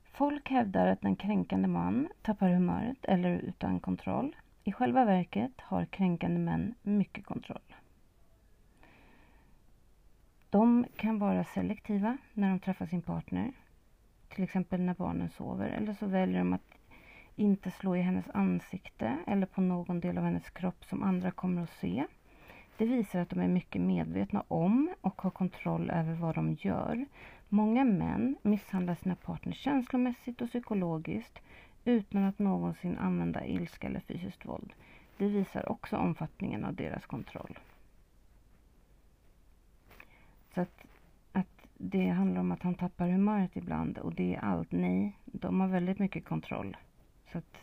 Folk 0.05 0.51
hävdar 0.51 0.87
att 0.87 1.05
en 1.05 1.17
kränkande 1.17 1.69
man 1.69 2.09
tappar 2.23 2.49
humöret 2.49 3.05
eller 3.05 3.29
är 3.29 3.39
utan 3.39 3.81
kontroll. 3.81 4.37
I 4.65 4.73
själva 4.73 5.05
verket 5.05 5.61
har 5.61 5.85
kränkande 5.85 6.41
män 6.41 6.75
mycket 6.83 7.27
kontroll. 7.27 7.75
De 10.51 10.87
kan 10.97 11.19
vara 11.19 11.45
selektiva 11.45 12.19
när 12.33 12.51
de 12.51 12.61
träffar 12.61 12.87
sin 12.87 13.03
partner. 13.03 13.53
Till 14.29 14.45
exempel 14.45 14.81
när 14.81 14.95
barnen 14.95 15.31
sover. 15.31 15.69
Eller 15.69 15.95
så 15.95 16.07
väljer 16.07 16.39
de 16.39 16.53
att 16.53 16.79
inte 17.37 17.71
slå 17.71 17.97
i 17.97 18.01
hennes 18.01 18.31
ansikte 18.35 19.17
eller 19.27 19.47
på 19.47 19.61
någon 19.61 20.01
del 20.01 20.19
av 20.19 20.25
hennes 20.25 20.51
kropp 20.51 20.85
som 20.85 21.03
andra 21.03 21.31
kommer 21.31 21.63
att 21.63 21.71
se. 21.71 22.07
Det 22.77 22.85
visar 22.85 23.21
att 23.21 23.31
de 23.31 23.41
är 23.41 23.49
mycket 23.49 23.81
medvetna 23.81 24.45
om 24.49 24.95
och 25.01 25.23
har 25.23 25.31
kontroll 25.31 25.91
över 25.91 26.15
vad 26.15 26.35
de 26.35 26.53
gör. 26.53 27.07
Många 27.49 27.85
män 27.85 28.37
misshandlar 28.43 28.95
sina 28.95 29.15
partners 29.15 29.57
känslomässigt 29.57 30.43
och 30.43 30.49
psykologiskt 30.49 31.39
utan 31.85 32.25
att 32.25 32.39
någonsin 32.39 32.99
använda 32.99 33.47
ilska 33.47 33.87
eller 33.87 34.01
fysiskt 34.01 34.47
våld. 34.47 34.73
Det 35.17 35.29
visar 35.29 35.69
också 35.69 35.97
omfattningen 35.97 36.65
av 36.65 36.75
deras 36.75 37.07
kontroll. 37.07 37.59
Så 40.55 40.61
att, 40.61 40.85
att 41.33 41.67
det 41.75 42.09
handlar 42.09 42.41
om 42.41 42.53
att 42.53 42.63
han 42.63 42.75
tappar 42.75 43.09
humöret 43.09 43.57
ibland 43.57 43.99
och 43.99 44.15
det 44.15 44.35
är 44.35 44.41
allt. 44.41 44.73
Nej, 44.73 45.19
de 45.25 45.61
har 45.61 45.69
väldigt 45.69 45.99
mycket 45.99 46.25
kontroll. 46.25 46.77
Så 47.33 47.39
att 47.39 47.59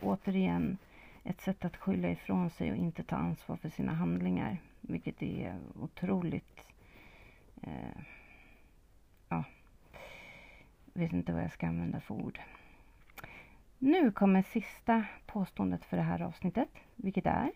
återigen, 0.00 0.78
ett 1.24 1.40
sätt 1.40 1.64
att 1.64 1.76
skylla 1.76 2.10
ifrån 2.10 2.50
sig 2.50 2.70
och 2.70 2.76
inte 2.76 3.02
ta 3.02 3.16
ansvar 3.16 3.56
för 3.56 3.68
sina 3.68 3.94
handlingar. 3.94 4.58
Vilket 4.80 5.22
är 5.22 5.58
otroligt 5.80 6.68
eh, 7.62 8.02
ja, 9.28 9.44
vet 10.92 11.12
inte 11.12 11.32
vad 11.32 11.42
jag 11.42 11.52
ska 11.52 11.66
använda 11.66 12.00
för 12.00 12.14
ord. 12.14 12.40
Nu 13.78 14.12
kommer 14.12 14.42
sista 14.42 15.04
påståendet 15.26 15.84
för 15.84 15.96
det 15.96 16.02
här 16.02 16.22
avsnittet, 16.22 16.68
vilket 16.96 17.26
är 17.26 17.50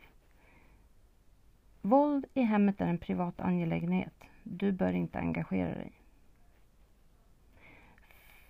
Våld 1.82 2.26
i 2.34 2.42
hemmet 2.42 2.80
är 2.80 2.86
en 2.86 2.98
privat 2.98 3.40
angelägenhet. 3.40 4.24
Du 4.42 4.72
bör 4.72 4.92
inte 4.92 5.18
engagera 5.18 5.74
dig. 5.74 5.92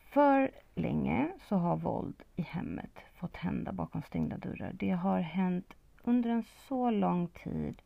För 0.07 0.51
länge 0.75 1.33
så 1.49 1.57
har 1.57 1.77
våld 1.77 2.23
i 2.37 2.43
hemmet 2.43 2.99
fått 3.15 3.37
hända 3.37 3.73
bakom 3.73 4.03
stängda 4.03 4.37
dörrar. 4.39 4.73
Det 4.73 4.91
har 4.91 5.21
hänt 5.21 5.75
under 6.03 6.31
en 6.31 6.45
så 6.69 6.91
lång 6.91 7.29
tid 7.29 7.83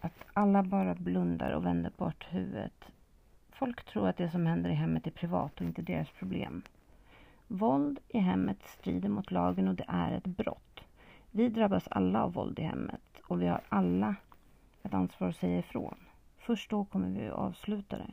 att 0.00 0.24
alla 0.32 0.62
bara 0.62 0.94
blundar 0.94 1.50
och 1.52 1.66
vänder 1.66 1.92
bort 1.96 2.26
huvudet 2.30 2.84
Folk 3.58 3.84
tror 3.84 4.08
att 4.08 4.16
det 4.16 4.30
som 4.30 4.46
händer 4.46 4.70
i 4.70 4.74
hemmet 4.74 5.06
är 5.06 5.10
privat 5.10 5.60
och 5.60 5.66
inte 5.66 5.82
deras 5.82 6.10
problem. 6.10 6.62
Våld 7.46 8.00
i 8.08 8.18
hemmet 8.18 8.62
strider 8.62 9.08
mot 9.08 9.30
lagen 9.30 9.68
och 9.68 9.74
det 9.74 9.84
är 9.88 10.12
ett 10.12 10.26
brott. 10.26 10.80
Vi 11.30 11.48
drabbas 11.48 11.88
alla 11.88 12.22
av 12.22 12.32
våld 12.32 12.58
i 12.58 12.62
hemmet 12.62 13.22
och 13.22 13.42
vi 13.42 13.46
har 13.46 13.60
alla 13.68 14.14
ett 14.82 14.94
ansvar 14.94 15.28
att 15.28 15.36
säga 15.36 15.58
ifrån. 15.58 15.96
Först 16.38 16.70
då 16.70 16.84
kommer 16.84 17.08
vi 17.08 17.26
att 17.26 17.34
avsluta 17.34 17.98
det. 17.98 18.12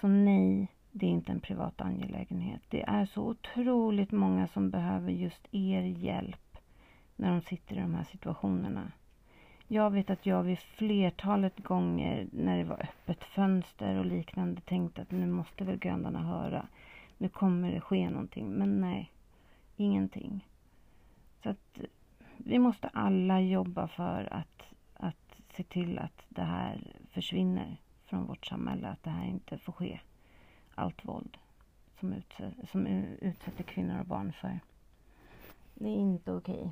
Så 0.00 0.08
nej, 0.08 0.68
det 0.92 1.06
är 1.06 1.10
inte 1.10 1.32
en 1.32 1.40
privat 1.40 1.80
angelägenhet. 1.80 2.62
Det 2.68 2.82
är 2.82 3.06
så 3.06 3.22
otroligt 3.22 4.12
många 4.12 4.48
som 4.48 4.70
behöver 4.70 5.12
just 5.12 5.48
er 5.50 5.82
hjälp 5.82 6.58
när 7.16 7.30
de 7.30 7.40
sitter 7.40 7.76
i 7.76 7.80
de 7.80 7.94
här 7.94 8.04
situationerna. 8.04 8.92
Jag 9.68 9.90
vet 9.90 10.10
att 10.10 10.26
jag 10.26 10.42
vid 10.42 10.58
flertalet 10.58 11.58
gånger 11.58 12.28
när 12.32 12.58
det 12.58 12.64
var 12.64 12.82
öppet 12.82 13.24
fönster 13.24 13.98
och 13.98 14.06
liknande 14.06 14.60
tänkte 14.60 15.02
att 15.02 15.10
nu 15.10 15.26
måste 15.26 15.64
väl 15.64 15.78
grannarna 15.78 16.22
höra. 16.22 16.66
Nu 17.18 17.28
kommer 17.28 17.72
det 17.72 17.80
ske 17.80 18.10
någonting. 18.10 18.48
Men 18.48 18.80
nej, 18.80 19.10
ingenting. 19.76 20.46
Så 21.42 21.50
att 21.50 21.78
eh, 21.78 21.84
vi 22.36 22.58
måste 22.58 22.88
alla 22.88 23.40
jobba 23.40 23.88
för 23.88 24.28
att, 24.32 24.62
att 24.94 25.36
se 25.56 25.62
till 25.62 25.98
att 25.98 26.24
det 26.28 26.42
här 26.42 26.96
försvinner 27.10 27.76
från 28.10 28.26
vårt 28.26 28.46
samhälle. 28.46 28.88
Att 28.88 29.02
det 29.02 29.10
här 29.10 29.24
inte 29.24 29.58
får 29.58 29.72
ske. 29.72 30.00
Allt 30.74 31.04
våld 31.04 31.38
som, 32.00 32.12
utsätter, 32.12 32.66
som 32.66 32.86
utsätter 33.20 33.62
kvinnor 33.64 34.00
och 34.00 34.06
barn 34.06 34.32
för. 34.32 34.60
Det 35.74 35.88
är 35.88 35.96
inte 35.96 36.32
okej. 36.32 36.54
Okay. 36.54 36.70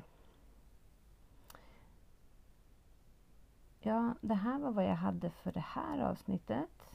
Ja, 3.81 4.13
det 4.21 4.33
här 4.33 4.59
var 4.59 4.71
vad 4.71 4.85
jag 4.85 4.95
hade 4.95 5.29
för 5.29 5.51
det 5.51 5.65
här 5.67 5.99
avsnittet. 5.99 6.89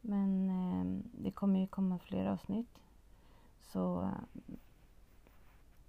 Men 0.00 0.50
eh, 0.50 1.04
det 1.22 1.30
kommer 1.30 1.60
ju 1.60 1.66
komma 1.66 1.98
fler 1.98 2.26
avsnitt. 2.26 2.78
Så 3.60 4.02
eh, 4.02 4.54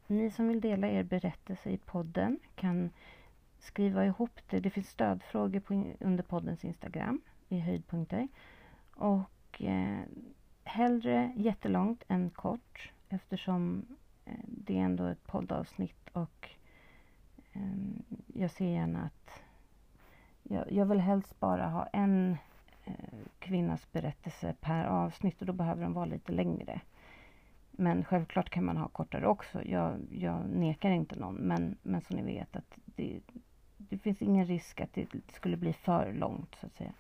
ni 0.07 0.31
som 0.31 0.47
vill 0.47 0.61
dela 0.61 0.87
er 0.87 1.03
berättelse 1.03 1.69
i 1.69 1.77
podden 1.77 2.39
kan 2.55 2.89
skriva 3.67 4.05
ihop 4.05 4.39
det. 4.49 4.59
Det 4.59 4.69
finns 4.69 4.89
stödfrågor 4.89 5.59
på, 5.59 5.93
under 5.99 6.23
poddens 6.23 6.65
Instagram 6.65 7.21
i 7.49 7.59
höjdpunkter. 7.59 8.27
Och 8.95 9.61
eh, 9.61 9.99
hellre 10.63 11.33
jättelångt 11.35 12.03
än 12.07 12.29
kort 12.29 12.91
eftersom 13.09 13.85
eh, 14.25 14.33
det 14.47 14.77
är 14.77 14.81
ändå 14.81 15.05
ett 15.05 15.23
poddavsnitt 15.23 16.09
och 16.13 16.49
eh, 17.53 17.61
jag 18.27 18.51
ser 18.51 18.65
gärna 18.65 19.03
att 19.03 19.43
jag, 20.43 20.71
jag 20.71 20.85
vill 20.85 20.99
helst 20.99 21.39
bara 21.39 21.67
ha 21.67 21.85
en 21.85 22.37
eh, 22.85 22.93
kvinnas 23.39 23.91
berättelse 23.91 24.55
per 24.61 24.85
avsnitt 24.85 25.41
och 25.41 25.47
då 25.47 25.53
behöver 25.53 25.83
de 25.83 25.93
vara 25.93 26.05
lite 26.05 26.31
längre. 26.31 26.81
Men 27.71 28.05
självklart 28.05 28.49
kan 28.49 28.65
man 28.65 28.77
ha 28.77 28.87
kortare 28.87 29.27
också. 29.27 29.63
Jag, 29.63 29.97
jag 30.11 30.49
nekar 30.49 30.89
inte 30.89 31.15
någon. 31.15 31.35
Men, 31.35 31.77
men 31.81 32.01
så 32.01 32.13
ni 32.13 32.21
vet 32.21 32.55
att 32.55 32.77
det, 32.85 33.21
det 33.77 33.97
finns 33.97 34.21
ingen 34.21 34.45
risk 34.45 34.81
att 34.81 34.93
det 34.93 35.07
skulle 35.33 35.57
bli 35.57 35.73
för 35.73 36.13
långt 36.13 36.55
så 36.61 36.65
att 36.65 36.75
säga. 36.75 36.93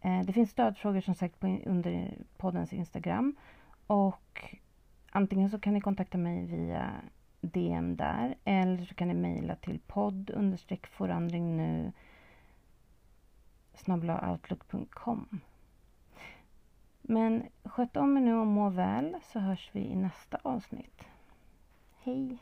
Eh, 0.00 0.20
det 0.20 0.32
finns 0.32 0.50
stödfrågor 0.50 1.00
som 1.00 1.14
sagt 1.14 1.40
på, 1.40 1.58
under 1.66 2.18
poddens 2.36 2.72
Instagram. 2.72 3.36
Och 3.86 4.44
antingen 5.10 5.50
så 5.50 5.58
kan 5.58 5.74
ni 5.74 5.80
kontakta 5.80 6.18
mig 6.18 6.46
via 6.46 6.90
DM 7.40 7.96
där. 7.96 8.34
Eller 8.44 8.84
så 8.84 8.94
kan 8.94 9.08
ni 9.08 9.14
mejla 9.14 9.56
till 9.56 9.80
podd 9.86 10.30
understreck 10.30 10.86
forandring 10.86 11.56
nu 11.56 11.92
outlook.com. 14.30 15.40
Men 17.02 17.42
sköt 17.64 17.96
om 17.96 18.16
er 18.16 18.20
nu 18.20 18.34
och 18.34 18.46
må 18.46 18.70
väl 18.70 19.16
så 19.22 19.38
hörs 19.38 19.70
vi 19.72 19.80
i 19.80 19.96
nästa 19.96 20.38
avsnitt. 20.42 21.04
Hej! 22.02 22.38